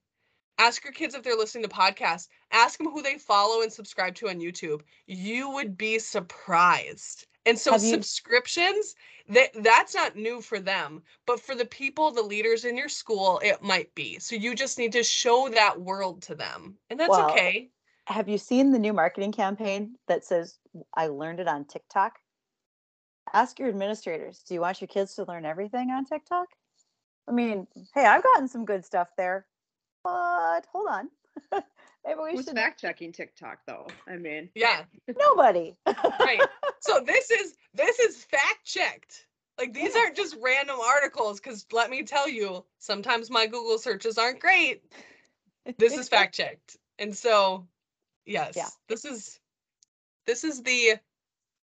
Ask 0.58 0.84
your 0.84 0.92
kids 0.92 1.14
if 1.14 1.22
they're 1.22 1.34
listening 1.34 1.64
to 1.64 1.70
podcasts. 1.70 2.28
Ask 2.52 2.78
them 2.78 2.90
who 2.90 3.02
they 3.02 3.16
follow 3.16 3.62
and 3.62 3.72
subscribe 3.72 4.14
to 4.16 4.28
on 4.28 4.38
YouTube. 4.38 4.82
You 5.06 5.50
would 5.50 5.76
be 5.78 5.98
surprised. 5.98 7.26
And 7.44 7.59
so 7.59 7.72
Have 7.72 7.83
you- 7.83 7.90
subscriptions, 7.90 8.94
that 9.28 9.50
that's 9.55 9.94
not 9.94 10.16
new 10.16 10.40
for 10.40 10.61
them, 10.61 11.02
but 11.26 11.40
for 11.40 11.55
the 11.55 11.64
people, 11.64 12.11
the 12.11 12.22
leaders 12.22 12.64
in 12.64 12.76
your 12.76 12.88
school, 12.88 13.40
it 13.42 13.62
might 13.62 13.94
be. 13.94 14.18
So 14.18 14.37
you 14.37 14.55
just 14.55 14.78
need 14.78 14.92
to 14.92 15.02
show 15.02 15.48
that 15.48 15.81
world 15.81 16.22
to 16.22 16.35
them. 16.35 16.78
And 16.90 16.98
that's 16.98 17.11
Well, 17.11 17.31
okay. 17.31 17.70
Have 18.07 18.28
you 18.28 18.38
seen 18.38 18.72
the 18.72 18.78
new 18.78 18.92
marketing 18.92 19.33
campaign 19.33 19.96
that 20.09 20.24
says, 20.24 20.59
I 20.94 21.07
learned 21.07 21.40
it 21.40 21.48
on 21.48 21.64
TikTok? 21.64 22.18
Ask 23.33 23.59
your 23.59 23.68
administrators, 23.68 24.40
do 24.40 24.55
you 24.55 24.61
want 24.61 24.81
your 24.81 24.88
kids 24.88 25.14
to 25.14 25.24
learn 25.24 25.44
everything 25.44 25.90
on 25.90 26.05
TikTok? 26.05 26.48
I 27.28 27.33
mean, 27.33 27.68
hey, 27.94 28.05
I've 28.05 28.24
gotten 28.24 28.48
some 28.48 28.64
good 28.64 28.85
stuff 28.85 29.11
there, 29.16 29.46
but 30.02 30.66
hold 30.72 30.88
on. 30.88 31.09
Maybe 32.04 32.18
we 32.22 32.32
Who's 32.32 32.46
should. 32.46 32.54
fact 32.54 32.80
checking 32.80 33.12
TikTok 33.12 33.58
though? 33.66 33.86
I 34.08 34.16
mean, 34.16 34.50
Yeah. 34.54 34.84
Nobody. 35.18 35.76
Right. 35.86 36.40
So 36.80 36.98
this 36.98 37.30
is 37.30 37.54
this 37.74 38.00
is 38.00 38.24
fact 38.24 38.64
checked. 38.64 39.26
Like 39.56 39.72
these 39.72 39.94
Yeah. 39.94 40.00
aren't 40.00 40.16
just 40.16 40.36
random 40.42 40.80
articles 40.80 41.38
because 41.38 41.64
let 41.70 41.90
me 41.90 42.02
tell 42.02 42.28
you, 42.28 42.64
sometimes 42.80 43.30
my 43.30 43.46
Google 43.46 43.78
searches 43.78 44.18
aren't 44.18 44.40
great. 44.40 44.82
This 45.78 45.96
is 45.96 46.08
fact 46.08 46.34
checked. 46.34 46.76
And 46.98 47.16
so 47.16 47.68
yes, 48.26 48.54
yeah. 48.56 48.68
this 48.88 49.04
is 49.04 49.38
this 50.26 50.42
is 50.42 50.62
the 50.64 50.94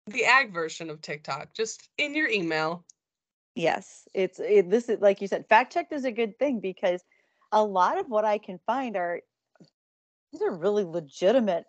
the 0.07 0.25
ag 0.25 0.53
version 0.53 0.89
of 0.89 1.01
TikTok, 1.01 1.53
just 1.53 1.87
in 1.97 2.13
your 2.13 2.27
email. 2.27 2.83
Yes, 3.55 4.07
it's 4.13 4.39
it, 4.41 4.69
this 4.69 4.89
is 4.89 4.99
like 4.99 5.21
you 5.21 5.27
said, 5.29 5.47
fact 5.47 5.71
checked 5.71 5.93
is 5.93 6.03
a 6.03 6.11
good 6.11 6.37
thing 6.37 6.59
because 6.59 7.01
a 7.53 7.63
lot 7.63 7.97
of 7.97 8.09
what 8.09 8.25
I 8.25 8.39
can 8.39 8.59
find 8.65 8.97
are 8.97 9.21
these 10.38 10.47
are 10.47 10.52
really 10.52 10.84
legitimate 10.84 11.65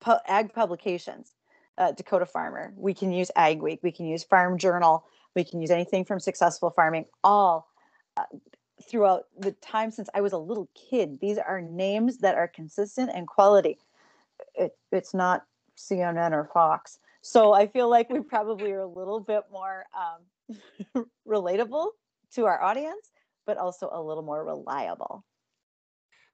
pu- 0.00 0.12
ag 0.26 0.52
publications. 0.52 1.34
Uh, 1.78 1.90
Dakota 1.90 2.26
Farmer, 2.26 2.72
we 2.76 2.92
can 2.92 3.12
use 3.12 3.30
Ag 3.34 3.62
Week, 3.62 3.80
we 3.82 3.90
can 3.90 4.06
use 4.06 4.22
Farm 4.22 4.58
Journal, 4.58 5.06
we 5.34 5.42
can 5.42 5.60
use 5.60 5.70
anything 5.70 6.04
from 6.04 6.20
Successful 6.20 6.70
Farming, 6.70 7.06
all 7.24 7.66
uh, 8.18 8.24
throughout 8.82 9.24
the 9.38 9.52
time 9.52 9.90
since 9.90 10.10
I 10.14 10.20
was 10.20 10.34
a 10.34 10.38
little 10.38 10.68
kid. 10.74 11.18
These 11.20 11.38
are 11.38 11.62
names 11.62 12.18
that 12.18 12.34
are 12.34 12.46
consistent 12.46 13.10
and 13.14 13.26
quality. 13.26 13.78
It, 14.54 14.76
it's 14.92 15.14
not 15.14 15.46
CNN 15.78 16.32
or 16.32 16.50
Fox. 16.52 16.98
So 17.22 17.54
I 17.54 17.66
feel 17.66 17.88
like 17.88 18.10
we 18.10 18.20
probably 18.20 18.70
are 18.72 18.80
a 18.80 18.86
little 18.86 19.20
bit 19.20 19.44
more 19.50 19.86
um, 19.96 21.06
relatable 21.26 21.88
to 22.34 22.44
our 22.44 22.62
audience, 22.62 23.10
but 23.46 23.56
also 23.56 23.88
a 23.90 24.02
little 24.02 24.22
more 24.22 24.44
reliable. 24.44 25.24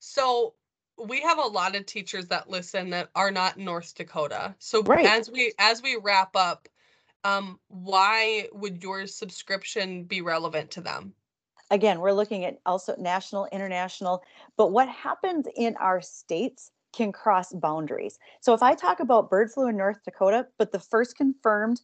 So 0.01 0.55
we 0.99 1.21
have 1.21 1.39
a 1.39 1.43
lot 1.43 1.77
of 1.77 1.87
teachers 1.87 2.27
that 2.29 2.51
listen 2.51 2.91
that 2.91 3.11
are 3.15 3.31
not 3.31 3.59
North 3.59 3.95
Dakota. 3.95 4.55
So 4.59 4.83
Right. 4.83 5.07
as 5.07 5.31
we 5.31 5.53
as 5.59 5.83
we 5.83 5.97
wrap 5.97 6.35
up, 6.37 6.69
um, 7.25 7.59
why 7.69 8.49
would 8.53 8.83
your 8.83 9.07
subscription 9.07 10.05
be 10.05 10.21
relevant 10.21 10.71
to 10.73 10.81
them? 10.81 11.15
Again, 11.71 12.01
we're 12.01 12.13
looking 12.13 12.45
at 12.45 12.59
also 12.65 12.95
national, 12.99 13.47
international, 13.53 14.23
but 14.57 14.73
what 14.73 14.89
happens 14.89 15.47
in 15.57 15.77
our 15.77 16.01
states 16.01 16.71
can 16.93 17.13
cross 17.13 17.53
boundaries. 17.53 18.19
So 18.41 18.55
if 18.55 18.63
I 18.63 18.75
talk 18.75 19.01
about 19.01 19.29
bird 19.29 19.53
flu 19.53 19.69
in 19.69 19.77
North 19.77 20.03
Dakota, 20.05 20.47
but 20.57 20.73
the 20.73 20.79
first 20.79 21.17
confirmed 21.17 21.83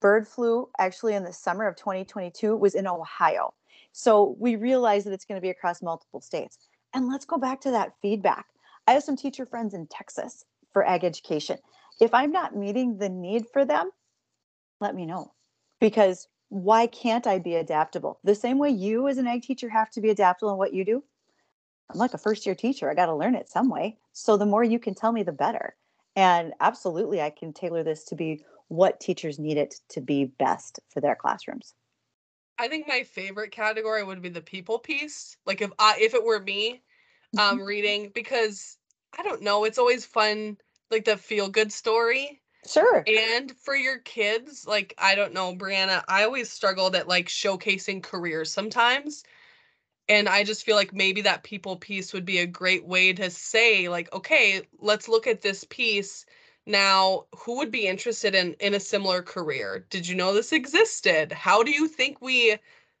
bird 0.00 0.28
flu 0.28 0.68
actually 0.78 1.14
in 1.14 1.24
the 1.24 1.32
summer 1.32 1.66
of 1.66 1.76
2022 1.76 2.56
was 2.56 2.74
in 2.74 2.86
Ohio. 2.86 3.54
So 3.92 4.36
we 4.38 4.56
realize 4.56 5.04
that 5.04 5.12
it's 5.14 5.24
going 5.24 5.38
to 5.38 5.42
be 5.42 5.48
across 5.48 5.80
multiple 5.80 6.20
states. 6.20 6.65
And 6.96 7.08
let's 7.08 7.26
go 7.26 7.36
back 7.36 7.60
to 7.60 7.72
that 7.72 7.92
feedback. 8.00 8.46
I 8.86 8.92
have 8.92 9.02
some 9.02 9.16
teacher 9.16 9.44
friends 9.44 9.74
in 9.74 9.86
Texas 9.86 10.46
for 10.72 10.82
ag 10.88 11.04
education. 11.04 11.58
If 12.00 12.14
I'm 12.14 12.32
not 12.32 12.56
meeting 12.56 12.96
the 12.96 13.10
need 13.10 13.44
for 13.52 13.66
them, 13.66 13.90
let 14.80 14.94
me 14.94 15.04
know 15.04 15.34
because 15.78 16.26
why 16.48 16.86
can't 16.86 17.26
I 17.26 17.38
be 17.38 17.56
adaptable? 17.56 18.18
The 18.24 18.34
same 18.34 18.56
way 18.56 18.70
you 18.70 19.08
as 19.08 19.18
an 19.18 19.26
ag 19.26 19.42
teacher 19.42 19.68
have 19.68 19.90
to 19.90 20.00
be 20.00 20.08
adaptable 20.08 20.52
in 20.52 20.56
what 20.56 20.72
you 20.72 20.86
do. 20.86 21.04
I'm 21.90 21.98
like 21.98 22.14
a 22.14 22.18
first 22.18 22.46
year 22.46 22.54
teacher. 22.54 22.90
I 22.90 22.94
got 22.94 23.06
to 23.06 23.14
learn 23.14 23.34
it 23.34 23.50
some 23.50 23.68
way. 23.68 23.98
So 24.14 24.38
the 24.38 24.46
more 24.46 24.64
you 24.64 24.78
can 24.78 24.94
tell 24.94 25.12
me, 25.12 25.22
the 25.22 25.32
better. 25.32 25.76
And 26.16 26.54
absolutely, 26.60 27.20
I 27.20 27.28
can 27.28 27.52
tailor 27.52 27.82
this 27.82 28.04
to 28.04 28.14
be 28.14 28.42
what 28.68 29.00
teachers 29.00 29.38
need 29.38 29.58
it 29.58 29.74
to 29.90 30.00
be 30.00 30.24
best 30.24 30.80
for 30.88 31.02
their 31.02 31.14
classrooms. 31.14 31.74
I 32.58 32.68
think 32.68 32.88
my 32.88 33.02
favorite 33.02 33.50
category 33.50 34.02
would 34.02 34.22
be 34.22 34.30
the 34.30 34.40
people 34.40 34.78
piece. 34.78 35.36
Like 35.44 35.60
if 35.60 35.70
I 35.78 35.98
if 36.00 36.14
it 36.14 36.24
were 36.24 36.40
me 36.40 36.80
um 37.38 37.60
reading 37.64 38.10
because 38.14 38.78
I 39.18 39.22
don't 39.22 39.42
know, 39.42 39.64
it's 39.64 39.78
always 39.78 40.04
fun 40.04 40.58
like 40.90 41.04
the 41.04 41.16
feel 41.16 41.48
good 41.48 41.72
story. 41.72 42.42
Sure. 42.66 43.04
And 43.06 43.52
for 43.56 43.76
your 43.76 43.98
kids, 43.98 44.66
like 44.66 44.94
I 44.98 45.14
don't 45.14 45.32
know, 45.34 45.54
Brianna, 45.54 46.02
I 46.08 46.24
always 46.24 46.50
struggled 46.50 46.96
at 46.96 47.08
like 47.08 47.28
showcasing 47.28 48.02
careers 48.02 48.52
sometimes. 48.52 49.24
And 50.08 50.28
I 50.28 50.44
just 50.44 50.64
feel 50.64 50.76
like 50.76 50.92
maybe 50.94 51.20
that 51.22 51.42
people 51.42 51.76
piece 51.76 52.12
would 52.12 52.24
be 52.24 52.38
a 52.38 52.46
great 52.46 52.84
way 52.86 53.12
to 53.14 53.30
say 53.30 53.88
like, 53.88 54.12
okay, 54.12 54.62
let's 54.78 55.08
look 55.08 55.26
at 55.26 55.42
this 55.42 55.64
piece. 55.64 56.26
Now, 56.66 57.26
who 57.36 57.56
would 57.58 57.70
be 57.70 57.86
interested 57.86 58.34
in 58.34 58.54
in 58.54 58.74
a 58.74 58.80
similar 58.80 59.22
career? 59.22 59.86
Did 59.90 60.06
you 60.08 60.14
know 60.16 60.32
this 60.34 60.52
existed? 60.52 61.32
How 61.32 61.62
do 61.62 61.70
you 61.72 61.88
think 61.88 62.20
we 62.20 62.56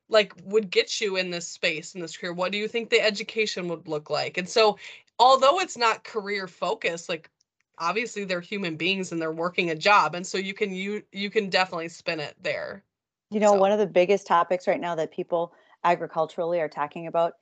like 0.08 0.32
would 0.44 0.70
get 0.70 1.00
you 1.00 1.16
in 1.16 1.30
this 1.30 1.48
space 1.48 1.94
in 1.94 2.00
this 2.00 2.16
career? 2.16 2.32
What 2.32 2.52
do 2.52 2.58
you 2.58 2.68
think 2.68 2.90
the 2.90 3.00
education 3.00 3.68
would 3.68 3.88
look 3.88 4.10
like? 4.10 4.38
And 4.38 4.48
so, 4.48 4.78
although 5.18 5.60
it's 5.60 5.76
not 5.76 6.04
career 6.04 6.46
focused, 6.48 7.08
like 7.08 7.30
obviously 7.78 8.24
they're 8.24 8.40
human 8.40 8.76
beings 8.76 9.12
and 9.12 9.20
they're 9.20 9.32
working 9.32 9.70
a 9.70 9.74
job, 9.74 10.14
and 10.14 10.26
so 10.26 10.38
you 10.38 10.54
can 10.54 10.72
you 10.72 11.02
you 11.12 11.30
can 11.30 11.50
definitely 11.50 11.88
spin 11.88 12.20
it 12.20 12.36
there. 12.42 12.84
You 13.30 13.40
know, 13.40 13.54
So, 13.54 13.60
one 13.60 13.72
of 13.72 13.78
the 13.78 13.86
biggest 13.86 14.26
topics 14.26 14.66
right 14.66 14.80
now 14.80 14.94
that 14.96 15.10
people 15.12 15.52
agriculturally 15.84 16.60
are 16.60 16.68
talking 16.68 17.06
about 17.06 17.34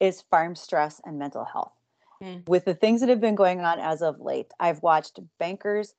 is 0.00 0.22
farm 0.22 0.54
stress 0.54 1.00
and 1.04 1.18
mental 1.18 1.44
health. 1.44 1.72
mm, 2.20 2.46
With 2.46 2.64
the 2.64 2.74
things 2.74 3.00
that 3.00 3.08
have 3.10 3.20
been 3.20 3.34
going 3.36 3.60
on 3.60 3.78
as 3.80 4.02
of 4.02 4.20
late, 4.20 4.52
I've 4.60 4.82
watched 4.82 5.20
bankers, 5.38 5.94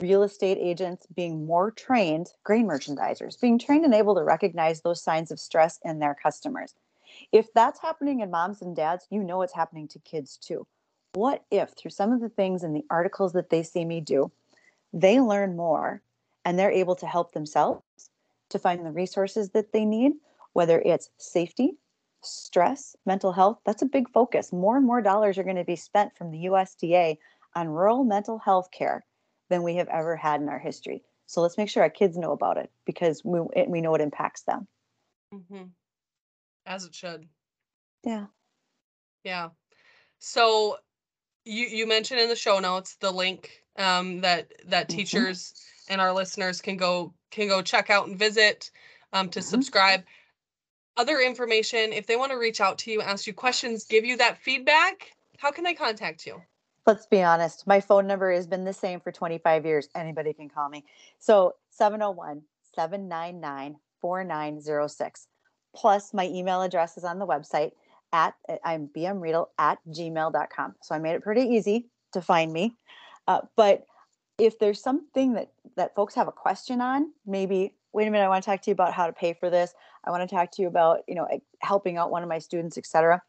real 0.00 0.22
estate 0.22 0.58
agents 0.60 1.06
being 1.14 1.46
more 1.46 1.70
trained, 1.70 2.32
grain 2.44 2.66
merchandisers 2.66 3.40
being 3.40 3.58
trained 3.58 3.84
and 3.84 3.94
able 3.94 4.14
to 4.14 4.22
recognize 4.22 4.80
those 4.80 5.02
signs 5.02 5.30
of 5.30 5.40
stress 5.40 5.78
in 5.84 5.98
their 5.98 6.14
customers. 6.14 6.74
If 7.32 7.52
that's 7.54 7.80
happening 7.80 8.20
in 8.20 8.30
moms 8.30 8.62
and 8.62 8.74
dads, 8.74 9.06
you 9.10 9.22
know 9.22 9.42
it's 9.42 9.54
happening 9.54 9.88
to 9.88 9.98
kids 10.00 10.36
too. 10.36 10.66
What 11.14 11.44
if, 11.50 11.70
through 11.70 11.92
some 11.92 12.12
of 12.12 12.20
the 12.20 12.28
things 12.28 12.62
in 12.62 12.72
the 12.72 12.84
articles 12.90 13.32
that 13.32 13.50
they 13.50 13.62
see 13.62 13.84
me 13.84 14.00
do, 14.00 14.30
they 14.92 15.20
learn 15.20 15.56
more 15.56 16.02
and 16.44 16.58
they're 16.58 16.70
able 16.70 16.96
to 16.96 17.06
help 17.06 17.32
themselves 17.32 17.82
to 18.50 18.58
find 18.58 18.84
the 18.84 18.90
resources 18.90 19.50
that 19.50 19.72
they 19.72 19.84
need, 19.84 20.12
whether 20.52 20.80
it's 20.80 21.10
safety, 21.16 21.76
stress, 22.22 22.96
mental 23.06 23.32
health? 23.32 23.58
That's 23.64 23.82
a 23.82 23.86
big 23.86 24.10
focus. 24.10 24.52
More 24.52 24.76
and 24.76 24.86
more 24.86 25.00
dollars 25.00 25.38
are 25.38 25.44
going 25.44 25.56
to 25.56 25.64
be 25.64 25.76
spent 25.76 26.16
from 26.16 26.30
the 26.30 26.44
USDA 26.44 27.18
on 27.54 27.68
rural 27.68 28.04
mental 28.04 28.38
health 28.38 28.70
care 28.70 29.04
than 29.48 29.62
we 29.62 29.76
have 29.76 29.88
ever 29.88 30.16
had 30.16 30.40
in 30.40 30.48
our 30.48 30.58
history. 30.58 31.02
So 31.26 31.40
let's 31.40 31.56
make 31.58 31.68
sure 31.68 31.82
our 31.82 31.90
kids 31.90 32.16
know 32.16 32.32
about 32.32 32.56
it 32.56 32.70
because 32.84 33.24
we, 33.24 33.40
we 33.66 33.80
know 33.80 33.94
it 33.94 34.00
impacts 34.00 34.42
them. 34.42 34.68
mhm, 35.32 35.70
as 36.66 36.84
it 36.84 36.94
should. 36.94 37.28
Yeah. 38.04 38.26
Yeah. 39.24 39.50
So 40.18 40.78
you 41.44 41.66
you 41.66 41.86
mentioned 41.86 42.20
in 42.20 42.28
the 42.28 42.36
show 42.36 42.58
notes 42.60 42.96
the 42.96 43.10
link 43.12 43.62
um, 43.78 44.20
that 44.22 44.52
that 44.66 44.88
Mhm. 44.88 44.94
teachers 44.94 45.54
and 45.88 46.00
our 46.00 46.12
listeners 46.12 46.60
can 46.60 46.76
go 46.76 47.14
can 47.30 47.48
go 47.48 47.62
check 47.62 47.90
out 47.90 48.08
and 48.08 48.18
visit 48.18 48.70
um, 49.12 49.28
to 49.30 49.40
Mhm. 49.40 49.42
subscribe. 49.42 50.04
Other 50.96 51.20
information, 51.20 51.92
if 51.92 52.06
they 52.06 52.16
want 52.16 52.32
to 52.32 52.38
reach 52.38 52.60
out 52.60 52.78
to 52.78 52.90
you, 52.90 53.02
ask 53.02 53.26
you 53.26 53.34
questions, 53.34 53.84
give 53.84 54.04
you 54.04 54.16
that 54.18 54.38
feedback, 54.38 55.16
how 55.38 55.50
can 55.52 55.64
they 55.64 55.74
contact 55.74 56.26
you? 56.26 56.42
Let's 56.86 57.06
be 57.06 57.20
honest. 57.20 57.66
My 57.66 57.80
phone 57.80 58.06
number 58.06 58.32
has 58.32 58.46
been 58.46 58.64
the 58.64 58.72
same 58.72 59.00
for 59.00 59.10
25 59.10 59.66
years. 59.66 59.88
Anybody 59.96 60.32
can 60.32 60.48
call 60.48 60.68
me. 60.68 60.84
So 61.18 61.56
701 61.70 62.42
799 62.74 63.76
4906. 64.00 65.26
Plus, 65.74 66.14
my 66.14 66.26
email 66.26 66.62
address 66.62 66.96
is 66.96 67.02
on 67.02 67.18
the 67.18 67.26
website 67.26 67.72
at 68.12 68.34
I'm 68.64 68.88
bmriedel 68.96 69.46
at 69.58 69.78
gmail.com. 69.90 70.76
So 70.80 70.94
I 70.94 70.98
made 70.98 71.16
it 71.16 71.22
pretty 71.22 71.42
easy 71.42 71.88
to 72.12 72.22
find 72.22 72.52
me. 72.52 72.76
Uh, 73.26 73.40
but 73.56 73.84
if 74.38 74.58
there's 74.60 74.80
something 74.80 75.32
that 75.32 75.50
that 75.76 75.96
folks 75.96 76.14
have 76.14 76.28
a 76.28 76.32
question 76.32 76.80
on, 76.80 77.12
maybe 77.26 77.74
wait 77.92 78.06
a 78.06 78.10
minute, 78.12 78.24
I 78.24 78.28
want 78.28 78.44
to 78.44 78.50
talk 78.50 78.62
to 78.62 78.70
you 78.70 78.74
about 78.74 78.92
how 78.92 79.06
to 79.06 79.12
pay 79.12 79.32
for 79.32 79.50
this. 79.50 79.74
I 80.04 80.10
want 80.10 80.28
to 80.28 80.32
talk 80.32 80.52
to 80.52 80.62
you 80.62 80.68
about 80.68 81.00
you 81.08 81.16
know 81.16 81.24
eh, 81.24 81.38
helping 81.58 81.96
out 81.96 82.12
one 82.12 82.22
of 82.22 82.28
my 82.28 82.38
students, 82.38 82.78
etc 82.78 83.22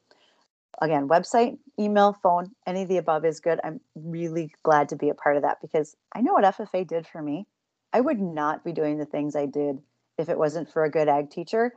again, 0.81 1.07
website, 1.07 1.57
email, 1.79 2.13
phone, 2.21 2.51
any 2.65 2.83
of 2.83 2.87
the 2.87 2.97
above 2.97 3.25
is 3.25 3.39
good. 3.39 3.59
I'm 3.63 3.79
really 3.95 4.53
glad 4.63 4.89
to 4.89 4.95
be 4.95 5.09
a 5.09 5.13
part 5.13 5.37
of 5.37 5.43
that 5.43 5.61
because 5.61 5.95
I 6.13 6.21
know 6.21 6.33
what 6.33 6.43
FFA 6.43 6.87
did 6.87 7.07
for 7.07 7.21
me. 7.21 7.47
I 7.93 8.01
would 8.01 8.19
not 8.19 8.63
be 8.63 8.73
doing 8.73 8.97
the 8.97 9.05
things 9.05 9.35
I 9.35 9.45
did 9.45 9.79
if 10.17 10.29
it 10.29 10.37
wasn't 10.37 10.71
for 10.71 10.83
a 10.83 10.91
good 10.91 11.07
ag 11.07 11.29
teacher 11.29 11.73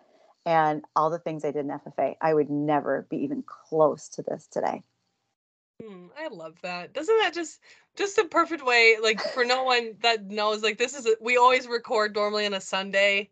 and 0.47 0.85
all 0.97 1.11
the 1.11 1.19
things 1.19 1.45
I 1.45 1.51
did 1.51 1.67
in 1.67 1.71
FFA. 1.71 2.17
I 2.21 2.35
would 2.35 2.51
never 2.51 3.07
be 3.11 3.19
even 3.19 3.43
close 3.43 4.09
to 4.11 4.23
this 4.23 4.47
today. 4.47 4.83
Hmm, 5.83 6.07
I 6.19 6.29
love 6.29 6.57
that. 6.63 6.93
Doesn't 6.93 7.19
that 7.19 7.33
just 7.33 7.61
just 7.97 8.19
a 8.19 8.25
perfect 8.25 8.65
way, 8.65 8.97
like 9.03 9.21
for 9.21 9.45
no 9.45 9.65
one 9.65 9.97
that 10.03 10.25
knows, 10.25 10.63
like 10.63 10.79
this 10.79 10.95
is 10.95 11.07
a, 11.07 11.17
we 11.21 11.37
always 11.37 11.67
record 11.67 12.15
normally 12.15 12.47
on 12.47 12.55
a 12.55 12.61
Sunday, 12.61 13.31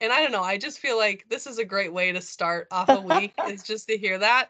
and 0.00 0.12
I 0.12 0.20
don't 0.20 0.32
know. 0.32 0.42
I 0.42 0.58
just 0.58 0.78
feel 0.78 0.98
like 0.98 1.24
this 1.28 1.46
is 1.46 1.58
a 1.58 1.64
great 1.64 1.92
way 1.92 2.12
to 2.12 2.20
start 2.20 2.68
off 2.70 2.88
a 2.88 3.00
week. 3.00 3.32
is 3.48 3.62
just 3.62 3.88
to 3.88 3.96
hear 3.96 4.18
that. 4.18 4.48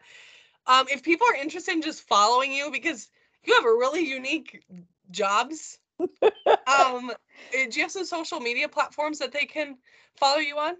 Um, 0.67 0.85
if 0.89 1.01
people 1.03 1.27
are 1.27 1.35
interested 1.35 1.73
in 1.73 1.81
just 1.81 2.07
following 2.07 2.51
you 2.51 2.69
because 2.71 3.09
you 3.43 3.55
have 3.55 3.65
a 3.65 3.69
really 3.69 4.05
unique 4.05 4.63
jobs, 5.11 5.79
um, 5.99 7.11
eh, 7.53 7.67
do 7.69 7.77
you 7.77 7.81
have 7.81 7.91
some 7.91 8.05
social 8.05 8.39
media 8.39 8.67
platforms 8.67 9.19
that 9.19 9.31
they 9.31 9.45
can 9.45 9.77
follow 10.17 10.37
you 10.37 10.57
on? 10.57 10.75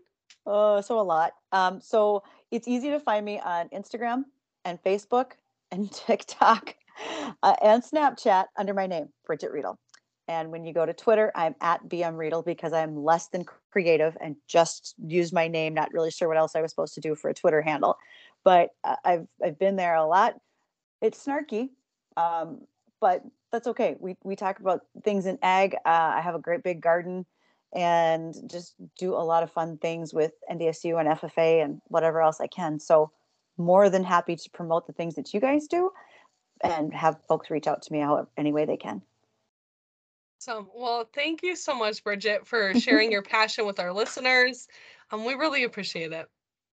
Oh, 0.45 0.81
so 0.81 0.99
a 0.99 1.01
lot. 1.01 1.33
Um, 1.51 1.81
so 1.81 2.23
it's 2.51 2.67
easy 2.67 2.89
to 2.89 2.99
find 2.99 3.25
me 3.25 3.39
on 3.39 3.69
Instagram 3.69 4.23
and 4.65 4.81
Facebook 4.83 5.31
and 5.71 5.91
TikTok 6.07 6.75
uh, 7.43 7.55
and 7.61 7.83
Snapchat 7.83 8.45
under 8.57 8.73
my 8.73 8.87
name, 8.87 9.09
Bridget 9.25 9.51
Riedel. 9.51 9.77
And 10.29 10.51
when 10.51 10.65
you 10.65 10.73
go 10.73 10.85
to 10.85 10.93
Twitter, 10.93 11.31
I'm 11.35 11.55
at 11.61 11.87
BM 11.87 12.17
Riedel 12.17 12.41
because 12.43 12.73
I'm 12.73 13.01
less 13.01 13.27
than 13.27 13.45
creative 13.71 14.17
and 14.19 14.35
just 14.47 14.93
use 15.05 15.31
my 15.31 15.47
name. 15.47 15.73
Not 15.73 15.93
really 15.93 16.11
sure 16.11 16.27
what 16.27 16.37
else 16.37 16.53
I 16.55 16.61
was 16.61 16.71
supposed 16.71 16.95
to 16.95 17.01
do 17.01 17.15
for 17.15 17.29
a 17.29 17.33
Twitter 17.33 17.61
handle, 17.61 17.97
but 18.43 18.69
I've 19.03 19.27
I've 19.43 19.59
been 19.59 19.75
there 19.75 19.95
a 19.95 20.05
lot. 20.05 20.35
It's 21.01 21.25
snarky, 21.25 21.69
um, 22.15 22.61
but 22.99 23.23
that's 23.51 23.67
okay. 23.67 23.95
We 23.99 24.15
we 24.23 24.35
talk 24.35 24.59
about 24.59 24.81
things 25.03 25.25
in 25.25 25.37
ag. 25.41 25.75
Uh, 25.85 26.13
I 26.15 26.21
have 26.21 26.35
a 26.35 26.39
great 26.39 26.63
big 26.63 26.81
garden 26.81 27.25
and 27.75 28.33
just 28.49 28.75
do 28.97 29.13
a 29.13 29.23
lot 29.23 29.43
of 29.43 29.51
fun 29.51 29.77
things 29.77 30.13
with 30.13 30.31
NDSU 30.49 30.99
and 30.99 31.09
FFA 31.19 31.63
and 31.63 31.81
whatever 31.85 32.21
else 32.21 32.39
I 32.39 32.47
can. 32.47 32.79
So 32.79 33.11
more 33.57 33.89
than 33.89 34.03
happy 34.03 34.35
to 34.35 34.49
promote 34.51 34.87
the 34.87 34.93
things 34.93 35.15
that 35.15 35.33
you 35.33 35.39
guys 35.39 35.67
do 35.67 35.91
and 36.63 36.93
have 36.93 37.17
folks 37.27 37.49
reach 37.49 37.67
out 37.67 37.81
to 37.83 37.93
me 37.93 37.99
however 37.99 38.29
any 38.37 38.53
way 38.53 38.65
they 38.65 38.77
can. 38.77 39.01
So, 40.39 40.69
well, 40.73 41.09
thank 41.13 41.43
you 41.43 41.55
so 41.55 41.75
much, 41.75 42.03
Bridget, 42.03 42.45
for 42.45 42.73
sharing 42.79 43.11
your 43.11 43.23
passion 43.23 43.65
with 43.65 43.79
our 43.79 43.91
listeners. 43.91 44.67
Um, 45.11 45.25
we 45.25 45.33
really 45.33 45.63
appreciate 45.63 46.11
it. 46.11 46.27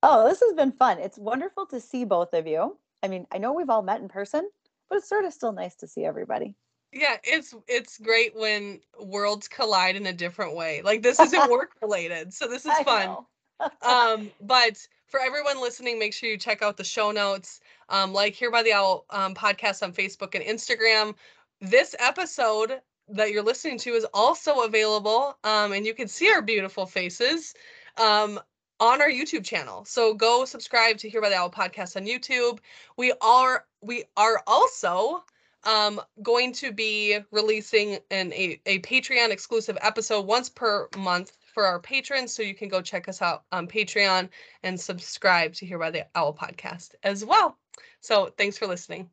Oh, 0.07 0.29
this 0.29 0.41
has 0.41 0.53
been 0.53 0.73
fun. 0.73 0.99
It's 0.99 1.17
wonderful 1.17 1.65
to 1.67 1.81
see 1.81 2.05
both 2.05 2.35
of 2.35 2.47
you. 2.47 2.77
I 3.03 3.09
mean, 3.09 3.27
I 3.33 3.39
know 3.39 3.55
we've 3.55 3.71
all 3.71 3.83
met 3.83 4.03
in 4.03 4.09
person, 4.09 4.51
but 4.91 4.99
it's 4.99 5.09
sort 5.09 5.25
of 5.25 5.33
still 5.33 5.53
nice 5.53 5.77
to 5.77 5.89
see 5.89 6.05
everybody. 6.05 6.55
Yeah, 6.93 7.17
it's 7.25 7.55
it's 7.67 7.99
great 7.99 8.37
when 8.37 8.81
worlds 9.01 9.49
collide 9.49 9.97
in 9.97 10.05
a 10.05 10.13
different 10.13 10.55
way. 10.55 10.83
Like 10.85 11.03
this 11.03 11.19
isn't 11.21 11.51
work 11.51 11.71
related, 11.81 12.35
so 12.35 12.47
this 12.47 12.67
is 12.67 12.79
fun. 12.81 13.17
um 13.83 14.31
but 14.41 14.87
for 15.07 15.21
everyone 15.21 15.61
listening 15.61 15.99
make 15.99 16.13
sure 16.13 16.29
you 16.29 16.37
check 16.37 16.61
out 16.61 16.77
the 16.77 16.85
show 16.85 17.13
notes 17.13 17.61
um 17.89 18.13
like 18.13 18.35
here 18.35 18.51
by 18.51 18.63
the 18.65 18.73
owl 18.73 19.05
um, 19.11 19.33
podcast 19.33 19.83
on 19.83 19.93
facebook 19.93 20.35
and 20.35 20.45
instagram 20.45 21.15
this 21.61 21.95
episode 22.01 22.81
that 23.09 23.31
you're 23.31 23.45
listening 23.45 23.79
to 23.79 23.91
is 23.91 24.05
also 24.13 24.63
available 24.63 25.39
um 25.45 25.73
and 25.73 25.87
you 25.87 25.95
can 25.95 26.09
see 26.09 26.31
our 26.33 26.43
beautiful 26.43 26.85
faces 26.85 27.55
um 27.97 28.41
on 28.81 29.01
our 29.01 29.09
youtube 29.09 29.45
channel. 29.45 29.85
So 29.85 30.15
go 30.15 30.45
subscribe 30.45 30.99
to 30.99 31.09
here 31.09 31.21
by 31.21 31.29
the 31.29 31.37
owl 31.37 31.51
podcast 31.51 31.97
on 31.97 32.07
youtube. 32.07 32.59
We 32.97 33.13
are 33.21 33.65
we 33.83 34.05
are 34.17 34.43
also 34.47 35.25
um 35.65 36.01
going 36.23 36.53
to 36.55 36.73
be 36.73 37.19
releasing 37.31 37.99
an 38.11 38.33
a, 38.33 38.61
a 38.67 38.81
patreon 38.81 39.31
exclusive 39.31 39.79
episode 39.81 40.27
once 40.27 40.49
per 40.49 40.89
month 40.97 41.33
for 41.53 41.65
our 41.65 41.81
patrons. 41.81 42.35
So 42.35 42.43
you 42.43 42.55
can 42.55 42.69
go 42.69 42.83
check 42.83 43.09
us 43.09 43.23
out 43.23 43.45
on 43.53 43.69
patreon 43.69 44.29
and 44.63 44.79
subscribe 44.79 45.55
to 45.55 45.67
here 45.67 45.79
by 45.79 45.91
the 45.91 46.07
owl 46.15 46.35
podcast 46.35 46.95
as 47.03 47.25
well. 47.25 47.57
So 48.01 48.33
thanks 48.37 48.59
for 48.59 48.67
listening 48.67 49.09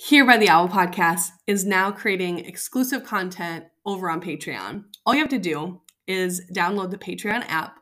Here 0.00 0.24
by 0.24 0.36
the 0.36 0.48
Owl 0.48 0.68
podcast 0.68 1.30
is 1.48 1.66
now 1.66 1.90
creating 1.90 2.38
exclusive 2.38 3.02
content 3.02 3.64
over 3.84 4.08
on 4.08 4.20
Patreon. 4.20 4.84
All 5.04 5.12
you 5.12 5.18
have 5.18 5.28
to 5.30 5.40
do 5.40 5.80
is 6.06 6.40
download 6.54 6.92
the 6.92 6.98
Patreon 6.98 7.44
app, 7.48 7.80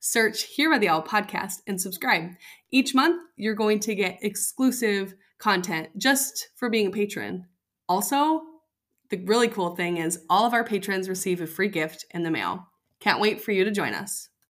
search 0.00 0.42
Here 0.42 0.68
by 0.68 0.78
the 0.78 0.88
Owl 0.88 1.04
podcast, 1.04 1.58
and 1.68 1.80
subscribe. 1.80 2.30
Each 2.72 2.96
month, 2.96 3.22
you're 3.36 3.54
going 3.54 3.78
to 3.78 3.94
get 3.94 4.18
exclusive 4.22 5.14
content 5.38 5.96
just 5.96 6.48
for 6.56 6.68
being 6.68 6.88
a 6.88 6.90
patron. 6.90 7.46
Also, 7.88 8.42
the 9.10 9.22
really 9.24 9.46
cool 9.46 9.76
thing 9.76 9.98
is 9.98 10.18
all 10.28 10.44
of 10.44 10.54
our 10.54 10.64
patrons 10.64 11.08
receive 11.08 11.40
a 11.40 11.46
free 11.46 11.68
gift 11.68 12.04
in 12.10 12.24
the 12.24 12.30
mail. 12.32 12.66
Can't 12.98 13.20
wait 13.20 13.40
for 13.40 13.52
you 13.52 13.62
to 13.62 13.70
join 13.70 13.94
us. 13.94 14.30